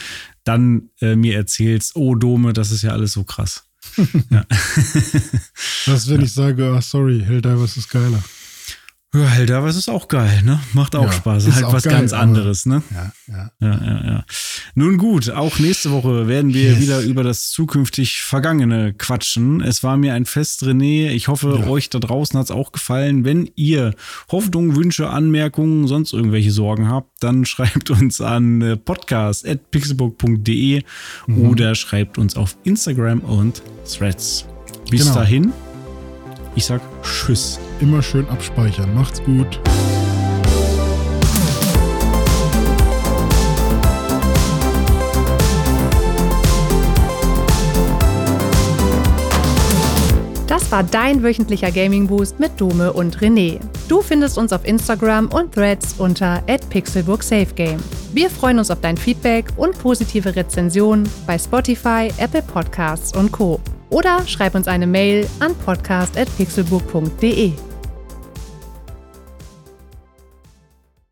dann 0.43 0.89
äh, 0.99 1.15
mir 1.15 1.37
erzählst, 1.37 1.95
oh 1.95 2.15
Dome, 2.15 2.51
das 2.51 2.71
ist 2.71 2.81
ja 2.81 2.91
alles 2.91 3.13
so 3.13 3.23
krass. 3.23 3.68
Ja. 4.29 4.45
Das, 5.85 6.07
wenn 6.09 6.21
ich 6.21 6.33
sage, 6.33 6.71
oh, 6.71 6.81
sorry, 6.81 7.21
Helldivers 7.25 7.77
ist 7.77 7.89
geiler. 7.89 8.21
Ja, 9.11 9.21
Helldivers 9.21 9.75
ist 9.75 9.89
auch 9.89 10.07
geil, 10.07 10.43
ne? 10.45 10.59
Macht 10.73 10.95
auch 10.95 11.05
ja, 11.05 11.11
Spaß. 11.11 11.47
Ist 11.47 11.55
halt 11.55 11.73
was 11.73 11.81
geil, 11.81 11.93
ganz 11.93 12.13
anderes, 12.13 12.67
ne? 12.67 12.83
Ja, 12.91 13.11
ja. 13.27 13.51
Ja, 13.59 13.83
ja, 13.83 14.05
ja. 14.05 14.23
Nun 14.75 14.99
gut, 14.99 15.31
auch 15.31 15.57
nächste 15.57 15.89
Woche 15.89 16.27
werden 16.27 16.53
wir 16.53 16.73
yes. 16.73 16.79
wieder 16.79 17.01
über 17.01 17.23
das 17.23 17.49
zukünftig 17.49 18.21
Vergangene 18.21 18.93
quatschen. 18.93 19.61
Es 19.61 19.81
war 19.81 19.97
mir 19.97 20.13
ein 20.13 20.25
Fest, 20.25 20.61
René. 20.61 21.09
Ich 21.09 21.27
hoffe, 21.27 21.57
ja. 21.59 21.67
euch 21.67 21.89
da 21.89 21.97
draußen 21.97 22.37
hat 22.37 22.45
es 22.45 22.51
auch 22.51 22.71
gefallen. 22.71 23.25
Wenn 23.25 23.49
ihr 23.55 23.95
Hoffnungen, 24.31 24.75
Wünsche, 24.75 25.09
Anmerkungen, 25.09 25.87
sonst 25.87 26.13
irgendwelche 26.13 26.51
Sorgen 26.51 26.87
habt, 26.87 27.23
dann 27.23 27.45
schreibt 27.45 27.89
uns 27.89 28.21
an 28.21 28.61
äh, 28.61 28.77
podcast.pixelbook.de 28.77 30.83
mhm. 31.25 31.49
oder 31.49 31.73
schreibt 31.73 32.19
uns 32.19 32.35
auf 32.35 32.57
Instagram 32.63 33.21
und 33.21 33.63
Threads. 33.91 34.45
Bis 34.91 35.01
genau. 35.01 35.15
dahin, 35.15 35.51
ich 36.59 36.65
sag 36.65 36.81
Tschüss 37.03 37.57
immer 37.79 38.01
schön 38.01 38.27
abspeichern. 38.27 38.93
Macht's 38.93 39.23
gut. 39.23 39.61
Das 50.47 50.69
war 50.69 50.83
dein 50.83 51.23
wöchentlicher 51.23 51.71
Gaming 51.71 52.07
Boost 52.07 52.41
mit 52.41 52.59
Dome 52.59 52.91
und 52.91 53.19
René. 53.19 53.61
Du 53.87 54.01
findest 54.01 54.37
uns 54.37 54.51
auf 54.51 54.65
Instagram 54.65 55.27
und 55.27 55.53
Threads 55.53 55.95
unter 55.97 56.41
@pixelburgsafegame. 56.69 57.79
Wir 58.11 58.29
freuen 58.29 58.59
uns 58.59 58.69
auf 58.69 58.81
dein 58.81 58.97
Feedback 58.97 59.45
und 59.55 59.79
positive 59.79 60.35
Rezensionen 60.35 61.07
bei 61.25 61.37
Spotify, 61.37 62.11
Apple 62.17 62.43
Podcasts 62.43 63.15
und 63.15 63.31
Co. 63.31 63.61
Oder 63.89 64.27
schreib 64.27 64.55
uns 64.55 64.67
eine 64.67 64.87
Mail 64.87 65.25
an 65.39 65.55
podcast@pixelburg.de. 65.55 67.68